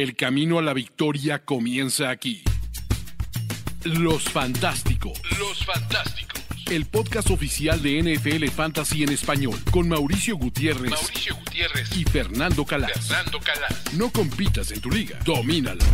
El 0.00 0.16
camino 0.16 0.58
a 0.58 0.62
la 0.62 0.72
victoria 0.72 1.44
comienza 1.44 2.08
aquí. 2.08 2.42
Los 3.84 4.24
Fantásticos. 4.30 5.20
Los 5.38 5.62
Fantásticos. 5.66 6.42
El 6.70 6.86
podcast 6.86 7.28
oficial 7.28 7.82
de 7.82 8.02
NFL 8.02 8.46
Fantasy 8.48 9.02
en 9.02 9.10
español 9.10 9.58
con 9.70 9.90
Mauricio 9.90 10.38
Gutiérrez, 10.38 10.92
Mauricio 10.92 11.36
Gutiérrez 11.36 11.94
y 11.98 12.04
Fernando 12.04 12.64
Calas. 12.64 13.08
Fernando 13.08 13.40
Calas. 13.40 13.92
No 13.92 14.10
compitas 14.10 14.70
en 14.70 14.80
tu 14.80 14.90
liga, 14.90 15.18
domínala. 15.22 15.84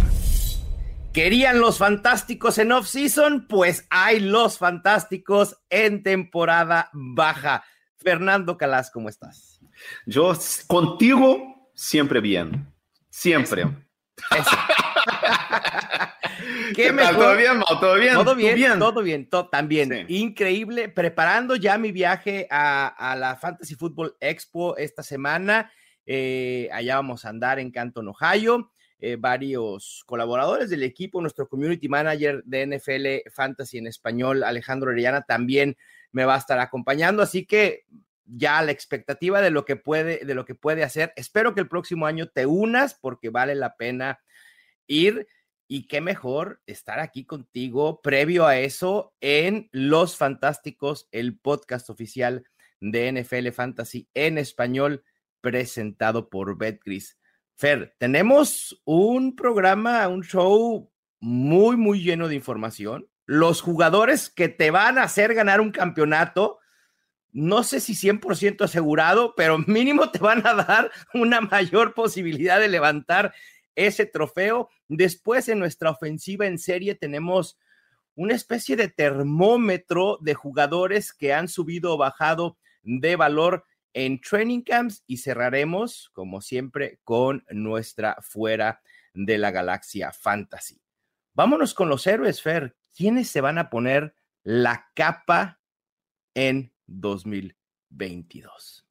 ¿Querían 1.12 1.58
los 1.58 1.78
fantásticos 1.78 2.58
en 2.58 2.70
off-season? 2.70 3.48
Pues 3.48 3.88
hay 3.90 4.20
los 4.20 4.58
fantásticos 4.58 5.56
en 5.68 6.04
temporada 6.04 6.90
baja. 6.92 7.64
Fernando 7.96 8.56
Calas, 8.56 8.92
¿cómo 8.92 9.08
estás? 9.08 9.58
Yo 10.06 10.32
contigo 10.68 11.72
siempre 11.74 12.20
bien. 12.20 12.72
Siempre. 13.10 13.85
Eso. 14.36 14.50
¿Qué, 16.74 16.92
tal? 16.92 17.16
¿Todo 17.16 17.36
bien, 17.36 17.58
Mau? 17.58 17.80
¿Todo 17.80 17.94
bien? 17.94 18.14
Todo 18.14 18.34
bien, 18.34 18.78
todo 18.78 19.02
bien, 19.02 19.28
todo 19.28 19.48
también. 19.48 19.90
Sí. 19.90 20.18
Increíble. 20.18 20.88
Preparando 20.88 21.56
ya 21.56 21.78
mi 21.78 21.92
viaje 21.92 22.46
a, 22.50 22.88
a, 22.88 23.16
la 23.16 23.36
Fantasy 23.36 23.74
Football 23.74 24.16
Expo 24.20 24.76
esta 24.76 25.02
semana. 25.02 25.70
Eh, 26.04 26.68
allá 26.72 26.96
vamos 26.96 27.24
a 27.24 27.30
andar 27.30 27.58
en 27.58 27.70
Canton, 27.70 28.08
Ohio. 28.08 28.70
Eh, 28.98 29.16
varios 29.18 30.02
colaboradores 30.06 30.70
del 30.70 30.82
equipo, 30.82 31.20
nuestro 31.20 31.48
community 31.48 31.86
manager 31.86 32.42
de 32.44 32.66
NFL 32.66 33.30
Fantasy 33.30 33.76
en 33.76 33.88
español, 33.88 34.42
Alejandro 34.42 34.90
Orellana, 34.90 35.20
también 35.20 35.76
me 36.12 36.24
va 36.24 36.34
a 36.34 36.38
estar 36.38 36.58
acompañando. 36.58 37.22
Así 37.22 37.44
que 37.44 37.84
ya 38.26 38.60
la 38.62 38.72
expectativa 38.72 39.40
de 39.40 39.50
lo 39.50 39.64
que 39.64 39.76
puede, 39.76 40.24
de 40.24 40.34
lo 40.34 40.44
que 40.44 40.54
puede 40.54 40.82
hacer. 40.84 41.12
Espero 41.16 41.54
que 41.54 41.60
el 41.60 41.68
próximo 41.68 42.06
año 42.06 42.28
te 42.28 42.46
unas 42.46 42.94
porque 42.94 43.30
vale 43.30 43.54
la 43.54 43.76
pena 43.76 44.20
ir. 44.86 45.26
Y 45.68 45.88
qué 45.88 46.00
mejor 46.00 46.62
estar 46.66 47.00
aquí 47.00 47.24
contigo 47.24 48.00
previo 48.00 48.46
a 48.46 48.58
eso 48.58 49.14
en 49.20 49.68
Los 49.72 50.16
Fantásticos, 50.16 51.08
el 51.10 51.38
podcast 51.38 51.90
oficial 51.90 52.44
de 52.80 53.10
NFL 53.10 53.50
Fantasy 53.50 54.08
en 54.14 54.38
español, 54.38 55.02
presentado 55.40 56.28
por 56.28 56.56
Betcris. 56.56 57.18
Fer, 57.56 57.96
tenemos 57.98 58.80
un 58.84 59.34
programa, 59.34 60.06
un 60.08 60.22
show 60.22 60.92
muy, 61.20 61.76
muy 61.76 62.02
lleno 62.02 62.28
de 62.28 62.34
información. 62.34 63.08
Los 63.24 63.60
jugadores 63.60 64.30
que 64.30 64.48
te 64.48 64.70
van 64.70 64.98
a 64.98 65.04
hacer 65.04 65.34
ganar 65.34 65.60
un 65.60 65.72
campeonato, 65.72 66.58
no 67.36 67.64
sé 67.64 67.80
si 67.80 67.92
100% 67.92 68.64
asegurado, 68.64 69.34
pero 69.36 69.58
mínimo 69.58 70.10
te 70.10 70.18
van 70.18 70.46
a 70.46 70.54
dar 70.54 70.90
una 71.12 71.42
mayor 71.42 71.92
posibilidad 71.92 72.58
de 72.58 72.68
levantar 72.68 73.34
ese 73.74 74.06
trofeo. 74.06 74.70
Después 74.88 75.50
en 75.50 75.58
nuestra 75.58 75.90
ofensiva 75.90 76.46
en 76.46 76.58
serie 76.58 76.94
tenemos 76.94 77.58
una 78.14 78.34
especie 78.34 78.74
de 78.74 78.88
termómetro 78.88 80.16
de 80.22 80.32
jugadores 80.32 81.12
que 81.12 81.34
han 81.34 81.48
subido 81.48 81.92
o 81.92 81.98
bajado 81.98 82.56
de 82.82 83.16
valor 83.16 83.64
en 83.92 84.18
training 84.18 84.62
camps 84.62 85.04
y 85.06 85.18
cerraremos, 85.18 86.08
como 86.14 86.40
siempre, 86.40 87.00
con 87.04 87.44
nuestra 87.50 88.16
fuera 88.22 88.80
de 89.12 89.36
la 89.36 89.50
galaxia 89.50 90.10
fantasy. 90.10 90.80
Vámonos 91.34 91.74
con 91.74 91.90
los 91.90 92.06
héroes, 92.06 92.40
Fer. 92.40 92.74
¿Quiénes 92.96 93.28
se 93.28 93.42
van 93.42 93.58
a 93.58 93.68
poner 93.68 94.14
la 94.42 94.88
capa 94.94 95.60
en 96.32 96.72
2022? 96.86 98.86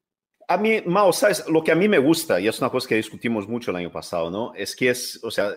A 0.48 0.58
mí, 0.58 0.82
Mao, 0.86 1.12
¿sabes? 1.12 1.48
Lo 1.48 1.64
que 1.64 1.72
a 1.72 1.76
mí 1.76 1.88
me 1.88 1.98
gusta, 1.98 2.40
y 2.40 2.48
es 2.48 2.60
una 2.60 2.70
cosa 2.70 2.88
que 2.88 2.96
discutimos 2.96 3.48
mucho 3.48 3.72
el 3.72 3.78
año 3.78 3.92
pasado, 3.92 4.30
¿no? 4.30 4.54
Es 4.54 4.76
que 4.76 4.90
es, 4.90 5.20
o 5.24 5.32
sea, 5.32 5.56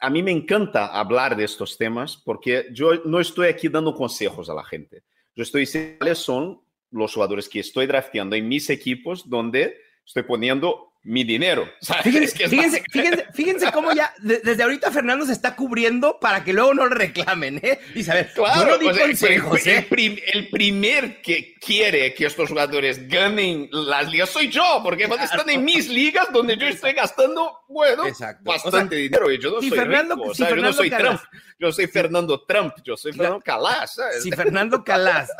a 0.00 0.10
mí 0.10 0.22
me 0.22 0.32
encanta 0.32 0.86
hablar 0.86 1.36
de 1.36 1.44
estos 1.44 1.76
temas 1.76 2.16
porque 2.16 2.66
yo 2.72 2.94
no 3.04 3.20
estoy 3.20 3.48
aquí 3.48 3.68
dando 3.68 3.94
consejos 3.94 4.48
a 4.48 4.54
la 4.54 4.64
gente. 4.64 5.04
Yo 5.36 5.42
estoy 5.42 5.60
diciendo 5.60 5.98
cuáles 5.98 6.18
son 6.18 6.60
los 6.90 7.14
jugadores 7.14 7.48
que 7.48 7.60
estoy 7.60 7.86
drafteando 7.86 8.34
en 8.34 8.48
mis 8.48 8.68
equipos 8.70 9.28
donde 9.28 9.76
estoy 10.04 10.24
poniendo 10.24 10.89
mi 11.02 11.24
dinero. 11.24 11.66
Fíjense, 12.02 12.48
fíjense, 12.48 12.82
fíjense, 12.90 13.26
fíjense, 13.32 13.72
cómo 13.72 13.92
ya 13.92 14.12
de, 14.18 14.40
desde 14.40 14.62
ahorita 14.62 14.90
Fernando 14.90 15.24
se 15.24 15.32
está 15.32 15.56
cubriendo 15.56 16.18
para 16.20 16.44
que 16.44 16.52
luego 16.52 16.74
no 16.74 16.86
le 16.86 16.94
reclamen, 16.94 17.58
¿eh? 17.62 17.78
Y 17.94 18.02
saber, 18.02 18.30
claro, 18.34 18.60
yo 18.60 18.66
no 18.66 18.78
di 18.78 18.84
pues, 18.86 18.98
consejos, 18.98 19.66
el, 19.66 19.72
¿eh? 19.72 19.78
el, 19.78 19.84
prim, 19.86 20.16
el, 20.32 20.50
primer 20.50 21.22
que 21.22 21.54
quiere 21.54 22.12
que 22.12 22.26
estos 22.26 22.50
jugadores 22.50 23.08
ganen 23.08 23.68
las 23.72 24.10
ligas 24.10 24.28
soy 24.28 24.48
yo, 24.48 24.80
porque 24.82 25.06
claro. 25.06 25.22
están 25.22 25.48
en 25.48 25.64
mis 25.64 25.88
ligas 25.88 26.30
donde 26.32 26.58
yo 26.58 26.66
estoy 26.66 26.92
gastando, 26.92 27.60
bueno, 27.68 28.06
Exacto. 28.06 28.42
bastante 28.44 28.96
o 28.96 28.98
sea, 28.98 28.98
dinero 28.98 29.30
y 29.30 29.38
yo 29.38 29.50
no 29.52 29.60
si 29.60 29.70
soy 29.70 29.78
Fernando, 29.78 30.14
rico, 30.16 30.34
si 30.34 30.42
o 30.42 30.46
sea, 30.46 30.56
yo 30.56 30.62
no 30.62 30.72
soy 30.72 30.90
Calas, 30.90 31.20
Trump, 31.20 31.42
yo 31.58 31.72
soy 31.72 31.86
Fernando 31.86 32.44
Trump, 32.46 32.74
yo 32.84 32.96
soy 32.96 33.12
Fernando 33.12 33.40
Calas. 33.40 33.94
¿sabes? 33.94 34.22
Si 34.22 34.30
Fernando 34.32 34.84
Calas 34.84 35.30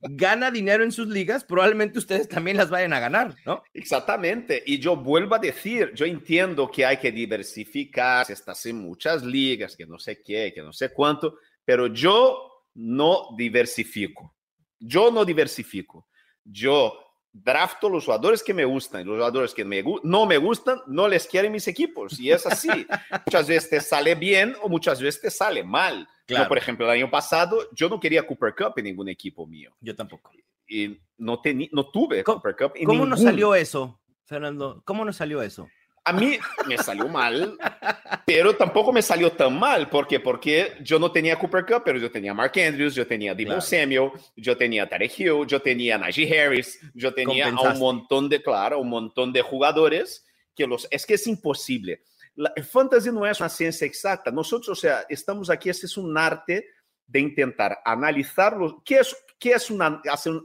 gana 0.00 0.50
dinero 0.50 0.84
en 0.84 0.92
sus 0.92 1.08
ligas, 1.08 1.44
probablemente 1.44 1.98
ustedes 1.98 2.28
también 2.28 2.56
las 2.56 2.70
vayan 2.70 2.92
a 2.92 3.00
ganar, 3.00 3.34
¿no? 3.44 3.62
Exactamente. 3.74 4.62
Y 4.64 4.78
yo 4.78 4.96
vuelvo 5.08 5.34
a 5.34 5.38
decir, 5.38 5.92
yo 5.94 6.04
entiendo 6.04 6.70
que 6.70 6.84
hay 6.84 6.98
que 6.98 7.10
diversificar, 7.10 8.26
se 8.26 8.34
estás 8.34 8.66
en 8.66 8.76
muchas 8.76 9.24
ligas, 9.24 9.74
que 9.74 9.86
no 9.86 9.98
sé 9.98 10.22
qué, 10.22 10.52
que 10.54 10.62
no 10.62 10.72
sé 10.72 10.90
cuánto, 10.90 11.38
pero 11.64 11.86
yo 11.86 12.64
no 12.74 13.34
diversifico. 13.36 14.34
Yo 14.78 15.10
no 15.10 15.24
diversifico. 15.24 16.08
Yo 16.44 16.92
drafto 17.32 17.88
los 17.88 18.04
jugadores 18.04 18.42
que 18.42 18.52
me 18.52 18.66
gustan, 18.66 19.06
los 19.06 19.16
jugadores 19.16 19.54
que 19.54 19.64
me, 19.64 19.82
no 20.02 20.26
me 20.26 20.36
gustan, 20.36 20.80
no 20.86 21.08
les 21.08 21.26
quieren 21.26 21.52
mis 21.52 21.66
equipos. 21.68 22.20
Y 22.20 22.30
es 22.30 22.44
así. 22.46 22.68
muchas 23.26 23.48
veces 23.48 23.70
te 23.70 23.80
sale 23.80 24.14
bien 24.14 24.54
o 24.60 24.68
muchas 24.68 25.00
veces 25.00 25.22
te 25.22 25.30
sale 25.30 25.64
mal. 25.64 26.06
Claro. 26.26 26.44
Yo, 26.44 26.48
por 26.48 26.58
ejemplo, 26.58 26.84
el 26.84 26.92
año 26.92 27.10
pasado 27.10 27.68
yo 27.72 27.88
no 27.88 27.98
quería 27.98 28.26
Cooper 28.26 28.54
Cup 28.54 28.74
en 28.76 28.84
ningún 28.84 29.08
equipo 29.08 29.46
mío. 29.46 29.74
Yo 29.80 29.96
tampoco. 29.96 30.30
Y 30.68 30.98
no, 31.16 31.40
tení, 31.40 31.70
no 31.72 31.90
tuve 31.90 32.22
¿Cómo, 32.22 32.42
Cooper 32.42 32.56
Cup. 32.56 32.72
En 32.76 32.84
¿Cómo 32.84 33.04
ningún. 33.04 33.08
nos 33.08 33.22
salió 33.22 33.54
eso, 33.54 33.98
Fernando? 34.28 34.82
¿Cómo 34.84 35.04
nos 35.06 35.16
salió 35.16 35.40
eso? 35.40 35.68
A 36.04 36.12
mí 36.12 36.38
me 36.66 36.78
salió 36.78 37.08
mal, 37.08 37.58
pero 38.26 38.54
tampoco 38.56 38.92
me 38.92 39.02
salió 39.02 39.32
tan 39.32 39.58
mal. 39.58 39.88
¿Por 39.88 40.06
qué? 40.06 40.20
Porque 40.20 40.74
yo 40.82 40.98
no 40.98 41.10
tenía 41.10 41.38
Cooper 41.38 41.64
Cup, 41.64 41.82
pero 41.84 41.98
yo 41.98 42.10
tenía 42.10 42.34
Mark 42.34 42.52
Andrews, 42.56 42.94
yo 42.94 43.06
tenía 43.06 43.34
Debo 43.34 43.48
claro. 43.48 43.60
Samuel, 43.62 44.10
yo 44.36 44.56
tenía 44.56 44.88
Tarek 44.88 45.18
Hill, 45.18 45.46
yo 45.46 45.60
tenía 45.60 45.98
Najee 45.98 46.40
Harris, 46.40 46.78
yo 46.94 47.12
tenía 47.12 47.48
a 47.48 47.72
un 47.72 47.78
montón 47.78 48.28
de, 48.28 48.42
claro, 48.42 48.78
un 48.80 48.90
montón 48.90 49.32
de 49.32 49.42
jugadores 49.42 50.26
que 50.54 50.66
los... 50.66 50.86
Es 50.90 51.04
que 51.04 51.14
es 51.14 51.26
imposible. 51.26 52.02
La, 52.36 52.52
el 52.54 52.64
fantasy 52.64 53.10
no 53.10 53.26
es 53.26 53.40
una 53.40 53.48
ciencia 53.48 53.86
exacta. 53.86 54.30
Nosotros, 54.30 54.78
o 54.78 54.80
sea, 54.80 55.04
estamos 55.08 55.50
aquí, 55.50 55.70
este 55.70 55.86
es 55.86 55.96
un 55.96 56.16
arte 56.16 56.66
de 57.06 57.20
intentar 57.20 57.78
analizar 57.84 58.56
los, 58.56 58.76
¿qué, 58.84 58.98
es, 58.98 59.16
qué, 59.38 59.52
es 59.52 59.70
una, 59.70 60.00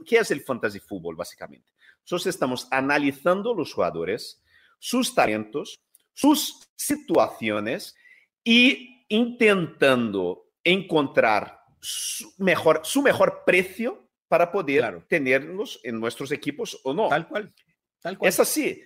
qué 0.06 0.16
es 0.16 0.30
el 0.30 0.40
fantasy 0.40 0.80
fútbol, 0.80 1.16
básicamente. 1.16 1.73
Nosotros 2.04 2.26
estamos 2.26 2.68
analizando 2.70 3.54
los 3.54 3.72
jugadores, 3.72 4.42
sus 4.78 5.14
talentos, 5.14 5.80
sus 6.12 6.60
situaciones 6.76 7.96
y 8.44 9.04
intentando 9.08 10.50
encontrar 10.62 11.60
su 11.80 12.32
mejor, 12.38 12.80
su 12.84 13.02
mejor 13.02 13.42
precio 13.44 14.08
para 14.28 14.50
poder 14.50 14.80
claro. 14.80 15.04
tenerlos 15.08 15.80
en 15.82 15.98
nuestros 15.98 16.30
equipos 16.32 16.80
o 16.84 16.92
no. 16.92 17.08
Tal 17.08 17.26
cual, 17.28 17.52
tal 18.00 18.18
cual. 18.18 18.28
Es 18.28 18.38
así. 18.40 18.82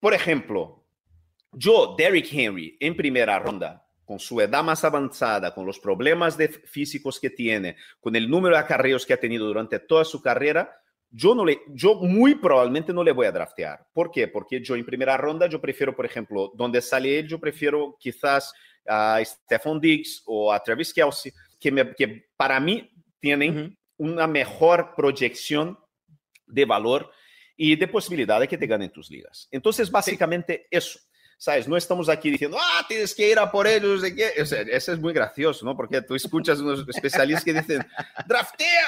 Por 0.00 0.14
ejemplo, 0.14 0.84
yo, 1.52 1.94
Derrick 1.96 2.32
Henry, 2.32 2.76
en 2.80 2.96
primera 2.96 3.38
ronda, 3.38 3.86
con 4.04 4.18
su 4.18 4.40
edad 4.40 4.64
más 4.64 4.84
avanzada, 4.84 5.54
con 5.54 5.66
los 5.66 5.78
problemas 5.78 6.36
de 6.36 6.48
físicos 6.48 7.20
que 7.20 7.30
tiene, 7.30 7.76
con 8.00 8.16
el 8.16 8.28
número 8.28 8.54
de 8.54 8.60
acarreos 8.60 9.06
que 9.06 9.12
ha 9.12 9.20
tenido 9.20 9.46
durante 9.46 9.78
toda 9.78 10.04
su 10.04 10.20
carrera, 10.20 10.81
yo, 11.12 11.34
no 11.34 11.44
le, 11.44 11.60
yo 11.68 11.94
muy 11.96 12.34
probablemente 12.34 12.92
no 12.92 13.04
le 13.04 13.12
voy 13.12 13.26
a 13.26 13.32
draftear. 13.32 13.86
¿Por 13.92 14.10
qué? 14.10 14.28
Porque 14.28 14.62
yo 14.62 14.74
en 14.74 14.84
primera 14.84 15.16
ronda, 15.16 15.46
yo 15.46 15.60
prefiero, 15.60 15.94
por 15.94 16.06
ejemplo, 16.06 16.50
donde 16.54 16.80
sale 16.80 17.18
él, 17.18 17.28
yo 17.28 17.38
prefiero 17.38 17.96
quizás 18.00 18.52
a 18.88 19.20
Stephon 19.22 19.78
Diggs 19.78 20.22
o 20.26 20.52
a 20.52 20.60
Travis 20.60 20.92
Kelsey, 20.92 21.32
que, 21.60 21.70
me, 21.70 21.94
que 21.94 22.30
para 22.36 22.58
mí 22.58 22.90
tienen 23.20 23.56
uh 23.56 23.60
-huh. 23.60 23.76
una 23.98 24.26
mejor 24.26 24.94
proyección 24.96 25.78
de 26.46 26.64
valor 26.64 27.10
y 27.56 27.76
de 27.76 27.86
posibilidad 27.88 28.40
de 28.40 28.48
que 28.48 28.58
te 28.58 28.66
ganen 28.66 28.90
tus 28.90 29.10
ligas. 29.10 29.48
Entonces, 29.50 29.90
básicamente 29.90 30.62
sí. 30.62 30.68
eso. 30.70 30.98
¿Sabes? 31.42 31.66
No 31.66 31.76
estamos 31.76 32.08
aquí 32.08 32.30
diciendo, 32.30 32.56
ah, 32.60 32.84
tienes 32.86 33.12
que 33.16 33.28
ir 33.28 33.36
a 33.36 33.50
por 33.50 33.66
ellos, 33.66 34.00
de 34.00 34.14
qué. 34.14 34.30
O 34.40 34.46
sea, 34.46 34.60
eso 34.60 34.92
es 34.92 35.00
muy 35.00 35.12
gracioso, 35.12 35.64
¿no? 35.64 35.76
Porque 35.76 36.00
tú 36.00 36.14
escuchas 36.14 36.60
unos 36.60 36.86
especialistas 36.88 37.44
que 37.44 37.52
dicen, 37.52 37.84
draftea 38.28 38.86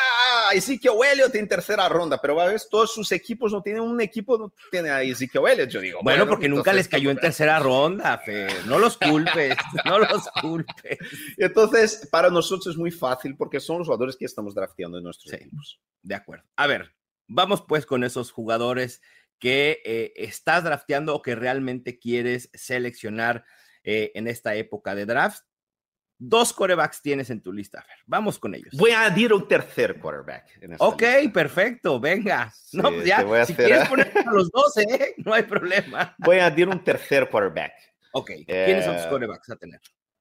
a 0.49 0.55
Ezekiel 0.55 0.95
Elliott 1.13 1.35
en 1.35 1.49
tercera 1.49 1.89
ronda, 1.89 2.21
pero 2.21 2.41
a 2.41 2.45
veces 2.47 2.69
todos 2.71 2.95
sus 2.95 3.11
equipos 3.11 3.51
no 3.51 3.61
tienen 3.61 3.83
un 3.83 4.01
equipo, 4.01 4.39
no 4.39 4.53
tiene 4.71 4.91
a 4.91 5.03
Ezekiel 5.03 5.43
Elliott, 5.49 5.69
yo 5.69 5.81
digo. 5.81 5.99
Bueno, 6.05 6.21
bueno 6.21 6.31
porque 6.31 6.49
nunca 6.49 6.73
les 6.73 6.87
cayó 6.87 7.11
en 7.11 7.19
tercera 7.19 7.59
ronda, 7.59 8.19
Fe. 8.19 8.47
no 8.67 8.79
los 8.79 8.99
culpes, 8.99 9.57
no 9.85 9.99
los 9.99 10.29
culpes. 10.41 10.99
Entonces, 11.37 12.09
para 12.09 12.31
nosotros 12.31 12.69
es 12.69 12.79
muy 12.79 12.93
fácil 12.93 13.37
porque 13.37 13.59
son 13.59 13.79
los 13.79 13.89
jugadores 13.89 14.15
que 14.15 14.27
estamos 14.27 14.55
drafteando 14.55 14.99
en 14.99 15.03
nuestros 15.03 15.31
sí, 15.31 15.39
equipos. 15.39 15.81
De 16.03 16.15
acuerdo. 16.15 16.45
A 16.55 16.69
ver, 16.69 16.95
vamos 17.27 17.65
pues 17.67 17.85
con 17.85 18.05
esos 18.05 18.31
jugadores 18.31 19.03
que 19.45 19.83
eh, 19.85 20.15
estás 20.17 20.65
drafteando 20.65 21.15
o 21.15 21.21
que 21.21 21.35
realmente 21.35 21.99
quieres 21.99 22.49
seleccionar 22.55 23.45
eh, 23.83 24.11
en 24.15 24.27
esta 24.27 24.55
época 24.55 24.95
de 24.95 25.05
draft. 25.05 25.45
Dos 26.17 26.55
quarterbacks 26.55 27.03
tienes 27.03 27.29
en 27.29 27.43
tu 27.43 27.53
lista, 27.53 27.83
Fer. 27.83 27.99
Vamos 28.07 28.39
con 28.39 28.55
ellos. 28.55 28.71
Voy 28.73 28.93
a 28.93 29.03
añadir 29.03 29.35
un 29.35 29.47
tercer 29.47 30.01
quarterback. 30.01 30.47
ok, 30.79 31.03
perfecto, 31.31 32.01
venga. 32.01 32.55
no, 32.73 32.85
pues 32.85 33.05
ya, 33.05 33.45
si 33.45 33.55
quieres 33.55 33.87
poner 33.87 34.13
a 34.17 34.33
los 34.33 34.51
dos, 34.51 34.79
¿eh? 34.79 35.15
no 35.19 35.35
hay 35.35 35.43
problema. 35.43 36.15
Voy 36.21 36.39
a 36.39 36.47
añadir 36.47 36.67
un 36.71 36.83
tercer 36.83 37.29
quarterback. 37.29 37.75
Ok, 38.13 38.31
¿quiénes 38.47 38.87
son 38.87 38.97
tus 38.97 39.05
eh, 39.05 39.09
quarterbacks 39.11 39.51
a 39.51 39.57
tener? 39.57 39.81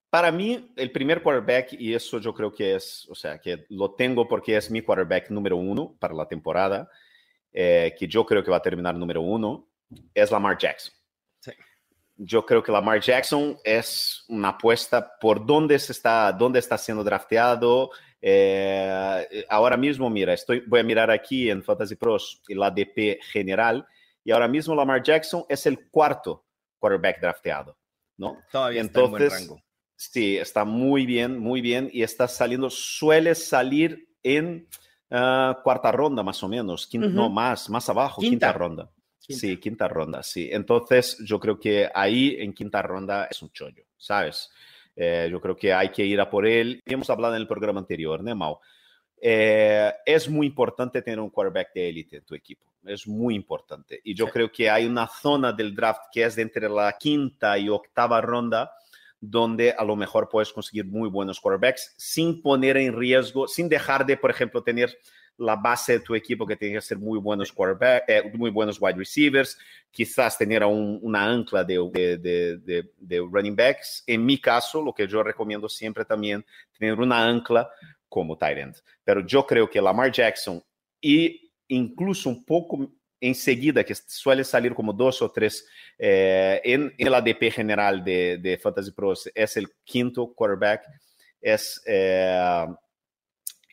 Para 0.10 0.34
mí, 0.34 0.70
el 0.76 0.92
primer 0.92 1.24
quarterback, 1.24 1.72
y 1.80 1.94
eso 1.94 2.20
yo 2.20 2.34
creo 2.34 2.52
que 2.52 2.76
es, 2.76 3.08
o 3.10 3.16
sea, 3.16 3.40
que 3.40 3.66
lo 3.70 3.96
tengo 3.96 4.28
porque 4.28 4.58
es 4.58 4.70
mi 4.70 4.82
quarterback 4.82 5.30
número 5.30 5.56
uno 5.56 5.96
para 5.98 6.14
la 6.14 6.28
temporada, 6.28 6.90
eh, 7.54 7.96
que 7.98 8.08
yo 8.08 8.26
creo 8.26 8.44
que 8.44 8.52
va 8.52 8.58
a 8.58 8.62
terminar 8.62 8.96
número 8.96 9.22
uno, 9.22 9.70
es 10.14 10.32
Lamar 10.32 10.58
Jackson 10.58 10.94
yo 12.16 12.46
creo 12.46 12.62
que 12.62 12.72
Lamar 12.72 13.00
Jackson 13.00 13.58
es 13.64 14.24
una 14.28 14.50
apuesta 14.50 15.18
por 15.20 15.46
dónde, 15.46 15.80
se 15.80 15.92
está, 15.92 16.32
dónde 16.32 16.60
está 16.60 16.78
siendo 16.78 17.04
drafteado. 17.04 17.92
Eh, 18.22 19.46
ahora 19.50 19.78
mismo, 19.78 20.10
mira, 20.10 20.34
estoy, 20.34 20.64
voy 20.68 20.80
a 20.80 20.84
mirar 20.84 21.12
aquí 21.12 21.50
en 21.50 21.64
Fantasy 21.64 21.96
Pros 21.96 22.42
el 22.48 22.62
ADP 22.62 23.22
general 23.22 23.86
y 24.24 24.32
ahora 24.32 24.48
mismo 24.48 24.76
Lamar 24.76 25.04
Jackson 25.04 25.44
es 25.50 25.66
el 25.66 25.90
cuarto 25.90 26.46
quarterback 26.80 27.20
drafteado, 27.20 27.78
¿no? 28.18 28.42
Todavía 28.52 28.82
Entonces, 28.82 29.28
está 29.28 29.38
en 29.38 29.48
rango. 29.48 29.64
Sí, 29.96 30.38
está 30.38 30.66
muy 30.66 31.06
bien, 31.06 31.40
muy 31.40 31.62
bien 31.62 31.90
y 31.92 32.04
está 32.04 32.28
saliendo, 32.28 32.70
suele 32.70 33.36
salir 33.36 34.10
en 34.22 34.68
ah, 35.14 35.60
cuarta 35.64 35.92
ronda 35.92 36.24
más 36.24 36.44
o 36.44 36.50
menos, 36.50 36.90
no 36.94 37.30
más, 37.30 37.70
más 37.70 37.88
abajo, 37.90 38.22
quinta 38.22 38.52
ronda. 38.52 38.92
Sí, 39.18 39.58
quinta 39.58 39.88
ronda, 39.88 40.22
sí. 40.22 40.50
Entonces, 40.52 41.18
yo 41.26 41.40
creo 41.40 41.58
que 41.58 41.90
ahí 41.94 42.36
en 42.40 42.54
quinta 42.54 42.82
ronda 42.82 43.28
es 43.32 43.42
un 43.42 43.52
chollo, 43.52 43.86
¿sabes? 43.96 44.52
Eh, 44.96 45.30
yo 45.32 45.40
creo 45.40 45.56
que 45.56 45.74
hay 45.74 45.90
que 45.90 46.06
ir 46.06 46.20
a 46.20 46.30
por 46.30 46.46
él. 46.46 46.82
Hemos 46.86 47.10
hablado 47.10 47.36
en 47.36 47.42
el 47.42 47.48
programa 47.48 47.80
anterior, 47.80 48.22
¿no, 48.22 48.36
Mau? 48.36 48.60
Eh, 49.22 49.94
es 50.06 50.28
muy 50.28 50.48
importante 50.48 51.02
tener 51.02 51.22
un 51.22 51.30
quarterback 51.30 51.74
de 51.74 51.88
élite 51.88 52.18
en 52.18 52.26
tu 52.26 52.36
equipo. 52.36 52.74
Es 52.84 53.08
muy 53.08 53.36
importante. 53.36 54.02
Y 54.04 54.14
yo 54.14 54.28
creo 54.28 54.52
que 54.52 54.70
hay 54.70 54.86
una 54.86 55.08
zona 55.08 55.54
del 55.54 55.74
draft 55.74 56.02
que 56.12 56.26
es 56.26 56.36
de 56.36 56.42
entre 56.42 56.68
la 56.68 56.98
quinta 57.00 57.58
y 57.58 57.70
octava 57.70 58.20
ronda 58.20 58.74
donde 59.26 59.72
a 59.72 59.86
lo 59.86 59.96
mejor 59.96 60.28
puedes 60.28 60.52
conseguir 60.52 60.86
muy 60.86 61.10
buenos 61.10 61.40
quarterbacks 61.40 61.94
sin 61.96 62.42
poner 62.42 62.76
en 62.76 62.94
riesgo, 62.94 63.48
sin 63.48 63.70
dejar 63.70 64.06
de, 64.06 64.18
por 64.18 64.30
ejemplo, 64.30 64.62
tener 64.62 64.98
la 65.38 65.56
base 65.56 65.94
de 65.94 66.00
tu 66.02 66.14
equipo 66.14 66.46
que 66.46 66.58
tiene 66.58 66.76
que 66.76 66.82
ser 66.82 66.98
muy 66.98 67.18
buenos 67.20 67.50
quarterback, 67.54 68.04
eh, 68.08 68.32
muy 68.34 68.52
buenos 68.52 68.82
wide 68.82 68.98
receivers, 68.98 69.58
quizás 69.92 70.38
tener 70.38 70.66
una 70.66 71.24
ancla 71.24 71.64
de, 71.64 71.78
running 73.32 73.56
backs. 73.56 74.04
En 74.06 74.26
mi 74.26 74.38
caso, 74.38 74.82
lo 74.82 74.94
que 74.94 75.08
yo 75.08 75.24
recomiendo 75.24 75.70
siempre 75.70 76.04
también, 76.04 76.46
tener 76.78 77.00
una 77.00 77.26
ancla 77.26 77.70
como 78.10 78.38
tight 78.38 78.58
end. 78.58 78.76
Pero 79.06 79.26
yo 79.26 79.48
creo 79.48 79.70
que 79.70 79.82
Lamar 79.82 80.12
Jackson 80.12 80.62
y 81.00 81.50
incluso 81.70 82.30
un 82.30 82.44
poco 82.44 82.92
enseguida, 83.28 83.84
que 83.84 83.96
suele 83.96 84.44
salir 84.44 84.74
como 84.74 84.94
dos 84.94 85.22
o 85.22 85.32
tres 85.32 85.68
eh, 85.98 86.62
en, 86.64 86.94
el 86.98 87.14
ADP 87.14 87.52
general 87.52 88.04
de, 88.04 88.60
Fantasy 88.62 88.92
Pros, 88.92 89.30
es 89.34 89.58
el 89.58 89.70
quinto 89.84 90.34
quarterback, 90.34 90.84
es 91.42 91.82
eh, 91.86 92.66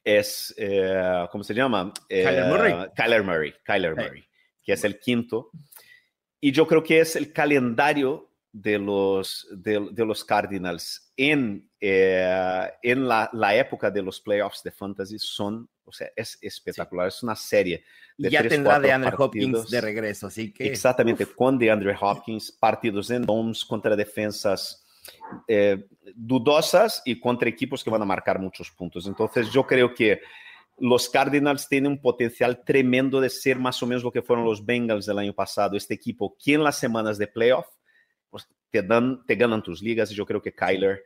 es, 0.05 0.55
eh, 0.57 1.27
¿cómo 1.31 1.45
se 1.45 1.55
llama? 1.55 1.93
Kyler 2.09 2.47
Murray. 2.47 2.73
Eh, 2.73 2.91
Kyler 2.95 3.23
Murray, 3.23 3.55
Kyler 3.65 3.97
Murray, 3.97 4.25
que 4.63 4.73
es 4.73 4.85
el 4.85 4.99
quinto. 4.99 5.51
Y 6.41 6.53
yo 6.53 6.67
creo 6.67 6.83
que 6.83 7.01
es 7.01 7.17
el 7.17 7.33
calendario 7.33 8.31
de 8.53 8.79
los, 8.79 9.47
de, 9.51 10.05
los 10.05 10.25
Cardinals 10.25 11.13
en, 11.17 11.71
eh, 11.81 12.71
en 12.83 13.07
la, 13.07 13.31
la, 13.33 13.55
época 13.55 13.91
de 13.91 14.03
los 14.03 14.21
playoffs 14.21 14.63
de 14.63 14.73
fantasy 14.73 15.19
son, 15.19 15.69
o 15.91 15.93
sea, 15.93 16.09
es 16.17 16.39
espectacular, 16.41 17.09
es 17.09 17.23
una 17.23 17.37
serie. 17.37 17.85
De 18.17 18.31
ya 18.31 18.47
tendrá 18.47 18.79
de 18.79 18.93
Andrew 18.93 19.15
Hopkins 19.19 19.69
de 19.69 19.81
regreso, 19.81 20.29
así 20.29 20.53
que... 20.53 20.67
Exactamente, 20.67 21.27
con 21.27 21.59
de 21.59 21.71
Andrew 21.71 21.95
Hopkins, 22.01 22.53
partidos 22.53 23.11
en 23.11 23.27
domes 23.27 23.65
contra 23.65 23.97
defensas 23.97 24.87
eh, 25.49 25.89
dudosas 26.15 27.03
y 27.05 27.19
contra 27.19 27.49
equipos 27.49 27.83
que 27.83 27.91
van 27.91 28.03
a 28.03 28.07
marcar 28.07 28.39
muchos 28.39 28.71
puntos. 28.71 29.07
Entonces 29.07 29.51
yo 29.51 29.67
creo 29.67 29.95
que 29.95 30.21
los 30.79 31.09
Cardinals 31.09 31.69
tienen 31.69 31.93
un 31.93 32.01
potencial 32.01 32.63
tremendo 32.65 33.21
de 33.21 33.31
ser 33.31 33.59
más 33.59 33.83
o 33.83 33.87
menos 33.87 34.03
lo 34.03 34.13
que 34.13 34.23
fueron 34.23 34.45
los 34.45 34.65
Bengals 34.65 35.07
del 35.07 35.19
año 35.19 35.35
pasado. 35.35 35.77
Este 35.77 35.95
equipo 35.95 36.37
que 36.43 36.55
en 36.55 36.65
las 36.65 36.79
semanas 36.79 37.19
de 37.19 37.27
playoff 37.27 37.67
pues, 38.31 38.49
te, 38.71 38.83
dan, 38.83 39.25
te 39.27 39.35
ganan 39.35 39.63
tus 39.63 39.83
ligas 39.83 40.11
y 40.11 40.15
yo 40.15 40.25
creo 40.25 40.41
que 40.41 40.55
Kyler 40.55 41.03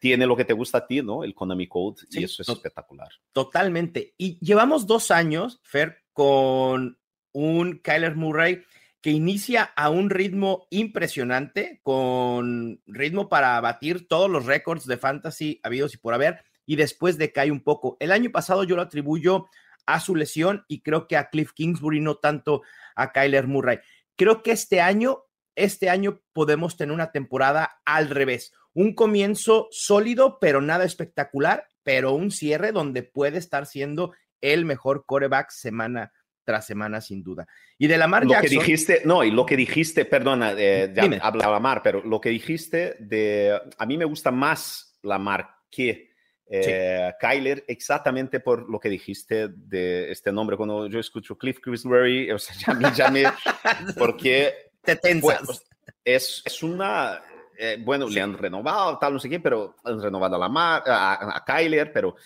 tiene 0.00 0.26
lo 0.26 0.36
que 0.36 0.44
te 0.44 0.52
gusta 0.52 0.78
a 0.78 0.86
ti, 0.86 1.02
¿no? 1.02 1.24
El 1.24 1.34
Konami 1.34 1.66
Code 1.66 2.02
y 2.10 2.24
eso 2.24 2.42
es 2.42 2.48
espectacular. 2.48 3.08
Totalmente. 3.32 4.14
Y 4.16 4.38
llevamos 4.44 4.86
dos 4.86 5.10
años, 5.10 5.60
Fer, 5.62 6.04
con 6.12 6.98
un 7.32 7.78
Kyler 7.78 8.16
Murray 8.16 8.62
que 9.00 9.10
inicia 9.10 9.62
a 9.76 9.90
un 9.90 10.10
ritmo 10.10 10.66
impresionante, 10.70 11.80
con 11.82 12.80
ritmo 12.86 13.28
para 13.28 13.60
batir 13.60 14.08
todos 14.08 14.28
los 14.28 14.46
récords 14.46 14.86
de 14.86 14.96
fantasy 14.96 15.60
habidos 15.62 15.94
y 15.94 15.98
por 15.98 16.14
haber, 16.14 16.42
y 16.64 16.76
después 16.76 17.16
decae 17.16 17.52
un 17.52 17.62
poco. 17.62 17.96
El 18.00 18.10
año 18.10 18.30
pasado 18.32 18.64
yo 18.64 18.74
lo 18.74 18.82
atribuyo 18.82 19.46
a 19.86 20.00
su 20.00 20.16
lesión 20.16 20.64
y 20.66 20.80
creo 20.80 21.06
que 21.06 21.16
a 21.16 21.30
Cliff 21.30 21.52
Kingsbury, 21.52 22.00
no 22.00 22.16
tanto 22.16 22.62
a 22.96 23.12
Kyler 23.12 23.46
Murray. 23.46 23.78
Creo 24.16 24.42
que 24.42 24.50
este 24.50 24.80
año, 24.80 25.22
este 25.54 25.88
año 25.88 26.20
podemos 26.32 26.76
tener 26.76 26.92
una 26.92 27.12
temporada 27.12 27.80
al 27.84 28.10
revés. 28.10 28.52
Un 28.76 28.94
comienzo 28.94 29.68
sólido, 29.70 30.38
pero 30.38 30.60
nada 30.60 30.84
espectacular, 30.84 31.66
pero 31.82 32.12
un 32.12 32.30
cierre 32.30 32.72
donde 32.72 33.02
puede 33.02 33.38
estar 33.38 33.64
siendo 33.64 34.12
el 34.42 34.66
mejor 34.66 35.06
coreback 35.06 35.50
semana 35.50 36.12
tras 36.44 36.66
semana, 36.66 37.00
sin 37.00 37.22
duda. 37.22 37.46
Y 37.78 37.86
de 37.86 37.96
Lamar 37.96 38.24
lo 38.24 38.32
Jackson. 38.32 38.50
que 38.50 38.60
dijiste, 38.60 39.02
no, 39.06 39.24
y 39.24 39.30
lo 39.30 39.46
que 39.46 39.56
dijiste, 39.56 40.04
perdona, 40.04 40.52
eh, 40.58 40.92
ya 40.94 41.08
habla 41.22 41.50
Lamar, 41.50 41.82
pero 41.82 42.02
lo 42.02 42.20
que 42.20 42.28
dijiste 42.28 42.96
de. 43.00 43.58
A 43.78 43.86
mí 43.86 43.96
me 43.96 44.04
gusta 44.04 44.30
más 44.30 44.98
Lamar 45.02 45.48
que 45.70 46.10
eh, 46.46 47.12
Kyler, 47.18 47.64
exactamente 47.66 48.40
por 48.40 48.70
lo 48.70 48.78
que 48.78 48.90
dijiste 48.90 49.48
de 49.48 50.12
este 50.12 50.30
nombre. 50.30 50.58
Cuando 50.58 50.86
yo 50.86 51.00
escucho 51.00 51.38
Cliff 51.38 51.60
Chrisbury, 51.60 52.30
o 52.30 52.38
sea, 52.38 52.54
ya, 52.54 52.74
me, 52.74 52.94
ya 52.94 53.10
me. 53.10 53.24
porque. 53.98 54.52
Te 54.82 54.96
tensas. 54.96 55.64
es, 56.04 56.42
es 56.44 56.62
una. 56.62 57.22
Eh, 57.58 57.78
bueno, 57.80 58.08
le 58.08 58.20
han 58.20 58.36
renovado, 58.36 58.98
tal, 58.98 59.14
no 59.14 59.18
sé 59.18 59.28
qué, 59.28 59.40
pero 59.40 59.76
han 59.84 60.00
renovado 60.00 60.36
a, 60.36 60.38
Lamar, 60.38 60.82
a, 60.86 61.36
a 61.36 61.44
Kyler, 61.44 61.92
pero 61.92 62.16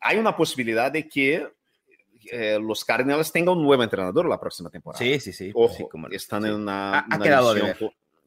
hay 0.00 0.18
una 0.18 0.36
posibilidad 0.36 0.90
de 0.90 1.08
que 1.08 1.48
eh, 2.30 2.58
los 2.60 2.84
Cardinals 2.84 3.32
tengan 3.32 3.56
un 3.56 3.64
nuevo 3.64 3.82
entrenador 3.82 4.28
la 4.28 4.40
próxima 4.40 4.70
temporada. 4.70 4.98
Sí, 4.98 5.20
sí, 5.20 5.32
sí. 5.32 5.50
Ojo, 5.54 5.88
como, 5.88 6.08
están 6.08 6.46
en 6.46 6.54
una. 6.54 7.06
Ha, 7.10 7.18
quedado 7.18 7.54
de 7.54 7.76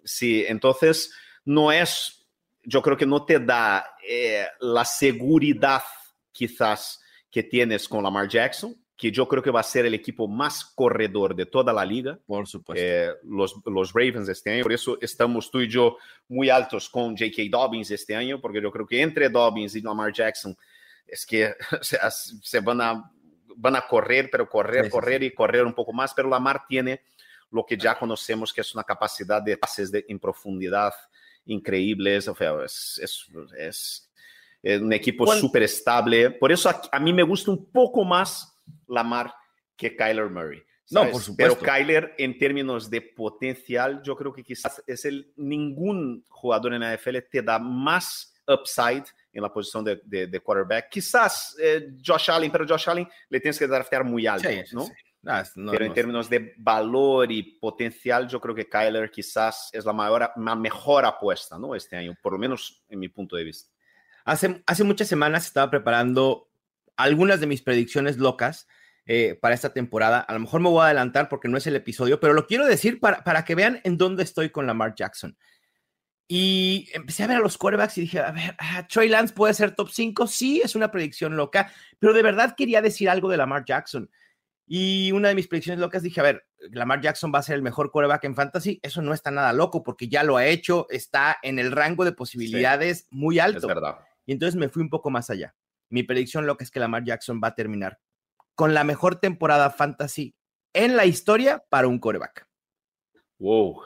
Sí, 0.03 0.45
entonces 0.47 1.13
no 1.45 1.71
es. 1.71 2.27
Yo 2.63 2.81
creo 2.81 2.97
que 2.97 3.05
no 3.05 3.25
te 3.25 3.39
da 3.39 3.95
eh, 4.07 4.45
la 4.59 4.85
seguridad 4.85 5.81
quizás 6.31 7.01
que 7.31 7.43
tienes 7.43 7.87
con 7.87 8.03
Lamar 8.03 8.27
Jackson, 8.27 8.75
que 8.99 9.11
yo 9.11 9.29
creo 9.29 9.41
que 9.41 9.49
va 9.49 9.61
a 9.61 9.63
ser 9.63 9.85
el 9.85 9.93
equipo 9.93 10.27
más 10.27 10.65
corredor 10.65 11.33
de 11.33 11.45
toda 11.45 11.71
la 11.71 11.85
liga. 11.85 12.19
Por 12.27 12.45
supuesto. 12.45 12.83
Eh, 12.85 13.09
los, 13.23 13.55
los 13.65 13.93
Ravens 13.93 14.27
este 14.27 14.51
año, 14.51 14.63
por 14.63 14.73
eso 14.73 14.97
estamos 14.99 15.49
tú 15.49 15.61
y 15.61 15.69
yo 15.69 15.95
muy 16.27 16.49
altos 16.49 16.89
con 16.89 17.15
J.K. 17.17 17.43
Dobbins 17.49 17.91
este 17.91 18.13
año, 18.13 18.41
porque 18.41 18.61
yo 18.61 18.69
creo 18.69 18.85
que 18.85 19.01
entre 19.01 19.29
Dobbins 19.29 19.73
y 19.77 19.81
Lamar 19.81 20.11
Jackson 20.11 20.53
es 21.07 21.25
que 21.25 21.45
o 21.79 21.81
sea, 21.81 22.11
se 22.11 22.59
van 22.59 22.81
a 22.81 23.09
van 23.55 23.77
a 23.77 23.87
correr, 23.87 24.29
pero 24.29 24.49
correr, 24.49 24.89
correr 24.89 25.23
y 25.23 25.33
correr 25.33 25.65
un 25.65 25.73
poco 25.73 25.93
más, 25.93 26.13
pero 26.13 26.29
Lamar 26.29 26.65
tiene 26.67 27.01
lo 27.51 27.65
que 27.65 27.77
ya 27.77 27.97
conocemos 27.97 28.53
que 28.53 28.61
es 28.61 28.73
una 28.73 28.83
capacidad 28.83 29.41
de 29.41 29.57
pases 29.57 29.91
de, 29.91 30.05
en 30.07 30.19
profundidad 30.19 30.93
increíbles, 31.45 32.27
o 32.27 32.35
sea, 32.35 32.53
es, 32.63 32.99
es, 33.01 34.09
es, 34.61 34.81
un 34.81 34.93
equipo 34.93 35.25
súper 35.33 35.63
estable. 35.63 36.31
Por 36.31 36.51
eso 36.51 36.69
a, 36.91 36.99
mí 36.99 37.13
me 37.13 37.23
gusta 37.23 37.51
un 37.51 37.65
poco 37.71 38.03
más 38.03 38.58
Lamar 38.87 39.33
que 39.75 39.95
Kyler 39.95 40.29
Murray. 40.29 40.63
No, 40.91 41.09
por 41.09 41.21
supuesto. 41.21 41.35
Pero 41.37 41.57
Kyler, 41.57 42.15
en 42.17 42.37
términos 42.37 42.89
de 42.89 43.01
potencial, 43.01 44.01
yo 44.03 44.15
creo 44.15 44.33
que 44.33 44.43
quizás 44.43 44.83
es 44.87 45.05
el 45.05 45.31
ningún 45.35 46.25
jugador 46.29 46.73
en 46.73 46.81
la 46.81 46.95
NFL 46.95 47.17
te 47.31 47.41
da 47.41 47.59
más 47.59 48.33
upside 48.47 49.05
en 49.31 49.43
la 49.43 49.53
posición 49.53 49.83
de, 49.83 50.27
de, 50.27 50.39
quarterback. 50.39 50.89
Quizás 50.89 51.55
eh, 51.59 51.95
Josh 52.03 52.31
Allen, 52.31 52.51
pero 52.51 52.65
Josh 52.67 52.89
Allen 52.89 53.07
le 53.29 53.39
tienes 53.39 53.59
que 53.59 53.67
draftear 53.67 54.03
muy 54.03 54.25
alto, 54.25 54.49
¿no? 54.71 54.87
Ah, 55.25 55.43
pero 55.53 55.85
en 55.85 55.93
términos 55.93 56.29
de 56.29 56.53
valor 56.57 57.29
y 57.31 57.43
potencial, 57.43 58.27
yo 58.27 58.39
creo 58.39 58.55
que 58.55 58.69
Kyler 58.69 59.11
quizás 59.11 59.69
es 59.73 59.83
la, 59.83 59.91
mayor, 59.91 60.31
la 60.35 60.55
mejor 60.55 61.05
apuesta, 61.05 61.59
¿no? 61.59 61.75
Este 61.75 61.97
año, 61.97 62.15
por 62.21 62.33
lo 62.33 62.39
menos 62.39 62.83
en 62.87 62.99
mi 62.99 63.09
punto 63.09 63.35
de 63.35 63.43
vista. 63.43 63.69
Hace, 64.23 64.63
hace 64.65 64.83
muchas 64.83 65.07
semanas 65.07 65.45
estaba 65.45 65.69
preparando 65.69 66.48
algunas 66.99 67.39
de 67.39 67.47
mis 67.47 67.61
predicciones 67.61 68.17
locas 68.17 68.67
eh, 69.05 69.37
para 69.41 69.55
esta 69.55 69.73
temporada. 69.73 70.19
A 70.19 70.33
lo 70.33 70.39
mejor 70.39 70.61
me 70.61 70.69
voy 70.69 70.81
a 70.81 70.85
adelantar 70.85 71.29
porque 71.29 71.47
no 71.47 71.57
es 71.57 71.65
el 71.65 71.75
episodio, 71.75 72.19
pero 72.19 72.33
lo 72.33 72.45
quiero 72.45 72.65
decir 72.65 72.99
para, 72.99 73.23
para 73.23 73.45
que 73.45 73.55
vean 73.55 73.81
en 73.83 73.97
dónde 73.97 74.23
estoy 74.23 74.49
con 74.49 74.67
Lamar 74.67 74.93
Jackson. 74.95 75.37
Y 76.27 76.89
empecé 76.93 77.23
a 77.23 77.27
ver 77.27 77.37
a 77.37 77.39
los 77.39 77.57
quarterbacks 77.57 77.97
y 77.97 78.01
dije, 78.01 78.19
a 78.19 78.31
ver, 78.31 78.55
ah, 78.59 78.85
Trey 78.87 79.09
Lance 79.09 79.33
puede 79.33 79.55
ser 79.55 79.75
top 79.75 79.89
5. 79.89 80.27
Sí, 80.27 80.61
es 80.63 80.75
una 80.75 80.91
predicción 80.91 81.35
loca, 81.35 81.71
pero 81.97 82.13
de 82.13 82.21
verdad 82.21 82.53
quería 82.55 82.81
decir 82.83 83.09
algo 83.09 83.29
de 83.29 83.37
Lamar 83.37 83.65
Jackson. 83.65 84.11
Y 84.67 85.11
una 85.13 85.29
de 85.29 85.35
mis 85.35 85.47
predicciones 85.47 85.79
locas 85.79 86.03
dije, 86.03 86.19
a 86.19 86.23
ver, 86.23 86.45
Lamar 86.71 87.01
Jackson 87.01 87.31
va 87.33 87.39
a 87.39 87.43
ser 87.43 87.55
el 87.55 87.63
mejor 87.63 87.89
quarterback 87.89 88.25
en 88.25 88.35
fantasy. 88.35 88.79
Eso 88.83 89.01
no 89.01 89.15
está 89.15 89.31
nada 89.31 89.53
loco 89.53 89.81
porque 89.81 90.07
ya 90.07 90.23
lo 90.23 90.37
ha 90.37 90.45
hecho, 90.45 90.85
está 90.89 91.37
en 91.41 91.57
el 91.57 91.71
rango 91.71 92.05
de 92.05 92.11
posibilidades 92.11 93.07
muy 93.09 93.39
alto. 93.39 93.59
Es 93.59 93.65
verdad. 93.65 93.99
Y 94.27 94.33
entonces 94.33 94.55
me 94.55 94.69
fui 94.69 94.83
un 94.83 94.89
poco 94.89 95.09
más 95.09 95.31
allá. 95.31 95.55
Mi 95.89 96.03
predicción 96.03 96.45
loca 96.45 96.63
es 96.63 96.71
que 96.71 96.79
Lamar 96.79 97.03
Jackson 97.03 97.41
va 97.43 97.49
a 97.49 97.55
terminar 97.55 97.99
con 98.55 98.73
la 98.73 98.83
mejor 98.83 99.19
temporada 99.19 99.69
fantasy 99.69 100.35
en 100.73 100.95
la 100.95 101.05
historia 101.05 101.63
para 101.69 101.87
un 101.87 101.99
quarterback. 101.99 102.47
Wow. 103.39 103.81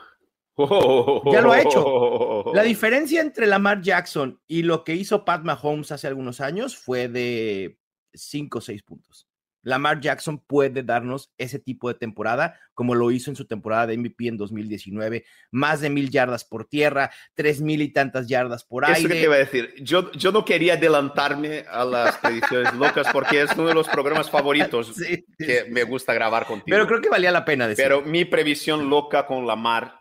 Ya 1.32 1.42
lo 1.42 1.52
ha 1.52 1.62
hecho. 1.62 2.54
La 2.54 2.64
diferencia 2.64 3.22
entre 3.22 3.48
Lamar 3.48 3.82
Jackson 3.82 4.40
y 4.48 4.64
lo 4.64 4.84
que 4.84 4.96
hizo 4.96 5.26
Pat 5.26 5.44
Mahomes 5.44 5.92
hace 5.92 6.08
algunos 6.08 6.42
años 6.42 6.78
fue 6.78 7.08
de 7.08 7.80
5 8.14 8.58
o 8.58 8.62
6 8.62 8.84
puntos. 8.84 9.28
Lamar 9.64 10.00
Jackson 10.00 10.40
puede 10.40 10.84
darnos 10.84 11.34
ese 11.38 11.58
tipo 11.58 11.88
de 11.88 11.96
temporada, 11.96 12.60
como 12.74 12.94
lo 12.94 13.10
hizo 13.12 13.32
en 13.32 13.36
su 13.36 13.46
temporada 13.46 13.88
de 13.88 13.98
MVP 13.98 14.28
en 14.28 14.38
2019, 14.38 15.26
más 15.52 15.82
de 15.82 15.90
mil 15.90 16.10
yardas 16.10 16.44
por 16.44 16.66
tierra, 16.66 17.10
tres 17.34 17.62
mil 17.62 17.82
y 17.82 17.90
tantas 17.90 18.28
yardas 18.28 18.64
por 18.64 18.86
aire. 18.86 19.00
Eso 19.00 19.08
que 19.08 19.14
te 19.16 19.24
iba 19.24 19.36
a 19.36 19.40
decir, 19.40 19.74
yo, 19.82 20.12
yo 20.12 20.32
no 20.32 20.46
quería 20.46 20.74
adelantarme 20.74 21.66
a 21.70 21.86
las 21.86 22.18
predicciones 22.18 22.74
locas 22.74 23.08
porque 23.12 23.42
es 23.42 23.52
uno 23.56 23.70
de 23.70 23.74
los 23.74 23.88
programas 23.88 24.30
favoritos 24.30 24.94
que 25.38 25.66
me 25.70 25.84
gusta 25.84 26.14
grabar 26.14 26.46
contigo. 26.46 26.76
Pero 26.76 26.86
creo 26.86 27.02
que 27.02 27.10
valía 27.10 27.32
la 27.32 27.46
pena 27.46 27.68
decir. 27.68 27.84
Pero 27.84 28.02
mi 28.02 28.26
previsión 28.26 28.90
loca 28.90 29.26
con 29.26 29.48
Lamar 29.48 30.00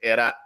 era 0.00 0.36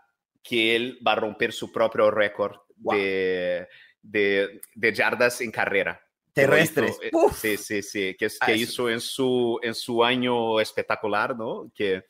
que 0.43 0.77
él 0.77 0.99
va 1.07 1.13
a 1.13 1.17
romper 1.17 1.53
su 1.53 1.73
propio 1.73 2.11
récord 2.11 2.57
de, 2.77 3.67
de, 4.03 4.61
de, 4.75 4.93
yardas 4.93 5.41
en 5.41 5.51
carrera. 5.51 6.06
Terrestres. 6.37 6.99
Hizo, 7.03 7.31
sí, 7.33 7.57
sí, 7.57 7.83
sí, 7.83 8.17
que, 8.19 8.29
que 8.45 8.57
hizo 8.57 8.91
en 8.91 9.01
su, 9.01 9.59
en 9.63 9.75
su 9.75 10.05
año 10.05 10.61
espectacular, 10.61 11.35
¿no? 11.35 11.73
Que, 11.75 12.05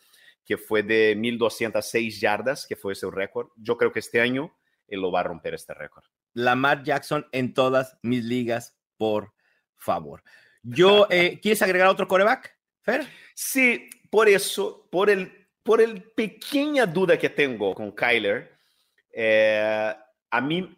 que 0.45 0.57
fue 0.57 0.83
de 0.83 1.15
1206 1.17 2.21
yardas, 2.21 2.67
que 2.67 2.75
fue 2.75 2.95
ese 2.95 3.09
récord. 3.11 3.49
Yo 3.57 3.77
creo 3.77 3.93
que 3.93 4.01
este 4.01 4.21
año 4.21 4.57
él 4.89 5.01
lo 5.01 5.13
va 5.13 5.21
a 5.21 5.25
romper 5.25 5.55
este 5.55 5.75
récord. 5.75 6.05
Lamar 6.35 6.83
Jackson 6.83 7.27
en 7.31 7.55
todas 7.55 7.97
mis 8.03 8.25
ligas, 8.25 8.77
por 8.97 9.33
favor. 9.77 10.23
Yo, 10.63 11.07
eh, 11.11 11.39
¿quieres 11.41 11.63
agregar 11.63 11.89
otro 11.89 12.09
coreback, 12.09 12.59
Fer? 12.83 13.07
Sí, 13.35 13.89
por 14.11 14.29
eso, 14.29 14.89
por 14.91 15.09
el 15.09 15.47
por 15.63 15.81
el 15.81 16.01
pequeña 16.01 16.87
duda 16.87 17.19
que 17.19 17.29
tengo 17.29 17.75
con 17.75 17.91
Kyler, 17.91 18.57
eh, 19.13 19.93
a 20.31 20.41
mí 20.41 20.77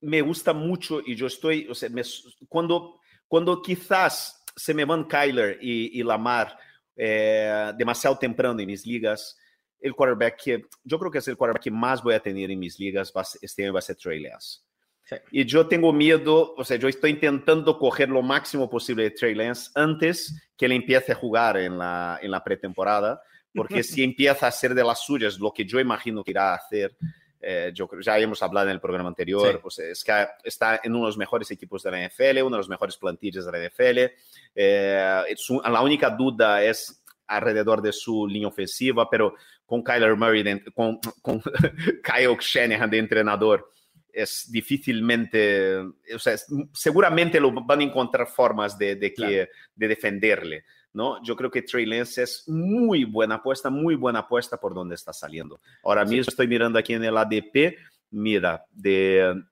me 0.00 0.20
gusta 0.22 0.52
mucho 0.52 1.00
y 1.04 1.14
yo 1.14 1.26
estoy, 1.26 1.66
o 1.68 1.74
sea, 1.74 1.88
me, 1.88 2.02
cuando, 2.48 3.00
cuando 3.26 3.60
quizás 3.62 4.44
se 4.54 4.74
me 4.74 4.84
van 4.84 5.04
Kyler 5.04 5.58
y, 5.60 5.98
y 5.98 6.02
Lamar 6.02 6.56
eh, 6.96 7.72
demasiado 7.76 8.18
temprano 8.18 8.58
en 8.58 8.66
mis 8.66 8.86
ligas, 8.86 9.36
el 9.80 9.94
quarterback 9.94 10.42
que 10.42 10.62
yo 10.82 10.98
creo 10.98 11.10
que 11.10 11.18
es 11.18 11.28
el 11.28 11.36
quarterback 11.36 11.62
que 11.62 11.70
más 11.70 12.02
voy 12.02 12.14
a 12.14 12.20
tener 12.20 12.50
en 12.50 12.58
mis 12.58 12.78
ligas 12.78 13.12
va, 13.16 13.24
este 13.40 13.64
año 13.64 13.72
va 13.72 13.78
a 13.78 13.82
ser 13.82 13.96
Trey 13.96 14.20
Lance. 14.20 14.60
Sí. 15.04 15.16
Y 15.30 15.44
yo 15.44 15.66
tengo 15.66 15.92
miedo, 15.92 16.54
o 16.56 16.64
sea, 16.64 16.76
yo 16.76 16.88
estoy 16.88 17.12
intentando 17.12 17.78
coger 17.78 18.10
lo 18.10 18.20
máximo 18.20 18.68
posible 18.68 19.04
de 19.04 19.10
Trey 19.12 19.34
Lance 19.34 19.70
antes 19.74 20.50
que 20.56 20.66
él 20.66 20.72
empiece 20.72 21.12
a 21.12 21.14
jugar 21.14 21.56
en 21.56 21.78
la, 21.78 22.18
en 22.20 22.30
la 22.30 22.42
pretemporada 22.44 23.22
porque 23.54 23.82
si 23.82 24.02
empieza 24.02 24.46
a 24.46 24.50
hacer 24.50 24.74
de 24.74 24.84
las 24.84 25.00
suyas 25.00 25.38
lo 25.38 25.52
que 25.52 25.64
yo 25.64 25.80
imagino 25.80 26.22
que 26.22 26.32
irá 26.32 26.52
a 26.52 26.56
hacer, 26.56 26.96
eh, 27.40 27.70
yo 27.72 27.86
creo, 27.86 28.02
ya 28.02 28.18
hemos 28.18 28.42
hablado 28.42 28.68
en 28.68 28.74
el 28.74 28.80
programa 28.80 29.08
anterior, 29.08 29.52
sí. 29.52 29.58
pues 29.62 29.78
es 29.78 30.02
que 30.02 30.26
está 30.42 30.80
en 30.82 30.92
uno 30.92 31.04
de 31.04 31.08
los 31.08 31.18
mejores 31.18 31.50
equipos 31.50 31.82
de 31.82 31.90
la 31.90 32.06
NFL, 32.06 32.42
uno 32.42 32.56
de 32.56 32.58
los 32.58 32.68
mejores 32.68 32.96
plantillas 32.96 33.46
de 33.46 33.52
la 33.52 33.68
NFL. 33.68 34.12
Eh, 34.54 35.34
su, 35.36 35.60
la 35.60 35.80
única 35.82 36.10
duda 36.10 36.62
es 36.62 37.02
alrededor 37.28 37.80
de 37.82 37.92
su 37.92 38.26
línea 38.26 38.48
ofensiva, 38.48 39.08
pero 39.08 39.34
con 39.64 39.82
Kyler 39.82 40.16
Murray, 40.16 40.42
de, 40.42 40.64
con, 40.74 40.98
con 41.22 41.40
Kyle 42.02 42.36
Shanahan 42.40 42.90
de 42.90 42.98
entrenador, 42.98 43.70
es 44.12 44.50
difícilmente, 44.50 45.76
o 45.78 46.18
sea, 46.18 46.36
seguramente 46.72 47.38
lo 47.38 47.52
van 47.52 47.80
a 47.80 47.84
encontrar 47.84 48.26
formas 48.26 48.76
de, 48.76 48.96
de, 48.96 49.10
que, 49.10 49.14
claro. 49.14 49.48
de 49.76 49.88
defenderle. 49.88 50.64
¿No? 50.92 51.22
Yo 51.22 51.36
creo 51.36 51.50
que 51.50 51.62
Trey 51.62 51.86
Lance 51.86 52.22
es 52.22 52.48
muy 52.48 53.04
buena 53.04 53.36
apuesta, 53.36 53.70
muy 53.70 53.94
buena 53.94 54.20
apuesta 54.20 54.58
por 54.58 54.74
donde 54.74 54.94
está 54.94 55.12
saliendo. 55.12 55.60
Ahora 55.82 56.04
mismo 56.04 56.24
sí. 56.24 56.30
estoy 56.30 56.48
mirando 56.48 56.78
aquí 56.78 56.94
en 56.94 57.04
el 57.04 57.16
ADP, 57.16 57.76
mira, 58.10 58.64
de, 58.70 59.42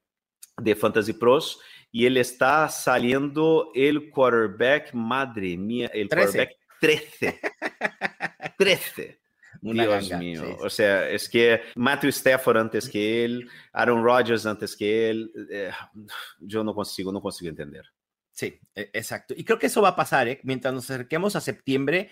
de 0.57 0.75
Fantasy 0.75 1.13
Pros, 1.13 1.61
y 1.91 2.07
él 2.07 2.17
está 2.17 2.69
saliendo 2.69 3.71
el 3.75 4.11
quarterback, 4.11 4.93
madre 4.93 5.57
mía, 5.57 5.91
el 5.93 6.09
13. 6.09 6.27
quarterback 6.27 6.67
13. 6.81 7.41
13. 8.59 9.21
Una 9.63 9.85
Dios 9.85 10.09
ganga, 10.09 10.19
mío. 10.19 10.43
Sí, 10.43 10.47
sí. 10.47 10.57
O 10.61 10.71
sea, 10.71 11.09
es 11.09 11.29
que 11.29 11.63
Matthew 11.75 12.11
Stafford 12.11 12.59
antes 12.59 12.89
que 12.89 13.25
él, 13.25 13.49
Aaron 13.73 14.05
Rodgers 14.05 14.45
antes 14.47 14.77
que 14.77 15.11
él, 15.11 15.33
eh, 15.51 15.71
yo 16.39 16.63
no 16.63 16.75
consigo, 16.75 17.11
no 17.11 17.21
consigo 17.21 17.49
entender. 17.49 17.85
Sí, 18.37 18.61
e, 18.75 18.91
exacto. 18.93 19.35
Y 19.35 19.45
creo 19.45 19.59
que 19.59 19.69
eso 19.69 19.81
va 19.81 19.91
a 19.91 19.97
pasar, 19.97 20.29
¿eh? 20.29 20.41
Mientras 20.45 20.75
nos 20.75 20.91
acerquemos 20.91 21.37
a 21.37 21.41
septiembre, 21.41 22.11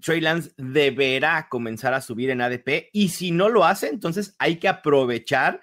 Trey 0.00 0.22
Lance 0.22 0.52
deberá 0.56 1.48
comenzar 1.50 1.92
a 1.92 2.00
subir 2.00 2.30
en 2.30 2.40
ADP 2.40 2.88
y 2.92 3.10
si 3.10 3.32
no 3.32 3.50
lo 3.50 3.66
hace, 3.66 3.88
entonces 3.88 4.34
hay 4.38 4.56
que 4.56 4.68
aprovechar 4.68 5.60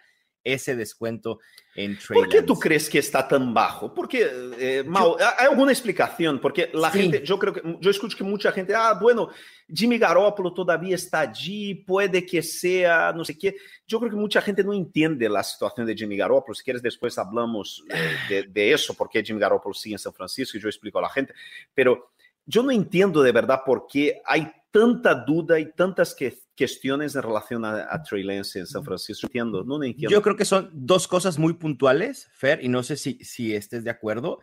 ese 0.53 0.75
descuento 0.75 1.39
en 1.75 1.97
Trey 1.97 2.19
¿Por 2.19 2.29
qué 2.29 2.41
tú 2.41 2.57
crees 2.57 2.89
que 2.89 2.99
está 2.99 3.27
tan 3.27 3.53
bajo? 3.53 3.93
Porque, 3.93 4.27
eh, 4.57 4.83
Mau, 4.85 5.17
yo, 5.17 5.25
¿hay 5.37 5.47
alguna 5.47 5.71
explicación? 5.71 6.39
Porque 6.39 6.69
la 6.73 6.91
sí. 6.91 7.01
gente, 7.01 7.23
yo 7.23 7.37
creo 7.37 7.53
que, 7.53 7.77
yo 7.79 7.89
escucho 7.89 8.17
que 8.17 8.23
mucha 8.23 8.51
gente, 8.51 8.73
ah, 8.75 8.97
bueno, 8.99 9.29
Jimmy 9.71 9.97
Garoppolo 9.97 10.53
todavía 10.53 10.95
está 10.95 11.21
allí, 11.21 11.75
puede 11.75 12.25
que 12.25 12.41
sea, 12.41 13.13
no 13.13 13.23
sé 13.23 13.37
qué. 13.37 13.55
Yo 13.87 13.99
creo 13.99 14.11
que 14.11 14.17
mucha 14.17 14.41
gente 14.41 14.63
no 14.63 14.73
entiende 14.73 15.29
la 15.29 15.43
situación 15.43 15.85
de 15.85 15.95
Jimmy 15.95 16.17
Garoppolo. 16.17 16.55
Si 16.55 16.63
quieres, 16.63 16.81
después 16.81 17.17
hablamos 17.17 17.83
eh, 17.89 18.15
de, 18.27 18.43
de, 18.43 18.73
eso, 18.73 18.93
porque 18.93 19.23
Jimmy 19.23 19.39
Garoppolo 19.39 19.73
sigue 19.73 19.95
en 19.95 19.99
San 19.99 20.13
Francisco 20.13 20.57
y 20.57 20.61
yo 20.61 20.67
explico 20.67 20.99
a 20.99 21.03
la 21.03 21.09
gente. 21.09 21.33
Pero 21.73 22.11
yo 22.45 22.63
no 22.63 22.71
entiendo 22.71 23.21
de 23.21 23.31
verdad 23.31 23.61
por 23.63 23.85
qué 23.87 24.21
hay 24.25 24.51
tanta 24.71 25.15
duda 25.15 25.59
y 25.59 25.71
tantas 25.73 26.13
que, 26.13 26.37
cuestiones 26.57 27.15
en 27.15 27.21
relación 27.21 27.63
a, 27.63 27.87
a, 27.89 28.03
Trey 28.03 28.23
Lance 28.23 28.59
en 28.59 28.67
San 28.67 28.83
Francisco. 28.83 29.27
Entiendo, 29.27 29.63
no 29.63 29.81
entiendo. 29.81 30.11
Yo 30.11 30.21
creo 30.21 30.35
que 30.35 30.45
son 30.45 30.69
dos 30.73 31.07
cosas 31.07 31.39
muy 31.39 31.53
puntuales, 31.53 32.29
Fer, 32.33 32.63
y 32.63 32.67
no 32.67 32.83
sé 32.83 32.97
si, 32.97 33.23
si 33.23 33.55
estés 33.55 33.85
de 33.85 33.89
acuerdo. 33.89 34.39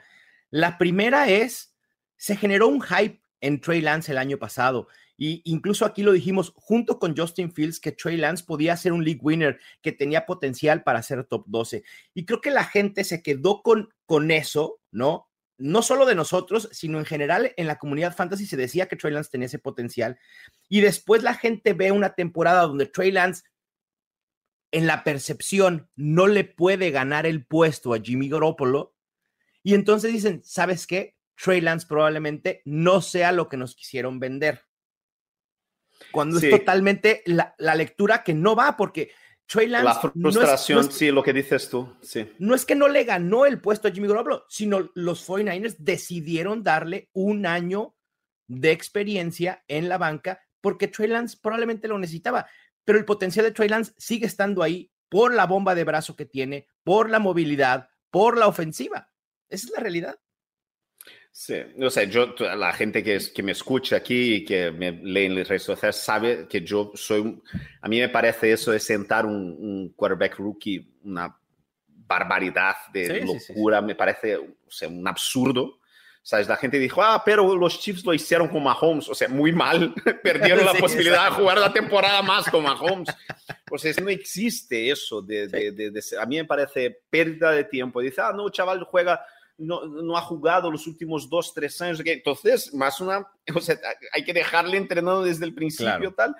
La 0.51 0.79
primera 0.79 1.29
es, 1.29 1.77
se 2.17 2.37
generó 2.37 2.69
un 2.69 2.81
hype 2.81 3.21
en 3.41 3.61
Trey 3.61 3.81
Lance 3.81 4.13
el 4.13 4.19
año 4.19 4.39
pasado. 4.39 4.89
Y 5.19 5.41
incluso 5.45 5.85
aquí 5.85 6.03
lo 6.03 6.13
dijimos 6.13 6.53
junto 6.57 6.99
con 6.99 7.17
Justin 7.17 7.53
Fields 7.53 7.81
que 7.81 7.93
Trey 7.93 8.17
Lance 8.17 8.45
podía 8.45 8.77
ser 8.77 8.93
un 8.93 9.05
league 9.05 9.21
winner, 9.23 9.59
que 9.83 9.93
tenía 9.93 10.27
potencial 10.27 10.83
para 10.83 11.03
ser 11.03 11.25
top 11.25 11.45
12. 11.47 11.85
Y 12.15 12.27
creo 12.27 12.41
que 12.41 12.51
la 12.51 12.65
gente 12.65 13.05
se 13.05 13.23
quedó 13.23 13.63
con, 13.63 13.91
con 14.05 14.31
eso, 14.31 14.81
¿no? 14.91 15.29
No 15.59 15.83
solo 15.83 16.07
de 16.07 16.15
nosotros, 16.15 16.69
sino 16.73 16.99
en 16.99 17.05
general 17.05 17.53
en 17.57 17.67
la 17.67 17.79
comunidad 17.79 18.15
fantasy 18.15 18.47
se 18.47 18.57
decía 18.57 18.87
que 18.87 18.97
Trey 18.97 19.13
Lance 19.13 19.31
tenía 19.31 19.47
ese 19.47 19.59
potencial. 19.59 20.19
Y 20.69 20.81
después 20.81 21.23
la 21.23 21.35
gente 21.35 21.73
ve 21.73 21.93
una 21.93 22.15
temporada 22.15 22.63
donde 22.63 22.87
Trey 22.87 23.11
Lance, 23.11 23.45
en 24.71 24.87
la 24.87 25.05
percepción, 25.05 25.89
no 25.97 26.27
le 26.27 26.45
puede 26.45 26.91
ganar 26.91 27.27
el 27.27 27.47
puesto 27.47 27.95
a 27.95 28.01
Jimmy 28.01 28.29
Garoppolo. 28.29 28.95
Y 29.63 29.75
entonces 29.75 30.13
dicen, 30.13 30.43
¿sabes 30.45 30.87
qué? 30.87 31.17
Trey 31.37 31.61
Lance 31.61 31.87
probablemente 31.87 32.63
no 32.65 33.01
sea 33.01 33.33
lo 33.33 33.49
que 33.49 33.57
nos 33.57 33.75
quisieron 33.75 34.19
vender. 34.19 34.63
Cuando 36.13 36.39
sí. 36.39 36.47
es 36.47 36.59
totalmente 36.59 37.23
la, 37.25 37.55
la 37.59 37.75
lectura 37.75 38.23
que 38.23 38.35
no 38.35 38.55
va, 38.55 38.77
porque 38.77 39.13
Trey 39.47 39.69
Lance. 39.69 39.85
La 39.85 39.95
frustración, 39.95 40.77
no 40.77 40.81
es, 40.81 40.87
no 40.87 40.91
es, 40.93 40.97
sí, 40.97 41.11
lo 41.11 41.23
que 41.23 41.33
dices 41.33 41.69
tú. 41.69 41.97
Sí. 42.03 42.31
No 42.39 42.55
es 42.55 42.65
que 42.65 42.75
no 42.75 42.89
le 42.89 43.05
ganó 43.05 43.47
el 43.47 43.61
puesto 43.61 43.89
a 43.89 43.91
Jimmy 43.91 44.09
Garoppolo, 44.09 44.45
sino 44.49 44.91
los 44.95 45.27
49ers 45.29 45.77
decidieron 45.79 46.63
darle 46.63 47.09
un 47.13 47.47
año 47.47 47.95
de 48.49 48.73
experiencia 48.73 49.65
en 49.69 49.89
la 49.89 49.99
banca 49.99 50.41
porque 50.61 50.89
Trey 50.89 51.09
Lance 51.09 51.39
probablemente 51.41 51.87
lo 51.87 51.99
necesitaba. 51.99 52.47
Pero 52.85 52.99
el 52.99 53.05
potencial 53.05 53.45
de 53.45 53.53
Trey 53.53 53.69
Lance 53.69 53.93
sigue 53.97 54.27
estando 54.27 54.63
ahí 54.63 54.91
por 55.09 55.33
la 55.33 55.47
bomba 55.47 55.75
de 55.75 55.85
brazo 55.85 56.17
que 56.17 56.27
tiene, 56.27 56.67
por 56.83 57.09
la 57.09 57.21
movilidad, 57.21 57.89
por 58.11 58.37
la 58.37 58.49
ofensiva. 58.49 59.13
Esa 59.49 59.67
es 59.67 59.73
la 59.73 59.81
realidad. 59.81 60.19
Sí, 61.39 61.55
o 61.83 61.91
sea, 61.91 62.05
yo, 62.05 62.35
la 62.39 62.73
gente 62.73 63.05
que, 63.05 63.21
que 63.35 63.43
me 63.43 63.53
escucha 63.53 63.97
aquí 63.97 64.37
y 64.37 64.45
que 64.47 64.71
me 64.71 64.91
lee 64.91 65.27
en 65.27 65.35
las 65.35 65.49
redes 65.49 65.65
sociales 65.65 65.97
sabe 65.97 66.49
que 66.49 66.63
yo 66.63 66.93
soy, 66.95 67.43
a 67.83 67.89
mí 67.89 68.01
me 68.01 68.09
parece 68.09 68.53
eso 68.53 68.73
de 68.73 68.81
sentar 68.81 69.27
un, 69.27 69.55
un 69.59 69.93
quarterback 69.95 70.39
rookie 70.39 70.95
una 71.05 71.37
barbaridad 71.87 72.77
de 72.91 73.21
sí, 73.21 73.27
locura, 73.27 73.81
sí, 73.81 73.83
sí. 73.83 73.87
me 73.87 73.95
parece 73.95 74.37
o 74.39 74.71
sea, 74.71 74.89
un 74.89 75.07
absurdo. 75.07 75.63
O 75.65 75.81
¿Sabes? 76.23 76.49
La 76.49 76.57
gente 76.57 76.79
dijo, 76.79 77.03
ah, 77.03 77.23
pero 77.23 77.55
los 77.55 77.79
Chiefs 77.79 78.05
lo 78.05 78.15
hicieron 78.15 78.49
con 78.49 78.63
Mahomes. 78.65 79.09
O 79.11 79.15
sea, 79.15 79.29
muy 79.29 79.53
mal. 79.53 79.95
Perdieron 80.23 80.65
la 80.65 80.73
posibilidad 80.81 81.27
de 81.27 81.37
jugar 81.37 81.59
la 81.59 81.73
temporada 81.73 82.23
más 82.23 82.51
con 82.51 82.65
Mahomes. 82.65 83.11
Pues 83.67 83.85
eso 83.85 84.01
no 84.01 84.09
existe 84.09 84.91
eso. 84.91 85.21
De, 85.21 85.47
de, 85.47 85.71
de, 85.71 86.03
a 86.19 86.27
mí 86.27 86.37
me 86.37 86.45
parece 86.47 86.99
pérdida 87.11 87.53
de 87.53 87.65
tiempo. 87.65 88.01
Dice, 88.01 88.23
ah, 88.23 88.33
no, 88.35 88.49
chaval 88.49 88.83
juega, 88.85 89.25
no, 89.59 89.87
no 89.87 90.17
ha 90.17 90.23
jugado 90.23 90.71
los 90.71 90.87
últimos 90.87 91.29
dos, 91.29 91.53
tres 91.55 91.81
años. 91.81 92.01
Entonces, 92.05 92.73
más 92.75 93.01
una, 93.01 93.27
o 93.55 93.61
sea, 93.61 93.79
hay 94.13 94.25
que 94.25 94.33
dejarle 94.33 94.77
entrenando 94.77 95.23
desde 95.23 95.45
el 95.45 95.55
principio, 95.55 96.13
tal. 96.13 96.35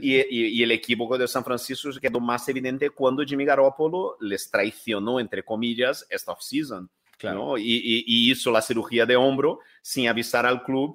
Y, 0.00 0.16
y, 0.16 0.46
y, 0.58 0.62
el 0.62 0.70
equipo 0.70 1.16
de 1.16 1.26
San 1.26 1.42
Francisco 1.42 1.88
quedó 1.98 2.20
más 2.20 2.46
evidente 2.50 2.90
cuando 2.90 3.24
Jimmy 3.24 3.46
Garoppolo 3.46 4.18
les 4.20 4.50
traicionó, 4.50 5.18
entre 5.18 5.42
comillas, 5.42 6.06
esta 6.10 6.32
offseason. 6.32 6.90
Claro. 7.16 7.56
Y, 7.56 8.04
y, 8.06 8.30
hizo 8.30 8.50
la 8.50 8.60
cirugía 8.60 9.06
de 9.06 9.16
hombro 9.16 9.60
sin 9.80 10.06
avisar 10.06 10.44
al 10.44 10.62
club 10.62 10.94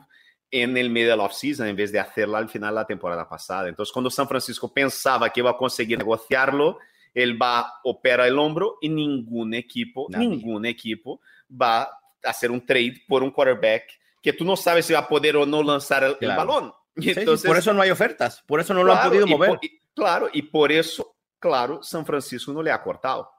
en 0.52 0.78
el 0.78 0.92
medio 0.92 1.10
de 1.10 1.18
la 1.18 1.24
offseason 1.24 1.68
en 1.68 1.76
vez 1.76 1.92
de 1.92 2.00
hacerla 2.00 2.38
al 2.38 2.50
final 2.50 2.76
de 2.76 2.82
la 2.82 2.86
temporada 2.86 3.28
pasada. 3.28 3.68
Entonces, 3.68 3.92
cuando 3.92 4.12
San 4.12 4.28
Francisco 4.28 4.72
pensaba 4.72 5.32
que 5.32 5.40
iba 5.40 5.50
a 5.50 5.58
conseguir 5.58 5.98
negociarlo, 5.98 6.78
él 7.16 7.42
va 7.42 7.62
a 7.62 7.74
operar 7.84 8.28
el 8.28 8.38
hombro 8.38 8.78
y 8.80 8.90
ningún 8.90 9.56
equipo, 9.56 10.06
ningún 10.10 10.68
equipo 10.68 11.20
va 11.60 11.84
a 11.84 12.00
hacer 12.24 12.52
un 12.52 12.66
trade 12.66 13.04
por 13.08 13.24
un 13.24 13.32
quarterback 13.32 13.84
que 14.22 14.34
tú 14.34 14.46
no 14.46 14.56
sabes 14.56 14.86
si 14.86 14.94
va 14.94 15.00
a 15.00 15.08
poder 15.08 15.36
o 15.36 15.46
no 15.46 15.62
lanzar 15.62 16.18
el, 16.20 16.28
balón. 16.28 16.74
Y 16.96 17.10
entonces, 17.10 17.48
por 17.48 17.58
eso 17.58 17.74
no 17.74 17.82
hay 17.82 17.90
ofertas, 17.90 18.44
por 18.46 18.60
eso 18.60 18.72
no 18.72 18.84
lo 18.84 18.94
han 18.94 19.10
podido 19.10 19.26
mover. 19.26 19.60
claro, 19.96 20.30
y 20.32 20.44
por 20.44 20.72
eso, 20.72 21.16
claro, 21.40 21.82
San 21.82 22.06
Francisco 22.06 22.54
no 22.54 22.62
le 22.62 22.70
ha 22.70 22.84
cortado. 22.84 23.32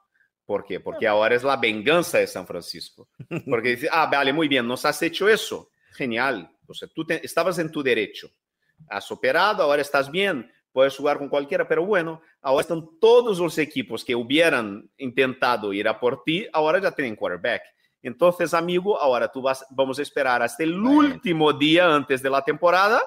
¿Por 0.45 0.65
qué? 0.65 0.81
Porque 0.81 1.07
ahora 1.07 1.37
es 1.37 1.45
la 1.45 1.57
venganza 1.57 2.19
de 2.19 2.27
San 2.27 2.47
Francisco. 2.47 3.09
Porque 3.49 3.71
dice, 3.71 3.89
ah, 3.91 4.07
vale, 4.07 4.33
muy 4.33 4.49
bien, 4.49 4.67
nos 4.67 4.85
has 4.85 5.01
hecho 5.03 5.29
eso. 5.29 5.71
Genial. 5.93 6.51
O 6.67 6.75
sea, 6.75 6.89
tú 6.89 7.07
estabas 7.09 7.59
en 7.59 7.71
tu 7.71 7.83
derecho. 7.83 8.29
Has 8.89 9.11
operado, 9.11 9.63
ahora 9.63 9.81
estás 9.81 10.11
bien, 10.11 10.51
puedes 10.73 10.97
jugar 10.97 11.19
con 11.19 11.29
cualquiera, 11.29 11.67
pero 11.67 11.87
bueno, 11.87 12.21
ahora 12.43 12.63
están 12.63 12.99
todos 13.01 13.39
los 13.39 13.57
equipos 13.59 14.05
que 14.05 14.15
hubieran 14.15 14.91
intentado 14.99 15.73
ir 15.73 15.87
a 15.89 15.99
por 15.99 16.25
ti, 16.25 16.47
ahora 16.53 16.81
ya 16.81 16.91
tienen 16.91 17.17
quarterback. 17.17 17.63
Entonces, 18.05 18.53
amigo, 18.53 19.01
ahora 19.01 19.33
tú 19.33 19.41
vas, 19.41 19.65
vamos 19.71 19.99
a 19.99 20.03
esperar 20.03 20.43
hasta 20.43 20.63
el 20.63 20.79
último 20.79 21.55
día 21.55 21.93
antes 21.93 22.23
de 22.23 22.29
la 22.29 22.45
temporada 22.45 23.01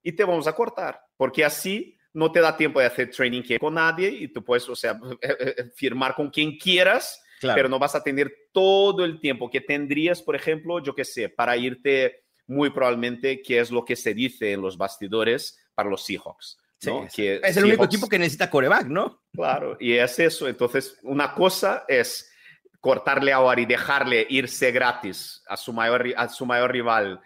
y 0.00 0.12
te 0.12 0.24
vamos 0.24 0.46
a 0.46 0.54
cortar, 0.54 1.00
porque 1.16 1.44
así 1.44 1.98
no 2.12 2.30
te 2.30 2.40
da 2.40 2.56
tiempo 2.56 2.78
de 2.78 2.86
hacer 2.86 3.10
training 3.10 3.42
con 3.58 3.74
nadie 3.74 4.08
y 4.08 4.28
tú 4.28 4.44
puedes, 4.44 4.68
o 4.68 4.76
sea, 4.76 4.98
firmar 5.74 6.14
con 6.14 6.30
quien 6.30 6.56
quieras, 6.56 7.20
pero 7.40 7.68
no 7.68 7.80
vas 7.80 7.96
a 7.96 8.02
tener 8.04 8.32
todo 8.52 9.04
el 9.04 9.18
tiempo 9.18 9.50
que 9.50 9.60
tendrías, 9.60 10.22
por 10.22 10.36
ejemplo, 10.36 10.80
yo 10.80 10.94
qué 10.94 11.04
sé, 11.04 11.28
para 11.28 11.56
irte 11.56 12.22
muy 12.46 12.70
probablemente, 12.70 13.42
que 13.42 13.58
es 13.58 13.72
lo 13.72 13.84
que 13.84 13.96
se 13.96 14.14
dice 14.14 14.52
en 14.52 14.62
los 14.62 14.78
bastidores 14.78 15.58
para 15.74 15.90
los 15.90 16.04
Seahawks. 16.04 16.56
que 17.12 17.40
es 17.42 17.56
el 17.56 17.64
único 17.64 17.84
equipo 17.84 18.08
que 18.08 18.18
necesita 18.18 18.48
coreback, 18.48 18.86
¿no? 18.86 19.24
Claro, 19.32 19.76
y 19.80 19.94
es 19.94 20.20
eso. 20.20 20.46
Entonces, 20.46 20.98
una 21.02 21.34
cosa 21.34 21.84
es 21.88 22.30
cortarle 22.80 23.32
ahora 23.32 23.60
y 23.60 23.66
dejarle 23.66 24.26
irse 24.28 24.70
gratis 24.70 25.42
a 25.48 25.56
su 25.56 25.72
mayor, 25.72 26.06
a 26.16 26.28
su 26.28 26.46
mayor 26.46 26.72
rival 26.72 27.20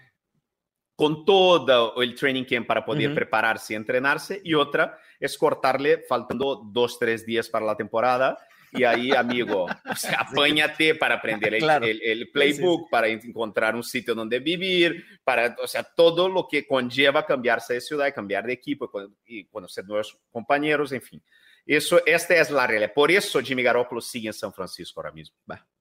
con 0.96 1.24
todo 1.24 2.00
el 2.00 2.14
training 2.14 2.44
camp 2.44 2.66
para 2.66 2.84
poder 2.84 3.14
prepararse 3.14 3.72
y 3.72 3.76
entrenarse, 3.76 4.40
y 4.44 4.54
otra 4.54 4.98
es 5.18 5.36
cortarle 5.36 6.04
faltando 6.08 6.62
dos, 6.64 6.98
tres 6.98 7.26
días 7.26 7.48
para 7.48 7.66
la 7.66 7.76
temporada. 7.76 8.38
Y 8.74 8.84
ahí, 8.84 9.10
amigo, 9.10 9.64
o 9.64 9.96
sea, 9.96 10.20
apáñate 10.30 10.94
para 10.94 11.16
aprender 11.16 11.54
el, 11.54 12.30
playbook, 12.30 12.88
para 12.88 13.08
encontrar 13.08 13.74
un 13.74 13.82
sitio 13.82 14.14
donde 14.14 14.38
vivir, 14.38 15.04
para, 15.24 15.56
o 15.62 15.66
sea, 15.66 15.82
todo 15.82 16.28
lo 16.28 16.48
que 16.48 16.66
conlleva 16.66 17.26
cambiarse 17.26 17.74
de 17.74 17.80
ciudad, 17.82 18.14
cambiar 18.14 18.46
de 18.46 18.54
equipo 18.54 18.90
y 19.26 19.44
conocer 19.44 19.84
nuevos 19.84 20.18
compañeros, 20.30 20.92
en 20.92 21.02
fin. 21.02 21.22
Eso, 21.66 22.00
esta 22.06 22.34
es 22.34 22.50
la 22.50 22.66
realidad. 22.66 22.92
Por 22.94 23.10
eso 23.10 23.40
Jimmy 23.40 23.62
Garoppolo 23.62 24.00
sigue 24.00 24.28
en 24.28 24.34
San 24.34 24.52
Francisco 24.52 25.00
ahora 25.00 25.12
mismo. 25.12 25.36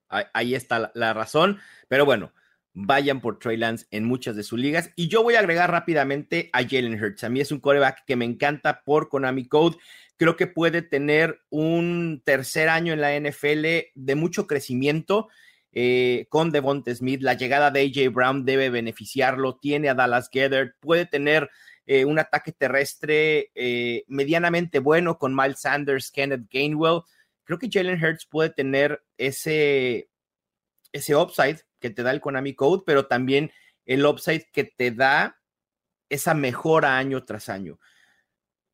ahí 0.08 0.54
está 0.54 0.90
la 0.94 1.12
razón. 1.12 1.58
Pero 1.88 2.04
bueno, 2.04 2.32
vayan 2.74 3.20
por 3.20 3.38
Trey 3.38 3.56
Lance 3.56 3.86
en 3.90 4.04
muchas 4.04 4.36
de 4.36 4.42
sus 4.42 4.58
ligas. 4.58 4.90
Y 4.96 5.08
yo 5.08 5.22
voy 5.22 5.34
a 5.34 5.40
agregar 5.40 5.70
rápidamente 5.70 6.50
a 6.52 6.62
Jalen 6.62 7.02
Hurts. 7.02 7.24
A 7.24 7.28
mí 7.28 7.40
es 7.40 7.52
un 7.52 7.60
coreback 7.60 8.04
que 8.06 8.16
me 8.16 8.24
encanta 8.24 8.82
por 8.84 9.08
Konami 9.08 9.46
Code. 9.46 9.76
Creo 10.16 10.36
que 10.36 10.46
puede 10.46 10.82
tener 10.82 11.40
un 11.50 12.22
tercer 12.24 12.68
año 12.68 12.92
en 12.92 13.00
la 13.00 13.18
NFL 13.18 13.92
de 13.94 14.14
mucho 14.14 14.46
crecimiento. 14.46 15.28
Eh, 15.74 16.26
con 16.28 16.50
Devonta 16.50 16.94
Smith, 16.94 17.22
la 17.22 17.32
llegada 17.32 17.70
de 17.70 17.80
AJ 17.80 18.12
Brown 18.12 18.44
debe 18.44 18.68
beneficiarlo. 18.70 19.56
Tiene 19.56 19.88
a 19.88 19.94
Dallas 19.94 20.28
Gether, 20.30 20.74
puede 20.80 21.06
tener 21.06 21.50
eh, 21.86 22.04
un 22.04 22.18
ataque 22.18 22.52
terrestre 22.52 23.50
eh, 23.54 24.04
medianamente 24.06 24.78
bueno 24.78 25.18
con 25.18 25.34
Miles 25.34 25.60
Sanders, 25.60 26.10
Kenneth 26.10 26.48
Gainwell. 26.50 27.02
Creo 27.44 27.58
que 27.58 27.68
Jalen 27.70 28.02
Hurts 28.02 28.26
puede 28.26 28.50
tener 28.50 29.02
ese, 29.16 30.08
ese 30.92 31.16
upside 31.16 31.60
que 31.80 31.90
te 31.90 32.02
da 32.02 32.12
el 32.12 32.20
Konami 32.20 32.54
Code, 32.54 32.84
pero 32.86 33.06
también 33.06 33.50
el 33.84 34.06
upside 34.06 34.46
que 34.52 34.64
te 34.64 34.92
da 34.92 35.40
esa 36.08 36.34
mejora 36.34 36.98
año 36.98 37.24
tras 37.24 37.48
año. 37.48 37.80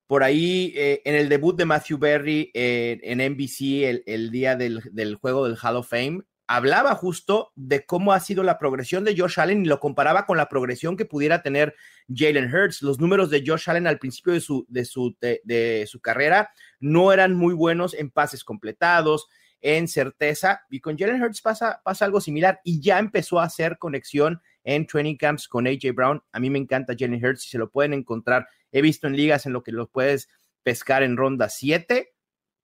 Por 0.07 0.23
ahí, 0.23 0.73
eh, 0.77 1.03
en 1.05 1.15
el 1.15 1.29
debut 1.29 1.57
de 1.57 1.65
Matthew 1.65 1.99
Berry 1.99 2.51
en 2.55 3.19
NBC, 3.33 4.03
el, 4.07 4.31
día 4.31 4.57
del, 4.57 4.83
del, 4.93 5.17
juego 5.17 5.47
del 5.47 5.59
Hall 5.63 5.77
of 5.77 5.89
Fame, 5.89 6.23
hablaba 6.49 6.95
justo 6.95 7.53
de 7.55 7.85
cómo 7.85 8.13
ha 8.13 8.21
sido 8.21 8.43
la 8.43 8.59
progresión 8.59 9.05
de 9.05 9.17
Josh 9.17 9.39
Allen 9.39 9.65
y 9.65 9.69
lo 9.69 9.79
comparaba 9.79 10.25
con 10.27 10.39
la 10.39 10.49
progresión 10.49 10.97
que 10.97 11.05
pudiera 11.05 11.43
tener 11.43 11.77
Jalen 12.13 12.53
Hurts. 12.53 12.83
Los 12.83 12.99
números 12.99 13.29
de 13.31 13.45
Josh 13.47 13.69
Allen 13.69 13.87
al 13.87 13.99
principio 13.99 14.33
de 14.33 14.41
su, 14.41 14.67
de 14.69 14.85
su, 14.87 15.17
de 15.21 15.85
su 15.87 16.01
carrera 16.01 16.51
no 16.81 17.13
eran 17.13 17.35
muy 17.35 17.55
buenos 17.55 17.93
en 17.93 18.11
pases 18.11 18.45
completados, 18.45 19.29
en 19.61 19.89
certeza. 19.89 20.63
Y 20.71 20.81
con 20.81 20.97
Jalen 20.97 21.23
Hurts 21.23 21.43
pasa, 21.43 21.83
pasa 21.85 22.07
algo 22.07 22.21
similar 22.21 22.61
y 22.65 22.81
ya 22.81 22.99
empezó 22.99 23.41
a 23.41 23.45
hacer 23.45 23.77
conexión 23.79 24.41
en 24.65 24.87
training 24.87 25.17
camps 25.17 25.49
con 25.49 25.67
AJ 25.67 25.93
Brown. 25.95 26.23
A 26.33 26.41
mí 26.41 26.49
me 26.49 26.59
encanta 26.59 26.95
Jalen 26.99 27.25
Hurts 27.25 27.47
y 27.47 27.51
se 27.51 27.59
lo 27.59 27.71
pueden 27.71 27.93
encontrar. 27.93 28.49
He 28.73 28.81
visto 28.81 29.07
en 29.07 29.17
ligas 29.17 29.45
en 29.45 29.53
lo 29.53 29.63
que 29.63 29.73
lo 29.73 29.91
puedes 29.91 30.31
pescar 30.63 31.03
en 31.03 31.19
ronda 31.19 31.51
7. 31.51 32.15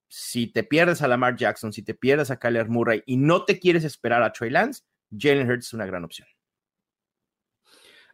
Si 0.08 0.46
te 0.46 0.62
pierdes 0.62 1.02
a 1.02 1.08
Lamar 1.08 1.36
Jackson, 1.36 1.72
si 1.72 1.82
te 1.82 1.94
pierdes 1.94 2.30
a 2.30 2.38
Kyler 2.38 2.68
Murray 2.68 3.02
y 3.06 3.16
no 3.16 3.44
te 3.44 3.58
quieres 3.58 3.84
esperar 3.84 4.22
a 4.22 4.32
Trey 4.32 4.50
Lance, 4.50 4.82
Jalen 5.16 5.50
Hurts 5.50 5.66
es 5.66 5.74
una 5.74 5.86
gran 5.86 6.04
opción. 6.04 6.28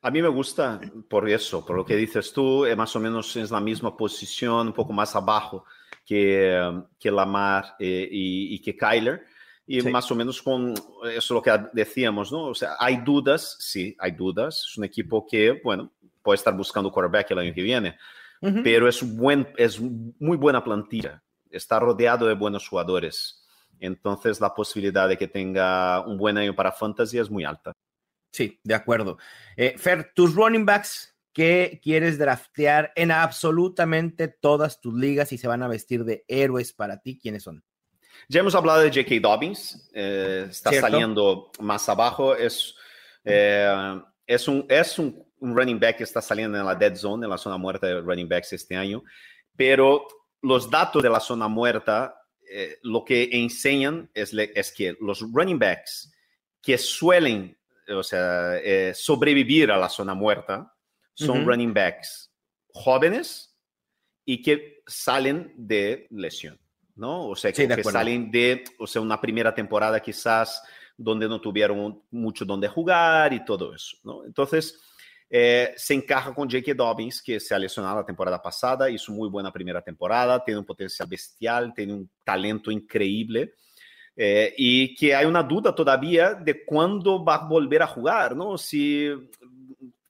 A 0.02 0.10
mí 0.10 0.22
me 0.22 0.28
gusta 0.28 0.80
por 1.08 1.28
eso, 1.28 1.64
por 1.64 1.76
lo 1.76 1.84
que 1.84 1.94
dices 1.94 2.32
tú, 2.32 2.64
eh, 2.64 2.74
más 2.74 2.96
o 2.96 3.00
menos 3.00 3.36
es 3.36 3.50
la 3.50 3.60
misma 3.60 3.96
posición, 3.96 4.68
un 4.68 4.72
poco 4.72 4.94
más 4.94 5.14
abajo 5.14 5.66
que, 6.06 6.82
que 6.98 7.10
Lamar 7.10 7.76
eh, 7.78 8.08
y, 8.10 8.58
que 8.62 8.76
Kyler. 8.76 9.26
Y 9.66 9.82
más 9.82 10.10
o 10.10 10.16
menos 10.16 10.42
con 10.42 10.74
eso 11.12 11.34
lo 11.34 11.42
que 11.42 11.52
decíamos, 11.72 12.32
¿no? 12.32 12.46
O 12.46 12.54
sea, 12.54 12.74
hay 12.78 12.96
dudas, 13.04 13.56
sí, 13.60 13.94
hay 14.00 14.12
dudas. 14.12 14.66
Es 14.68 14.78
un 14.78 14.84
equipo 14.84 15.24
que, 15.24 15.60
bueno, 15.62 15.92
puede 16.22 16.36
estar 16.36 16.56
buscando 16.56 16.90
quarterback 16.90 17.30
el 17.30 17.38
año 17.38 17.54
que 17.54 17.62
viene, 17.62 17.96
pero 18.64 18.88
es, 18.88 19.02
buen, 19.16 19.46
es 19.56 19.78
muy 19.80 20.36
buena 20.36 20.64
plantilla. 20.64 21.22
Está 21.50 21.78
rodeado 21.78 22.26
de 22.26 22.34
buenos 22.34 22.68
jugadores. 22.68 23.44
Entonces, 23.78 24.40
la 24.40 24.54
posibilidad 24.54 25.08
de 25.08 25.16
que 25.16 25.28
tenga 25.28 26.00
un 26.06 26.16
buen 26.16 26.36
año 26.38 26.54
para 26.54 26.72
fantasy 26.72 27.18
es 27.18 27.30
muy 27.30 27.44
alta. 27.44 27.72
Sí, 28.32 28.60
de 28.62 28.74
acuerdo. 28.74 29.18
Eh, 29.56 29.74
Fer, 29.76 30.12
tus 30.14 30.34
running 30.34 30.64
backs 30.64 31.16
que 31.32 31.80
quieres 31.82 32.18
draftear 32.18 32.92
en 32.96 33.10
absolutamente 33.10 34.28
todas 34.28 34.80
tus 34.80 34.94
ligas 34.94 35.32
y 35.32 35.38
se 35.38 35.48
van 35.48 35.62
a 35.62 35.68
vestir 35.68 36.04
de 36.04 36.24
héroes 36.28 36.72
para 36.72 37.00
ti, 37.00 37.18
¿quiénes 37.18 37.44
son? 37.44 37.64
Ya 38.28 38.40
hemos 38.40 38.54
hablado 38.54 38.80
de 38.80 38.88
J.K. 38.88 39.20
Dobbins, 39.20 39.90
eh, 39.94 40.46
está 40.50 40.72
saliendo 40.72 41.50
más 41.60 41.88
abajo, 41.88 42.34
es, 42.34 42.74
eh, 43.24 44.00
es, 44.26 44.48
un, 44.48 44.66
es 44.68 44.98
un, 44.98 45.24
running 45.40 45.80
back 45.80 45.96
que 45.96 46.04
está 46.04 46.20
saliendo 46.20 46.58
en 46.58 46.66
la 46.66 46.74
dead 46.74 46.94
zone, 46.96 47.24
en 47.24 47.30
la 47.30 47.38
zona 47.38 47.56
muerta 47.56 47.86
de 47.86 48.00
running 48.00 48.28
backs 48.28 48.52
este 48.52 48.76
año, 48.76 49.02
pero 49.56 50.06
los 50.42 50.70
datos 50.70 51.02
de 51.02 51.10
la 51.10 51.20
zona 51.20 51.48
muerta 51.48 52.16
eh, 52.50 52.78
lo 52.82 53.04
que 53.04 53.28
enseñan 53.32 54.10
es, 54.14 54.32
es, 54.34 54.72
que 54.72 54.96
los 55.00 55.24
running 55.32 55.58
backs 55.58 56.12
que 56.60 56.76
suelen 56.78 57.56
o 57.88 58.02
sea, 58.02 58.60
sobrevivir 58.94 59.70
a 59.70 59.76
la 59.76 59.88
zona 59.88 60.14
muerta, 60.14 60.72
son 61.14 61.44
running 61.44 61.74
backs 61.74 62.30
jóvenes 62.72 63.56
y 64.24 64.42
que 64.42 64.82
salen 64.86 65.52
de 65.56 66.06
lesión, 66.10 66.58
¿no? 66.94 67.28
O 67.28 67.36
sea, 67.36 67.52
que, 67.52 67.82
salen 67.84 68.30
de, 68.30 68.64
o 68.78 68.86
sea, 68.86 69.02
una 69.02 69.20
primera 69.20 69.54
temporada 69.54 70.00
quizás 70.00 70.62
donde 70.96 71.28
no 71.28 71.40
tuvieron 71.40 72.02
mucho 72.10 72.44
donde 72.44 72.68
jugar 72.68 73.32
y 73.32 73.44
todo 73.44 73.74
eso, 73.74 73.96
¿no? 74.04 74.24
Entonces, 74.24 74.80
se 75.30 75.94
encaja 75.94 76.34
con 76.34 76.50
J.K. 76.50 76.74
Dobbins, 76.74 77.22
que 77.22 77.38
se 77.38 77.54
ha 77.54 77.58
lesionado 77.58 77.96
la 77.96 78.04
temporada 78.04 78.42
pasada, 78.42 78.90
hizo 78.90 79.12
muy 79.12 79.28
buena 79.28 79.52
primera 79.52 79.80
temporada, 79.80 80.42
tiene 80.42 80.58
un 80.58 80.66
potencial 80.66 81.06
bestial, 81.08 81.72
tiene 81.72 81.92
un 81.92 82.10
talento 82.24 82.70
increíble. 82.70 83.54
Eh, 84.16 84.52
y 84.58 84.94
que 84.96 85.14
hay 85.14 85.24
una 85.24 85.42
duda 85.42 85.74
todavía 85.74 86.34
de 86.34 86.64
cuándo 86.64 87.24
va 87.24 87.36
a 87.36 87.48
volver 87.48 87.82
a 87.82 87.86
jugar, 87.86 88.36
¿no? 88.36 88.58
Si 88.58 89.08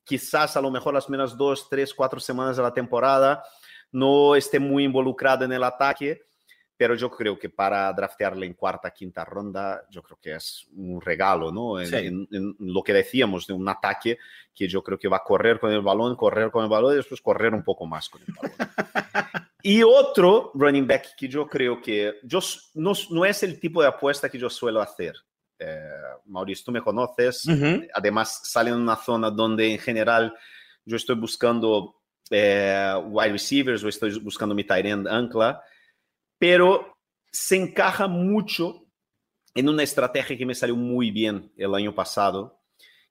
quizás 0.03 0.57
a 0.57 0.61
lo 0.61 0.71
mejor 0.71 0.95
las 0.95 1.09
menos 1.09 1.37
dos, 1.37 1.69
tres, 1.69 1.95
cuatro 1.95 2.19
semanas 2.19 2.57
de 2.57 2.63
la 2.63 2.73
temporada 2.73 3.45
no 3.93 4.35
esté 4.35 4.59
muy 4.59 4.85
involucrado 4.85 5.45
el 5.45 5.63
ataque, 5.63 6.23
pero 6.81 6.95
yo 6.95 7.11
creo 7.11 7.39
que 7.39 7.51
para 7.51 7.93
draftearle 7.93 8.47
en 8.47 8.55
cuarta, 8.55 8.91
quinta 8.91 9.23
ronda, 9.23 9.87
yo 9.91 10.03
creo 10.03 10.19
que 10.19 10.33
es 10.37 10.67
un 10.75 10.99
regalo, 10.99 11.53
¿no? 11.53 11.79
En, 11.79 12.27
lo 12.59 12.83
que 12.83 12.95
decíamos 12.95 13.47
de 13.47 13.53
un 13.53 13.69
ataque 13.69 14.17
que 14.55 14.67
yo 14.67 14.83
creo 14.83 14.99
que 14.99 15.07
va 15.07 15.19
a 15.19 15.23
correr 15.23 15.61
con 15.61 15.71
el 15.71 15.83
balón, 15.83 16.17
correr 16.17 16.51
con 16.51 16.65
el 16.65 16.71
balón 16.71 16.95
y 16.95 16.97
después 16.97 17.21
correr 17.21 17.53
un 17.53 17.63
poco 17.63 17.85
más 17.85 18.09
con 18.09 18.23
el 18.23 18.33
balón. 18.33 18.53
y 19.63 19.83
otro 19.83 20.53
running 20.55 20.87
back 20.87 21.15
que 21.19 21.29
yo 21.29 21.47
creo 21.47 21.83
que 21.83 22.15
yo, 22.23 22.39
no, 22.73 22.93
no 23.11 23.27
es 23.27 23.43
el 23.43 23.61
tipo 23.61 23.83
de 23.83 23.89
apuesta 23.89 24.31
que 24.31 24.39
yo 24.39 24.49
suelo 24.49 24.81
hacer. 24.81 25.17
Eh, 25.59 25.83
Mauricio, 26.25 26.65
tú 26.65 26.73
me 26.73 26.81
conoces, 26.81 27.45
además 27.93 28.41
sale 28.45 28.71
en 28.71 28.77
una 28.77 28.97
zona 28.97 29.31
donde 29.31 29.71
en 29.71 29.79
general 29.79 30.35
yo 30.87 30.97
estoy 30.97 31.17
buscando 31.17 32.01
eh, 32.31 32.95
wide 33.05 33.33
receivers 33.33 33.85
o 33.85 33.89
estoy 33.91 34.19
buscando 34.19 34.55
mi 34.55 34.65
tight 34.65 34.87
end 34.87 35.07
ancla, 35.07 35.63
pero 36.41 36.97
se 37.31 37.55
encaja 37.55 38.09
mucho 38.09 38.87
en 39.55 39.69
una 39.69 39.83
estrategia 39.83 40.39
que 40.39 40.47
me 40.47 40.55
salió 40.55 40.75
muy 40.75 41.11
bien 41.11 41.53
el 41.59 41.75
año 41.75 41.95
pasado, 41.95 42.63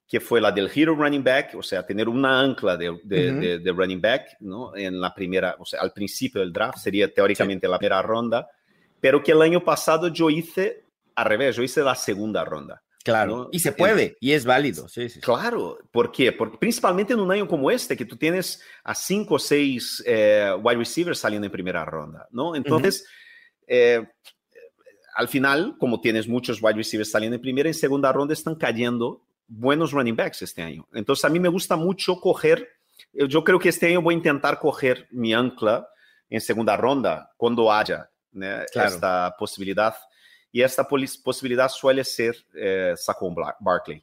que 0.08 0.18
fue 0.18 0.40
la 0.40 0.50
del 0.50 0.68
hero 0.74 0.96
running 0.96 1.22
back, 1.22 1.54
o 1.54 1.62
sea, 1.62 1.86
tener 1.86 2.08
una 2.08 2.40
ancla 2.40 2.76
de, 2.76 2.98
de, 3.04 3.72
running 3.72 4.00
back, 4.00 4.36
¿no? 4.40 4.74
En 4.74 5.00
la 5.00 5.14
primera, 5.14 5.54
o 5.60 5.64
sea, 5.64 5.80
al 5.80 5.92
principio 5.92 6.40
del 6.40 6.52
draft, 6.52 6.78
sería 6.78 7.14
teóricamente 7.14 7.68
la 7.68 7.78
primera 7.78 8.02
ronda, 8.02 8.48
pero 9.00 9.22
que 9.22 9.30
el 9.30 9.42
año 9.42 9.62
pasado 9.62 10.08
yo 10.08 10.28
hice 10.28 10.86
al 11.14 11.26
revés, 11.26 11.54
yo 11.54 11.62
hice 11.62 11.82
la 11.82 11.94
segunda 11.94 12.44
ronda. 12.44 12.82
Claro, 13.02 13.48
y 13.50 13.60
se 13.60 13.72
puede, 13.72 14.18
y 14.20 14.32
es 14.32 14.44
válido. 14.44 14.86
Sí, 14.88 15.08
sí, 15.08 15.20
Claro, 15.20 15.78
¿por 15.90 16.12
qué? 16.12 16.32
Porque 16.32 16.58
principalmente 16.58 17.14
en 17.14 17.20
un 17.20 17.32
año 17.32 17.48
como 17.48 17.70
este, 17.70 17.96
que 17.96 18.04
tú 18.04 18.16
tienes 18.16 18.62
a 18.84 18.94
cinco 18.94 19.36
o 19.36 19.38
seis 19.38 20.02
eh, 20.06 20.52
wide 20.62 20.76
receivers 20.76 21.18
saliendo 21.18 21.46
en 21.46 21.52
primera 21.52 21.84
ronda, 21.86 22.28
¿no? 22.30 22.54
Entonces, 22.54 23.06
eh, 23.66 24.06
al 25.14 25.28
final, 25.28 25.76
como 25.78 26.00
tienes 26.00 26.28
muchos 26.28 26.62
wide 26.62 26.76
receivers 26.76 27.10
saliendo 27.10 27.36
en 27.36 27.42
primera, 27.42 27.70
y 27.70 27.74
segunda 27.74 28.12
ronda 28.12 28.34
están 28.34 28.54
cayendo 28.54 29.24
buenos 29.48 29.92
running 29.92 30.16
backs 30.16 30.42
este 30.42 30.60
año. 30.60 30.86
Entonces, 30.92 31.24
a 31.24 31.30
mí 31.30 31.40
me 31.40 31.48
gusta 31.48 31.76
mucho 31.76 32.20
coger, 32.20 32.68
yo 33.14 33.42
creo 33.44 33.58
que 33.58 33.70
este 33.70 33.86
año 33.86 34.02
voy 34.02 34.14
a 34.14 34.18
intentar 34.18 34.58
coger 34.58 35.08
mi 35.10 35.32
ancla 35.32 35.88
en 36.28 36.40
segunda 36.42 36.76
ronda, 36.76 37.32
cuando 37.38 37.72
haya 37.72 38.10
esta 38.74 39.34
posibilidad 39.38 39.94
y 40.52 40.62
esta 40.62 40.86
posibilidad 40.86 41.68
suele 41.68 42.04
ser 42.04 42.36
eh, 42.54 42.94
Saquon 42.96 43.34
Barkley. 43.60 44.02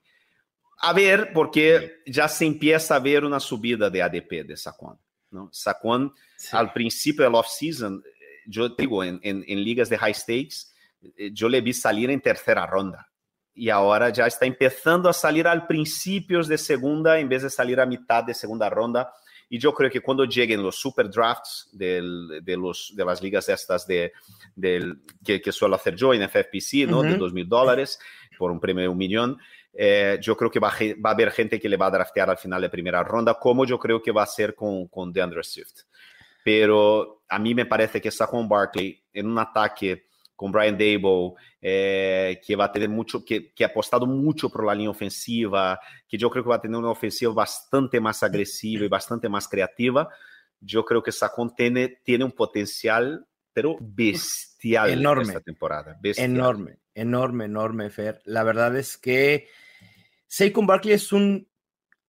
A 0.79 0.93
ver, 0.93 1.31
porque 1.33 2.01
ya 2.05 2.27
se 2.27 2.45
empieza 2.45 2.95
a 2.95 2.99
ver 2.99 3.25
una 3.25 3.39
subida 3.39 3.89
de 3.89 4.01
ADP 4.01 4.45
de 4.45 4.55
Saquon. 4.55 4.97
¿no? 5.31 5.49
Saquon, 5.51 6.13
al 6.51 6.71
principio 6.71 7.25
del 7.25 7.35
off-season, 7.35 8.03
yo 8.45 8.69
digo, 8.69 9.03
en, 9.03 9.19
en, 9.23 9.63
ligas 9.63 9.89
de 9.89 9.97
high 9.97 10.13
stakes, 10.13 10.73
yo 11.33 11.49
le 11.49 11.61
vi 11.61 11.73
salir 11.73 12.09
en 12.09 12.21
tercera 12.21 12.65
ronda. 12.65 13.09
Y 13.53 13.69
ahora 13.69 14.09
ya 14.09 14.27
está 14.27 14.45
empezando 14.45 15.09
a 15.09 15.13
salir 15.13 15.47
al 15.47 15.65
principios 15.65 16.47
de 16.47 16.57
segunda 16.57 17.19
en 17.19 17.27
vez 17.27 17.41
de 17.41 17.49
salir 17.49 17.79
a 17.79 17.85
mitad 17.85 18.23
de 18.23 18.35
segunda 18.35 18.69
ronda. 18.69 19.11
Y 19.49 19.59
yo 19.59 19.73
creo 19.73 19.89
que 19.89 20.01
cuando 20.01 20.25
lleguen 20.25 20.61
los 20.61 20.75
super 20.75 21.09
drafts 21.09 21.69
del, 21.71 22.41
de, 22.43 22.57
los, 22.57 22.93
de 22.95 23.05
las 23.05 23.21
ligas 23.21 23.47
estas 23.47 23.87
de, 23.87 24.11
del, 24.55 25.01
que, 25.23 25.41
que, 25.41 25.51
suelo 25.51 25.75
hacer 25.75 25.95
yo 25.95 26.13
en 26.13 26.27
FFPC, 26.27 26.87
¿no? 26.87 27.01
De 27.01 27.15
dos 27.15 27.31
mil 27.31 27.47
dólares 27.47 27.99
por 28.37 28.51
un 28.51 28.59
premio 28.59 28.83
de 28.83 28.89
un 28.89 28.97
millón, 28.97 29.37
eh, 29.73 30.17
yo 30.21 30.35
creo 30.35 30.49
que 30.49 30.59
va, 30.59 30.73
va, 31.05 31.11
a 31.11 31.13
haber 31.13 31.31
gente 31.31 31.59
que 31.59 31.69
le 31.69 31.77
va 31.77 31.85
a 31.85 31.91
draftear 31.91 32.29
al 32.29 32.37
final 32.37 32.61
de 32.61 32.69
primera 32.69 33.03
ronda, 33.03 33.35
como 33.35 33.63
yo 33.63 33.77
creo 33.77 34.01
que 34.01 34.11
va 34.11 34.23
a 34.23 34.27
ser 34.27 34.55
con, 34.55 34.87
con 34.87 35.13
DeAndre 35.13 35.43
Swift. 35.43 35.83
Pero 36.43 37.23
a 37.29 37.37
mí 37.37 37.53
me 37.53 37.65
parece 37.65 38.01
que 38.01 38.09
Saquon 38.09 38.49
Barkley 38.49 39.03
en 39.13 39.27
un 39.27 39.37
ataque 39.37 40.06
con 40.37 40.51
Brian 40.51 40.77
Dable, 40.77 41.33
eh, 41.59 42.39
que 42.45 42.55
va 42.55 42.65
a 42.65 42.71
tener 42.71 42.87
mucho, 42.87 43.25
que, 43.25 43.51
que, 43.53 43.63
ha 43.63 43.67
apostado 43.67 44.05
mucho 44.05 44.49
por 44.49 44.63
la 44.63 44.75
línea 44.75 44.91
ofensiva, 44.91 45.79
que 46.07 46.15
yo 46.15 46.29
creo 46.29 46.43
que 46.43 46.49
va 46.51 46.57
a 46.57 46.61
tener 46.61 46.77
una 46.77 46.91
ofensiva 46.91 47.33
bastante 47.33 47.99
más 47.99 48.21
agresiva 48.21 48.85
y 48.85 48.87
bastante 48.87 49.27
más 49.27 49.47
creativa. 49.47 50.07
Yo 50.61 50.85
creo 50.85 51.01
que 51.01 51.11
Saquon 51.11 51.55
tiene, 51.55 52.01
tiene 52.03 52.23
un 52.23 52.31
potencial, 52.31 53.27
pero 53.51 53.77
bestial 53.81 54.91
enorme, 54.91 55.23
esta 55.23 55.41
temporada. 55.41 55.99
Enorme, 56.03 56.77
enorme, 56.93 57.45
enorme, 57.45 57.89
Fer. 57.89 58.21
La 58.23 58.43
verdad 58.43 58.77
es 58.77 58.95
que 58.95 59.47
Saquon 60.27 60.67
Barkley 60.67 60.93
es 60.93 61.11
un 61.11 61.49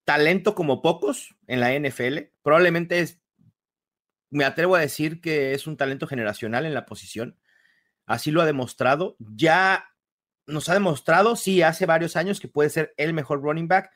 talento 0.05 0.55
como 0.55 0.83
pocos 0.83 1.35
en 1.47 1.61
la 1.61 1.73
NFL. 1.73 2.31
Probablemente 2.43 3.01
es, 3.01 3.23
me 4.29 4.45
atrevo 4.45 4.77
a 4.77 4.81
decir 4.81 5.23
que 5.23 5.55
es 5.55 5.67
un 5.67 5.79
talento 5.79 6.07
generacional 6.07 6.67
en 6.67 6.75
la 6.75 6.85
posición 6.85 7.38
así 8.09 8.33
lo 8.33 8.42
ha 8.42 8.47
demostrado. 8.47 9.16
Ya 9.18 9.85
nos 10.47 10.68
ha 10.68 10.75
demostrado, 10.75 11.37
sí, 11.37 11.62
hace 11.62 11.87
varios 11.87 12.16
años 12.16 12.40
que 12.40 12.49
puede 12.49 12.71
ser 12.71 12.94
el 12.97 13.12
mejor 13.12 13.42
running 13.42 13.68
back. 13.68 13.92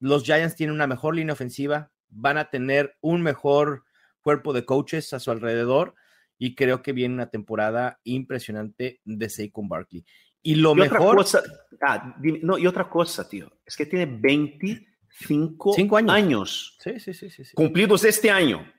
Los 0.00 0.22
Giants 0.22 0.56
tienen 0.56 0.74
una 0.74 0.86
mejor 0.86 1.16
línea 1.16 1.34
ofensiva, 1.34 1.90
van 2.08 2.38
a 2.38 2.48
tener 2.48 2.96
un 3.00 3.22
mejor 3.22 3.84
cuerpo 4.22 4.52
de 4.52 4.64
coaches 4.64 5.12
a 5.12 5.20
su 5.20 5.30
alrededor 5.30 5.94
y 6.38 6.54
creo 6.54 6.82
que 6.82 6.92
viene 6.92 7.14
una 7.14 7.30
temporada 7.30 8.00
impresionante 8.04 9.00
de 9.04 9.28
Saquon 9.28 9.68
Barkley. 9.68 10.04
Y 10.42 10.56
lo 10.56 10.74
mejor... 10.74 11.16
cosa, 11.16 11.42
ah, 11.82 12.16
no, 12.20 12.58
y 12.58 12.66
otra 12.66 12.88
cosa, 12.88 13.28
tío, 13.28 13.50
es 13.64 13.76
que 13.76 13.86
tiene 13.86 14.06
25 14.06 15.96
años, 15.96 16.10
años 16.10 16.76
sí, 16.80 17.00
sí, 17.00 17.14
sí, 17.14 17.30
sí, 17.30 17.44
cumplidos 17.54 18.04
este 18.04 18.30
año. 18.30 18.70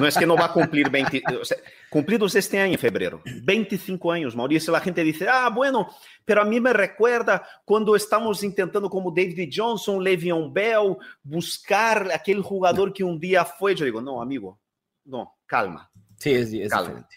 No 0.00 0.06
es 0.06 0.16
que 0.16 0.26
no 0.26 0.36
va 0.36 0.46
a 0.46 0.52
cumplir 0.52 0.90
20, 0.90 1.22
o 1.40 1.44
sea, 1.44 1.58
cumplidos 1.90 2.34
este 2.34 2.58
año 2.58 2.72
en 2.72 2.78
febrero, 2.78 3.20
25 3.42 4.12
años, 4.12 4.34
Mauricio. 4.34 4.72
La 4.72 4.80
gente 4.80 5.04
dice, 5.04 5.26
ah, 5.28 5.50
bueno, 5.50 5.88
pero 6.24 6.42
a 6.42 6.44
mí 6.44 6.60
me 6.60 6.72
recuerda 6.72 7.46
cuando 7.64 7.94
estamos 7.94 8.42
intentando, 8.42 8.88
como 8.88 9.10
David 9.10 9.50
Johnson, 9.54 10.02
Le'Veon 10.02 10.52
Bell, 10.52 10.96
buscar 11.22 12.10
aquel 12.12 12.42
jugador 12.42 12.92
que 12.92 13.04
un 13.04 13.18
día 13.18 13.44
fue. 13.44 13.74
Yo 13.74 13.84
digo, 13.84 14.00
no, 14.00 14.22
amigo, 14.22 14.58
no, 15.04 15.36
calma. 15.46 15.90
Sí, 16.16 16.32
es, 16.32 16.50
diferente. 16.50 17.16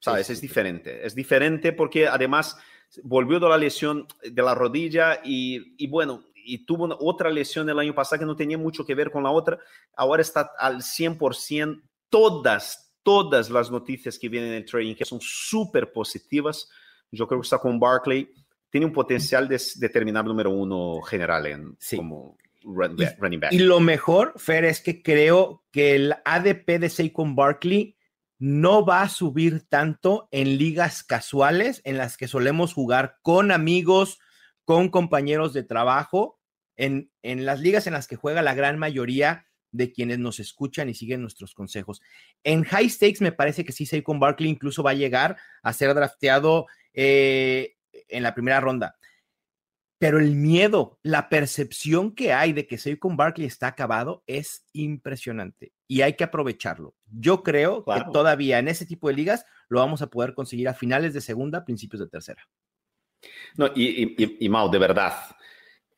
¿Sabes? 0.00 0.30
es 0.30 0.40
diferente. 0.40 1.06
Es 1.06 1.14
diferente 1.14 1.72
porque 1.72 2.06
además 2.08 2.58
volvió 3.02 3.40
de 3.40 3.48
la 3.48 3.56
lesión 3.56 4.06
de 4.22 4.42
la 4.42 4.54
rodilla 4.54 5.20
y, 5.24 5.74
y 5.82 5.86
bueno, 5.86 6.24
y 6.44 6.64
tuvo 6.64 6.96
otra 7.00 7.30
lesión 7.30 7.68
el 7.68 7.78
año 7.78 7.94
pasado 7.94 8.20
que 8.20 8.26
no 8.26 8.36
tenía 8.36 8.58
mucho 8.58 8.84
que 8.84 8.94
ver 8.94 9.10
con 9.10 9.22
la 9.22 9.30
otra, 9.30 9.58
ahora 9.96 10.22
está 10.22 10.52
al 10.58 10.82
100%. 10.82 11.82
Todas, 12.08 12.94
todas 13.02 13.50
las 13.50 13.70
noticias 13.70 14.18
que 14.18 14.28
vienen 14.28 14.50
en 14.50 14.56
el 14.56 14.64
trading 14.64 14.94
que 14.94 15.04
son 15.04 15.20
súper 15.20 15.92
positivas. 15.92 16.68
Yo 17.10 17.26
creo 17.26 17.40
que 17.40 17.46
está 17.46 17.58
con 17.58 17.80
Barkley. 17.80 18.30
Tiene 18.70 18.86
un 18.86 18.92
potencial 18.92 19.48
de, 19.48 19.60
determinado 19.76 20.28
número 20.28 20.50
uno 20.50 21.00
general 21.02 21.46
en, 21.46 21.76
como 21.96 22.36
running 22.62 23.40
back. 23.40 23.52
Y 23.52 23.58
lo 23.58 23.80
mejor, 23.80 24.34
Fer, 24.36 24.64
es 24.64 24.80
que 24.80 25.02
creo 25.02 25.64
que 25.70 25.96
el 25.96 26.14
ADP 26.24 26.78
de 26.78 26.88
Saquon 26.88 27.34
Barkley 27.34 27.96
no 28.38 28.84
va 28.84 29.02
a 29.02 29.08
subir 29.08 29.66
tanto 29.68 30.28
en 30.30 30.58
ligas 30.58 31.02
casuales 31.02 31.80
en 31.84 31.96
las 31.96 32.16
que 32.16 32.28
solemos 32.28 32.74
jugar 32.74 33.16
con 33.22 33.52
amigos, 33.52 34.18
con 34.64 34.88
compañeros 34.88 35.52
de 35.52 35.62
trabajo 35.62 36.38
en, 36.76 37.10
en 37.22 37.46
las 37.46 37.60
ligas 37.60 37.86
en 37.86 37.92
las 37.92 38.08
que 38.08 38.16
juega 38.16 38.42
la 38.42 38.54
gran 38.54 38.78
mayoría 38.78 39.46
de 39.74 39.92
quienes 39.92 40.20
nos 40.20 40.38
escuchan 40.38 40.88
y 40.88 40.94
siguen 40.94 41.20
nuestros 41.20 41.52
consejos. 41.52 42.00
En 42.44 42.62
high 42.62 42.88
stakes 42.88 43.20
me 43.20 43.32
parece 43.32 43.64
que 43.64 43.72
sí, 43.72 43.86
Saquon 43.86 44.20
Barkley 44.20 44.48
incluso 44.48 44.84
va 44.84 44.92
a 44.92 44.94
llegar 44.94 45.36
a 45.62 45.72
ser 45.72 45.92
drafteado 45.94 46.66
eh, 46.92 47.74
en 48.08 48.22
la 48.22 48.34
primera 48.34 48.60
ronda. 48.60 48.96
Pero 49.98 50.18
el 50.18 50.36
miedo, 50.36 50.98
la 51.02 51.28
percepción 51.28 52.14
que 52.14 52.32
hay 52.32 52.52
de 52.52 52.66
que 52.66 52.78
Saquon 52.78 53.16
Barkley 53.16 53.46
está 53.46 53.66
acabado 53.66 54.22
es 54.26 54.64
impresionante 54.72 55.72
y 55.88 56.02
hay 56.02 56.14
que 56.14 56.24
aprovecharlo. 56.24 56.94
Yo 57.06 57.42
creo 57.42 57.84
que 57.84 58.04
todavía 58.12 58.60
en 58.60 58.68
ese 58.68 58.86
tipo 58.86 59.08
de 59.08 59.14
ligas 59.14 59.44
lo 59.68 59.80
vamos 59.80 60.02
a 60.02 60.08
poder 60.08 60.34
conseguir 60.34 60.68
a 60.68 60.74
finales 60.74 61.14
de 61.14 61.20
segunda, 61.20 61.64
principios 61.64 62.00
de 62.00 62.08
tercera. 62.08 62.46
No, 63.56 63.70
y, 63.74 64.44
y, 64.44 64.48
Mal, 64.48 64.70
de 64.70 64.78
verdad, 64.78 65.14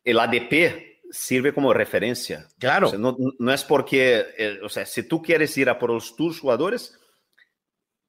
el 0.05 0.19
ADP 0.19 0.97
sirve 1.11 1.53
como 1.53 1.73
referencia. 1.73 2.47
Claro. 2.59 2.93
no, 2.99 3.17
no, 3.39 3.53
es 3.53 3.65
porque, 3.65 4.27
eh, 4.37 4.59
o 4.63 4.69
sea, 4.69 4.85
si 4.85 5.05
tú 5.05 5.23
quieres 5.23 5.57
ir 5.57 5.69
a 5.69 5.79
por 5.79 5.91
los, 5.91 6.17
tus 6.17 6.41
jugadores, 6.41 6.99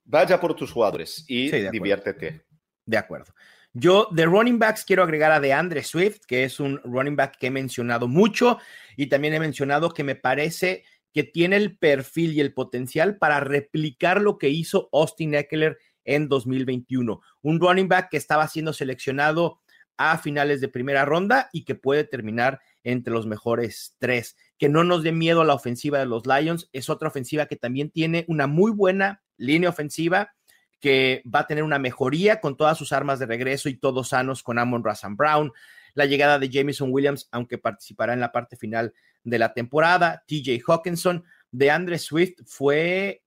vaya 0.04 0.40
por 0.40 0.56
tus 0.56 0.72
jugadores 0.72 1.24
y 1.28 1.52
diviértete. 1.70 2.46
De 2.86 2.98
acuerdo. 2.98 3.34
Yo 3.74 4.08
de 4.12 4.26
running 4.26 4.58
backs 4.58 4.84
quiero 4.86 5.04
agregar 5.04 5.32
a 5.32 5.40
DeAndre 5.40 5.84
Swift, 5.84 6.22
que 6.26 6.44
es 6.44 6.60
un 6.60 6.82
running 6.84 7.16
back 7.16 7.38
que 7.38 7.48
he 7.48 7.52
mencionado 7.52 8.08
mucho 8.08 8.58
y 8.96 9.08
también 9.08 9.34
he 9.34 9.40
mencionado 9.40 9.94
que 9.94 10.04
me 10.04 10.16
parece 10.16 10.84
que 11.14 11.24
tiene 11.24 11.58
el 11.58 11.78
perfil 11.78 12.34
y 12.34 12.42
el 12.42 12.54
potencial 12.54 13.18
para 13.18 13.40
replicar 13.40 14.22
lo 14.22 14.38
que 14.38 14.50
hizo 14.50 14.90
Austin 14.92 15.36
Eckler 15.36 15.78
en 16.08 16.28
2021. 16.28 17.22
Un 17.44 17.60
running 17.60 17.88
back 17.88 18.10
que 18.10 18.18
estaba 18.18 18.48
siendo 18.48 18.74
seleccionado 18.74 19.60
a 19.98 20.18
finales 20.18 20.62
de 20.62 20.70
primera 20.70 21.06
ronda 21.06 21.50
y 21.52 21.66
que 21.66 21.76
puede 21.76 22.04
terminar 22.04 22.60
entre 22.84 23.14
los 23.14 23.28
mejores 23.28 23.96
tres. 24.00 24.38
Que 24.58 24.70
no 24.70 24.84
nos 24.84 25.04
dé 25.04 25.12
miedo 25.12 25.42
a 25.42 25.46
la 25.46 25.54
ofensiva 25.54 26.00
de 26.00 26.06
los 26.06 26.26
Lions. 26.26 26.70
Es 26.72 26.90
otra 26.90 27.10
ofensiva 27.10 27.46
que 27.46 27.56
también 27.56 27.92
tiene 27.92 28.26
una 28.28 28.48
muy 28.48 28.72
buena 28.72 29.22
línea 29.38 29.70
ofensiva 29.70 30.34
que 30.80 31.24
va 31.26 31.40
a 31.40 31.48
tener 31.48 31.64
una 31.64 31.80
mejoría 31.80 32.40
con 32.40 32.56
todas 32.56 32.78
sus 32.78 32.94
armas 32.94 33.20
de 33.20 33.26
regreso 33.26 33.68
y 33.68 33.78
todos 33.78 34.10
sanos 34.10 34.44
con 34.44 34.60
Amon 34.60 34.84
Razan 34.84 35.18
Brown. 35.18 35.52
La 35.96 36.06
llegada 36.06 36.38
de 36.38 36.50
Jameson 36.50 36.90
Williams, 36.92 37.28
aunque 37.32 37.58
participará 37.58 38.14
en 38.14 38.20
la 38.20 38.32
parte 38.32 38.56
final 38.56 38.94
de 39.24 39.40
la 39.40 39.54
temporada. 39.54 40.24
TJ 40.28 40.62
Hawkinson, 40.68 41.26
de 41.52 41.72
Andre 41.72 41.98
Swift 41.98 42.42
fue 42.46 43.24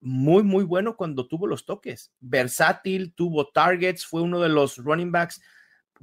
muy, 0.00 0.42
muy 0.42 0.64
bueno 0.64 0.96
cuando 0.96 1.26
tuvo 1.26 1.46
los 1.46 1.64
toques. 1.64 2.12
Versátil, 2.20 3.14
tuvo 3.14 3.48
targets, 3.48 4.06
fue 4.06 4.22
uno 4.22 4.40
de 4.40 4.48
los 4.48 4.76
running 4.76 5.12
backs 5.12 5.40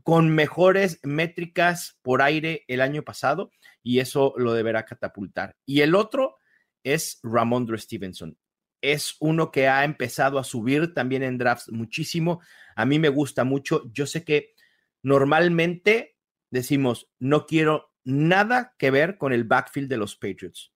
con 0.01 0.29
mejores 0.29 0.99
métricas 1.03 1.99
por 2.01 2.21
aire 2.21 2.63
el 2.67 2.81
año 2.81 3.03
pasado 3.03 3.51
y 3.83 3.99
eso 3.99 4.33
lo 4.37 4.53
deberá 4.53 4.85
catapultar. 4.85 5.55
Y 5.65 5.81
el 5.81 5.95
otro 5.95 6.37
es 6.83 7.19
Ramondre 7.23 7.77
Stevenson. 7.77 8.37
Es 8.81 9.15
uno 9.19 9.51
que 9.51 9.67
ha 9.67 9.83
empezado 9.85 10.39
a 10.39 10.43
subir 10.43 10.93
también 10.93 11.23
en 11.23 11.37
drafts 11.37 11.71
muchísimo. 11.71 12.41
A 12.75 12.85
mí 12.85 12.99
me 12.99 13.09
gusta 13.09 13.43
mucho. 13.43 13.89
Yo 13.93 14.05
sé 14.05 14.25
que 14.25 14.55
normalmente 15.01 16.17
decimos, 16.49 17.09
no 17.19 17.45
quiero 17.45 17.93
nada 18.03 18.75
que 18.77 18.91
ver 18.91 19.17
con 19.17 19.31
el 19.31 19.45
backfield 19.45 19.89
de 19.89 19.97
los 19.97 20.15
Patriots. 20.15 20.72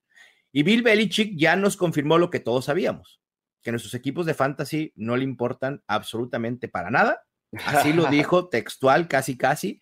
Y 0.57 0.63
Bill 0.63 0.81
Belichick 0.81 1.37
ya 1.37 1.55
nos 1.55 1.77
confirmó 1.77 2.17
lo 2.17 2.31
que 2.31 2.39
todos 2.39 2.65
sabíamos, 2.65 3.21
que 3.61 3.69
nuestros 3.69 3.93
equipos 3.93 4.25
de 4.25 4.33
fantasy 4.33 4.91
no 4.95 5.15
le 5.15 5.23
importan 5.23 5.83
absolutamente 5.85 6.67
para 6.67 6.89
nada 6.89 7.27
Así 7.65 7.93
lo 7.93 8.05
dijo 8.09 8.49
textual, 8.49 9.07
casi, 9.07 9.37
casi. 9.37 9.81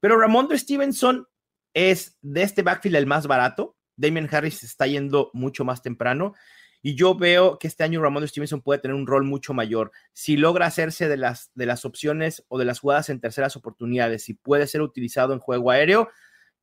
Pero 0.00 0.18
Ramondre 0.18 0.58
Stevenson 0.58 1.26
es 1.74 2.18
de 2.22 2.42
este 2.42 2.62
backfield 2.62 2.96
el 2.96 3.06
más 3.06 3.26
barato. 3.26 3.76
Damian 3.96 4.28
Harris 4.30 4.62
está 4.62 4.86
yendo 4.86 5.30
mucho 5.32 5.64
más 5.64 5.82
temprano. 5.82 6.34
Y 6.82 6.94
yo 6.94 7.14
veo 7.14 7.58
que 7.58 7.68
este 7.68 7.84
año 7.84 8.00
Ramondre 8.00 8.28
Stevenson 8.28 8.62
puede 8.62 8.80
tener 8.80 8.94
un 8.94 9.06
rol 9.06 9.24
mucho 9.24 9.52
mayor. 9.52 9.92
Si 10.12 10.36
logra 10.36 10.66
hacerse 10.66 11.08
de 11.08 11.18
las, 11.18 11.50
de 11.54 11.66
las 11.66 11.84
opciones 11.84 12.44
o 12.48 12.58
de 12.58 12.64
las 12.64 12.80
jugadas 12.80 13.10
en 13.10 13.20
terceras 13.20 13.56
oportunidades, 13.56 14.24
si 14.24 14.34
puede 14.34 14.66
ser 14.66 14.80
utilizado 14.80 15.34
en 15.34 15.40
juego 15.40 15.70
aéreo, 15.70 16.08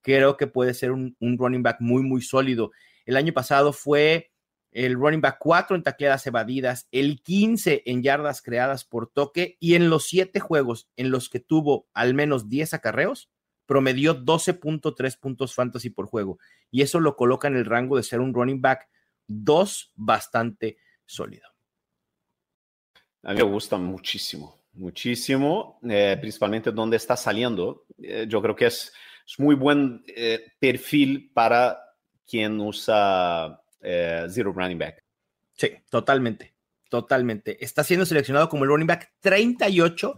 creo 0.01 0.35
que 0.37 0.47
puede 0.47 0.73
ser 0.73 0.91
un, 0.91 1.15
un 1.19 1.37
running 1.37 1.61
back 1.61 1.77
muy, 1.79 2.01
muy 2.01 2.21
sólido. 2.21 2.71
El 3.07 3.15
año 3.15 3.31
pasado 3.31 3.71
fue 3.71 4.31
el 4.71 4.95
running 4.95 5.21
back 5.21 5.37
4 5.39 5.77
en 5.77 5.81
tacleadas 5.81 6.27
evadidas, 6.27 6.89
el 6.91 7.21
15 7.23 7.83
en 7.85 8.03
yardas 8.03 8.41
creadas 8.41 8.83
por 8.83 9.07
toque 9.09 9.55
y 9.61 9.75
en 9.75 9.89
los 9.89 10.07
7 10.07 10.41
juegos 10.41 10.89
en 10.97 11.09
los 11.09 11.29
que 11.29 11.39
tuvo 11.39 11.87
al 11.93 12.13
menos 12.13 12.49
10 12.49 12.73
acarreos, 12.73 13.31
promedió 13.65 14.25
12.3 14.25 15.19
puntos 15.19 15.55
fantasy 15.55 15.89
por 15.89 16.07
juego. 16.07 16.37
Y 16.69 16.81
eso 16.81 16.99
lo 16.99 17.15
coloca 17.15 17.47
en 17.47 17.55
el 17.55 17.65
rango 17.65 17.95
de 17.95 18.03
ser 18.03 18.19
un 18.19 18.33
running 18.33 18.61
back 18.61 18.89
2 19.27 19.93
bastante 19.95 20.77
sólido. 21.05 21.47
A 23.23 23.31
mí 23.31 23.37
me 23.37 23.43
gusta 23.43 23.77
muchísimo, 23.77 24.59
muchísimo, 24.73 25.79
eh, 25.89 26.17
principalmente 26.19 26.73
donde 26.73 26.97
está 26.97 27.15
saliendo. 27.15 27.85
Eh, 28.03 28.25
yo 28.27 28.41
creo 28.41 28.55
que 28.55 28.65
es, 28.65 28.91
es 29.25 29.39
muy 29.39 29.55
buen 29.55 30.03
eh, 30.07 30.51
perfil 30.59 31.31
para 31.33 31.87
quien 32.27 32.59
usa 32.59 33.61
eh, 33.81 34.27
zero 34.29 34.51
running 34.53 34.77
back. 34.77 35.03
Sí, 35.53 35.69
totalmente, 35.89 36.53
totalmente. 36.89 37.63
Está 37.63 37.83
siendo 37.83 38.05
seleccionado 38.05 38.49
como 38.49 38.63
el 38.63 38.69
running 38.69 38.87
back 38.87 39.13
38 39.21 40.15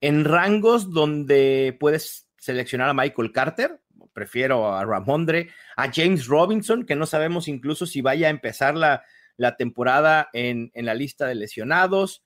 en 0.00 0.24
rangos 0.24 0.90
donde 0.90 1.76
puedes 1.78 2.28
seleccionar 2.38 2.88
a 2.88 2.94
Michael 2.94 3.32
Carter, 3.32 3.80
prefiero 4.12 4.72
a 4.72 4.84
Ramondre, 4.84 5.50
a 5.76 5.90
James 5.92 6.26
Robinson, 6.26 6.86
que 6.86 6.96
no 6.96 7.06
sabemos 7.06 7.48
incluso 7.48 7.86
si 7.86 8.00
vaya 8.00 8.28
a 8.28 8.30
empezar 8.30 8.76
la, 8.76 9.04
la 9.36 9.56
temporada 9.56 10.28
en, 10.32 10.70
en, 10.74 10.86
la 10.86 10.94
lista 10.94 11.26
de 11.26 11.34
lesionados. 11.34 12.24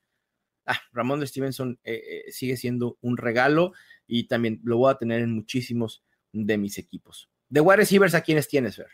Ah, 0.66 0.80
Ramondre 0.92 1.26
Stevenson 1.26 1.78
eh, 1.84 2.24
eh, 2.26 2.32
sigue 2.32 2.56
siendo 2.56 2.96
un 3.00 3.16
regalo 3.16 3.72
y 4.06 4.28
también 4.28 4.60
lo 4.64 4.78
voy 4.78 4.90
a 4.90 4.98
tener 4.98 5.20
en 5.20 5.32
muchísimos 5.32 6.04
de 6.32 6.58
mis 6.58 6.78
equipos. 6.78 7.28
De 7.48 7.60
wide 7.60 7.76
receivers, 7.76 8.14
¿a 8.14 8.22
quiénes 8.22 8.48
tienes, 8.48 8.76
Fer? 8.76 8.88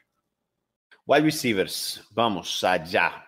Wide 1.11 1.25
receivers, 1.25 2.07
vamos 2.13 2.63
allá. 2.63 3.27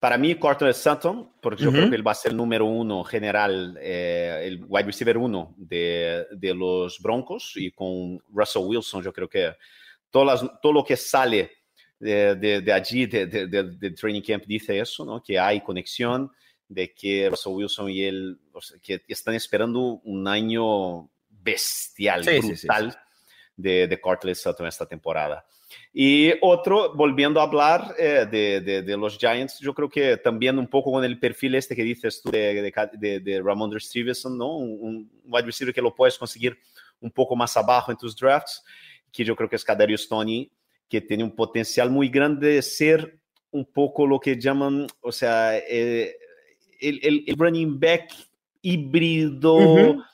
Para 0.00 0.18
mí, 0.18 0.34
Cortland 0.34 0.74
Sutton, 0.74 1.32
porque 1.40 1.62
yo 1.62 1.70
creo 1.70 1.88
que 1.88 1.94
él 1.94 2.04
va 2.04 2.10
a 2.10 2.16
ser 2.16 2.32
el 2.32 2.36
número 2.36 2.64
uno 2.64 3.04
general, 3.04 3.78
eh, 3.80 4.42
el 4.42 4.64
wide 4.66 4.86
receiver 4.86 5.16
uno 5.16 5.54
de, 5.56 6.26
de, 6.32 6.52
los 6.52 6.98
Broncos, 7.00 7.52
y 7.54 7.70
con 7.70 8.20
Russell 8.32 8.64
Wilson, 8.64 9.04
yo 9.04 9.12
creo 9.12 9.28
que 9.28 9.54
las, 10.12 10.44
todo 10.60 10.72
lo 10.72 10.84
que 10.84 10.96
sale 10.96 11.52
de, 12.00 12.34
de, 12.34 12.60
de 12.60 12.72
allí, 12.72 13.06
de, 13.06 13.94
training 13.96 14.22
camp, 14.22 14.44
dice 14.44 14.80
eso, 14.80 15.04
¿no? 15.04 15.22
que 15.22 15.38
hay 15.38 15.60
conexión, 15.60 16.32
de 16.66 16.92
que 16.92 17.28
Russell 17.30 17.52
Wilson 17.52 17.90
y 17.90 18.02
él 18.02 18.40
o 18.52 18.60
sea, 18.60 18.76
que 18.82 19.04
están 19.06 19.36
esperando 19.36 20.00
un 20.02 20.26
año 20.26 21.08
bestial, 21.28 22.24
sí, 22.24 22.40
brutal 22.40 22.90
sí, 22.90 22.98
sí, 22.98 23.22
de, 23.56 23.86
de 23.86 24.00
Cortland 24.00 24.34
Sutton 24.34 24.66
esta 24.66 24.84
temporada. 24.84 25.46
Y 25.96 26.32
otro, 26.40 26.92
volviendo 26.94 27.38
a 27.38 27.44
hablar 27.44 27.94
eh, 27.96 28.26
de, 28.28 28.60
de, 28.60 28.82
de, 28.82 28.96
los 28.96 29.16
Giants, 29.16 29.60
yo 29.60 29.72
creo 29.72 29.88
que 29.88 30.16
también 30.16 30.58
un 30.58 30.66
poco 30.66 30.90
con 30.90 31.04
el 31.04 31.20
perfil 31.20 31.54
este 31.54 31.76
que 31.76 31.84
dices 31.84 32.20
tú 32.20 32.32
de, 32.32 33.20
de, 33.20 33.40
Ramondre 33.40 33.78
Stevenson, 33.78 34.36
¿no? 34.36 34.56
Un, 34.56 34.78
un, 34.80 35.10
wide 35.26 35.46
receiver 35.46 35.72
que 35.72 35.80
lo 35.80 35.94
puedes 35.94 36.18
conseguir 36.18 36.58
un 37.00 37.12
poco 37.12 37.36
más 37.36 37.56
abajo 37.56 37.92
en 37.92 37.96
tus 37.96 38.16
drafts, 38.16 38.64
que 39.12 39.24
yo 39.24 39.36
creo 39.36 39.48
que 39.48 39.54
es 39.54 39.64
Kadarius 39.64 40.08
Tony, 40.08 40.50
que 40.88 41.00
tiene 41.00 41.22
un 41.22 41.34
potencial 41.36 41.90
muy 41.90 42.08
grande 42.08 42.48
de 42.54 42.62
ser 42.62 43.20
un 43.52 43.64
poco 43.64 44.04
lo 44.04 44.18
que 44.18 44.36
llaman, 44.36 44.88
o 45.00 45.12
sea, 45.12 45.56
eh, 45.56 46.16
el, 46.80 46.98
el, 47.04 47.24
el, 47.28 47.36
running 47.36 47.78
back 47.78 48.12
híbrido 48.62 49.54
uh 49.54 49.76
-huh. 49.76 50.04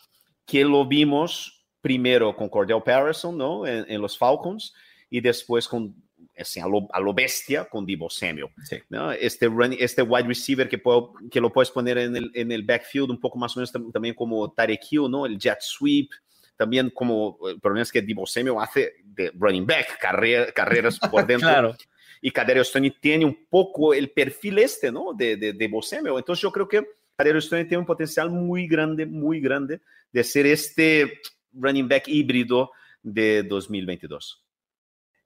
que 0.44 0.62
lo 0.62 0.86
vimos 0.86 1.64
primero 1.80 2.36
con 2.36 2.50
Cordell 2.50 2.82
Patterson, 2.82 3.38
¿no? 3.38 3.66
En, 3.66 3.86
en 3.90 4.02
los 4.02 4.18
Falcons 4.18 4.74
y 5.10 5.20
después 5.20 5.66
con 5.68 5.94
assim, 6.38 6.62
a, 6.62 6.68
lo, 6.68 6.88
a 6.92 7.00
lo 7.00 7.12
bestia 7.12 7.64
con 7.64 7.84
Divo 7.84 8.08
Samuel. 8.08 8.48
Sí. 8.64 8.78
¿no? 8.88 9.12
Este, 9.12 9.46
run, 9.46 9.74
este 9.78 10.02
wide 10.02 10.26
receiver 10.26 10.68
que, 10.68 10.78
puedo, 10.78 11.12
que 11.30 11.40
lo 11.40 11.52
puedes 11.52 11.70
poner 11.70 11.98
en 11.98 12.16
el, 12.16 12.30
en 12.34 12.52
el 12.52 12.62
backfield 12.62 13.10
un 13.10 13.20
poco 13.20 13.38
más 13.38 13.56
o 13.56 13.60
menos 13.60 13.72
también 13.92 14.14
como 14.14 14.50
Tarek 14.52 14.80
Hill, 14.90 15.10
¿no? 15.10 15.26
el 15.26 15.38
jet 15.38 15.58
sweep, 15.60 16.10
también 16.56 16.90
como 16.90 17.38
el 17.48 17.60
problema 17.60 17.82
es 17.82 17.92
que 17.92 18.02
Divo 18.02 18.26
Samuel 18.26 18.56
hace 18.60 18.94
de 19.04 19.32
running 19.34 19.66
back, 19.66 19.98
carrera, 19.98 20.52
carreras 20.52 20.98
por 20.98 21.26
dentro. 21.26 21.48
claro. 21.48 21.76
Y 22.22 22.30
Cadero 22.32 22.62
Stoney 22.62 22.90
tiene 23.00 23.24
un 23.24 23.46
poco 23.48 23.94
el 23.94 24.10
perfil 24.10 24.58
este, 24.58 24.92
¿no? 24.92 25.14
De, 25.14 25.38
de, 25.38 25.54
de. 25.54 25.64
Entonces 25.64 26.42
yo 26.42 26.52
creo 26.52 26.68
que 26.68 26.86
Cadero 27.16 27.40
Stoney 27.40 27.64
tiene 27.64 27.78
un 27.78 27.86
potencial 27.86 28.28
muy 28.28 28.66
grande, 28.66 29.06
muy 29.06 29.40
grande 29.40 29.80
de 30.12 30.22
ser 30.22 30.44
este 30.44 31.20
running 31.54 31.88
back 31.88 32.08
híbrido 32.08 32.72
de 33.02 33.42
2022 33.42 34.39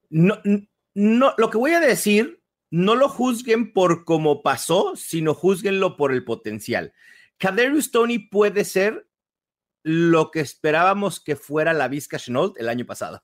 no, 0.09 0.41
no, 0.93 1.33
lo 1.37 1.49
que 1.49 1.57
voy 1.57 1.71
a 1.71 1.79
decir, 1.79 2.41
no 2.71 2.95
lo 2.95 3.09
juzguen 3.09 3.73
por 3.73 4.05
cómo 4.05 4.41
pasó, 4.41 4.95
sino 4.95 5.33
juzguenlo 5.33 5.97
por 5.97 6.11
el 6.11 6.23
potencial. 6.23 6.93
Kadarius 7.37 7.91
Tony 7.91 8.19
puede 8.19 8.65
ser 8.65 9.07
lo 9.83 10.31
que 10.31 10.39
esperábamos 10.39 11.19
que 11.19 11.35
fuera 11.35 11.73
la 11.73 11.87
Vizca 11.87 12.17
Chenault 12.17 12.57
el 12.59 12.69
año 12.69 12.85
pasado. 12.85 13.23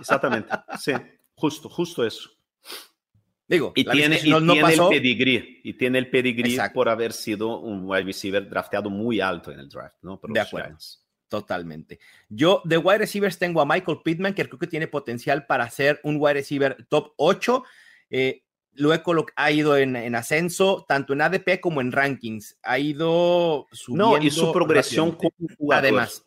Exactamente, 0.00 0.50
sí, 0.78 0.92
justo, 1.34 1.68
justo 1.68 2.04
eso. 2.04 2.30
Digo, 3.46 3.72
y 3.74 3.84
tiene, 3.84 4.20
y 4.22 4.30
no 4.30 4.52
tiene 4.52 4.62
pasó. 4.62 4.90
el 4.90 4.96
pedigrí, 4.96 5.60
y 5.64 5.72
tiene 5.74 5.98
el 5.98 6.08
pedigrí 6.08 6.56
por 6.72 6.88
haber 6.88 7.12
sido 7.12 7.58
un 7.58 7.82
wide 7.84 8.04
receiver 8.04 8.48
drafteado 8.48 8.90
muy 8.90 9.20
alto 9.20 9.50
en 9.50 9.58
el 9.58 9.68
draft, 9.68 9.96
¿no? 10.02 10.20
Por 10.20 10.32
de 10.32 10.38
acuerdo. 10.38 10.68
Giants. 10.68 10.99
Totalmente. 11.30 12.00
Yo 12.28 12.60
de 12.64 12.76
wide 12.76 12.98
receivers 12.98 13.38
tengo 13.38 13.60
a 13.60 13.64
Michael 13.64 14.00
Pittman, 14.04 14.34
que 14.34 14.44
creo 14.46 14.58
que 14.58 14.66
tiene 14.66 14.88
potencial 14.88 15.46
para 15.46 15.70
ser 15.70 16.00
un 16.02 16.16
wide 16.18 16.34
receiver 16.34 16.84
top 16.88 17.12
8. 17.18 17.62
Eh, 18.10 18.42
luego 18.74 19.26
ha 19.36 19.50
ido 19.52 19.76
en, 19.76 19.94
en, 19.94 20.16
ascenso, 20.16 20.84
tanto 20.88 21.12
en 21.12 21.20
ADP 21.20 21.60
como 21.60 21.80
en 21.80 21.92
rankings. 21.92 22.58
Ha 22.64 22.80
ido 22.80 23.68
subiendo. 23.70 24.18
No, 24.18 24.22
y 24.24 24.28
su 24.32 24.52
progresión 24.52 25.12
como 25.12 25.30
jugador. 25.56 25.84
Además, 25.84 26.26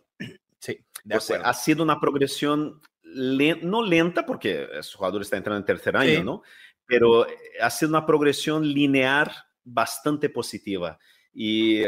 sí, 0.60 0.80
de 1.04 1.18
o 1.18 1.20
sea, 1.20 1.42
ha 1.42 1.54
sido 1.54 1.84
una 1.84 2.00
progresión 2.00 2.80
le 3.04 3.58
no 3.58 3.84
lenta, 3.84 4.26
porque 4.26 4.70
ese 4.72 4.96
jugador 4.96 5.22
está 5.22 5.36
entrando 5.36 5.60
en 5.60 5.66
tercer 5.66 5.98
año, 5.98 6.20
sí. 6.20 6.24
¿no? 6.24 6.44
Pero 6.86 7.28
ha 7.62 7.70
sido 7.70 7.90
una 7.90 8.06
progresión 8.06 8.66
lineal 8.66 9.30
bastante 9.66 10.30
positiva. 10.30 10.98
Y. 11.34 11.84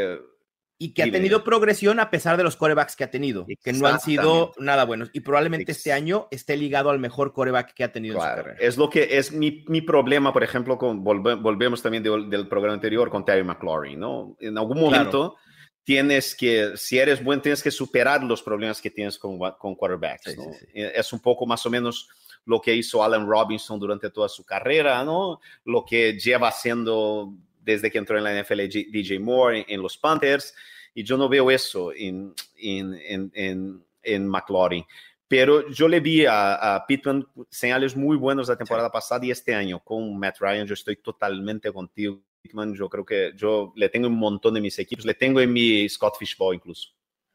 y 0.78 0.92
que 0.92 1.02
ha 1.02 1.10
tenido 1.10 1.42
progresión 1.42 2.00
a 2.00 2.10
pesar 2.10 2.36
de 2.36 2.42
los 2.42 2.56
corebacks 2.56 2.96
que 2.96 3.04
ha 3.04 3.10
tenido, 3.10 3.46
que 3.62 3.72
no 3.72 3.86
han 3.86 4.00
sido 4.00 4.52
nada 4.58 4.84
buenos. 4.84 5.10
Y 5.12 5.20
probablemente 5.20 5.72
este 5.72 5.92
año 5.92 6.28
esté 6.30 6.56
ligado 6.56 6.90
al 6.90 6.98
mejor 6.98 7.32
coreback 7.32 7.72
que 7.72 7.84
ha 7.84 7.92
tenido 7.92 8.16
en 8.16 8.20
su 8.20 8.26
carrera. 8.26 8.58
Es 8.60 8.76
lo 8.76 8.90
que 8.90 9.16
es 9.16 9.32
mi, 9.32 9.64
mi 9.68 9.80
problema, 9.80 10.32
por 10.32 10.44
ejemplo, 10.44 10.76
con 10.76 11.02
volvemos 11.02 11.82
también 11.82 12.02
del 12.02 12.48
programa 12.48 12.74
anterior 12.74 13.10
con 13.10 13.24
Terry 13.24 13.44
McLaurin, 13.44 13.98
¿no? 13.98 14.36
En 14.40 14.58
algún 14.58 14.80
momento 14.80 15.36
tienes 15.82 16.34
que, 16.34 16.72
si 16.76 16.98
eres 16.98 17.22
bueno, 17.22 17.40
tienes 17.40 17.62
que 17.62 17.70
superar 17.70 18.22
los 18.24 18.42
problemas 18.42 18.80
que 18.80 18.90
tienes 18.90 19.18
con, 19.18 19.38
con 19.38 19.76
quarterbacks. 19.76 20.36
¿no? 20.36 20.50
Es 20.74 21.12
un 21.12 21.20
poco 21.20 21.46
más 21.46 21.64
o 21.64 21.70
menos 21.70 22.08
lo 22.44 22.60
que 22.60 22.74
hizo 22.74 23.02
Allen 23.02 23.26
Robinson 23.26 23.78
durante 23.78 24.10
toda 24.10 24.28
su 24.28 24.44
carrera, 24.44 25.04
¿no? 25.04 25.40
Lo 25.64 25.84
que 25.84 26.18
lleva 26.18 26.48
haciendo 26.48 27.32
desde 27.66 27.90
que 27.90 27.98
entró 27.98 28.16
en 28.16 28.24
la 28.24 28.40
NFL 28.40 28.60
DJ 28.68 29.18
Moore 29.18 29.66
en, 29.68 29.82
los 29.82 29.98
Panthers, 29.98 30.54
y 30.94 31.02
yo 31.02 31.18
no 31.18 31.28
veo 31.28 31.50
eso 31.50 31.92
en, 31.92 32.32
en, 32.56 33.30
en, 33.34 33.84
en 34.02 34.28
McLaurin. 34.28 34.84
Pero 35.28 35.68
yo 35.70 35.88
le 35.88 35.98
vi 35.98 36.24
a, 36.24 36.76
a, 36.76 36.86
Pittman 36.86 37.26
señales 37.50 37.96
muy 37.96 38.16
buenos 38.16 38.48
la 38.48 38.56
temporada 38.56 38.90
pasada 38.90 39.26
y 39.26 39.32
este 39.32 39.52
año 39.52 39.80
con 39.80 40.16
Matt 40.16 40.38
Ryan 40.38 40.66
yo 40.68 40.74
estoy 40.74 40.96
totalmente 40.96 41.72
contigo. 41.72 42.22
Pittman, 42.40 42.74
yo 42.74 42.88
creo 42.88 43.04
que 43.04 43.32
yo 43.34 43.72
le 43.74 43.88
tengo 43.88 44.06
un 44.06 44.16
montón 44.16 44.54
de 44.54 44.60
mis 44.60 44.78
equipos, 44.78 45.04
le 45.04 45.14
tengo 45.14 45.40
en 45.40 45.52
mi 45.52 45.88
Scott 45.88 46.14
Fishbowl 46.16 46.54
incluso. 46.54 46.90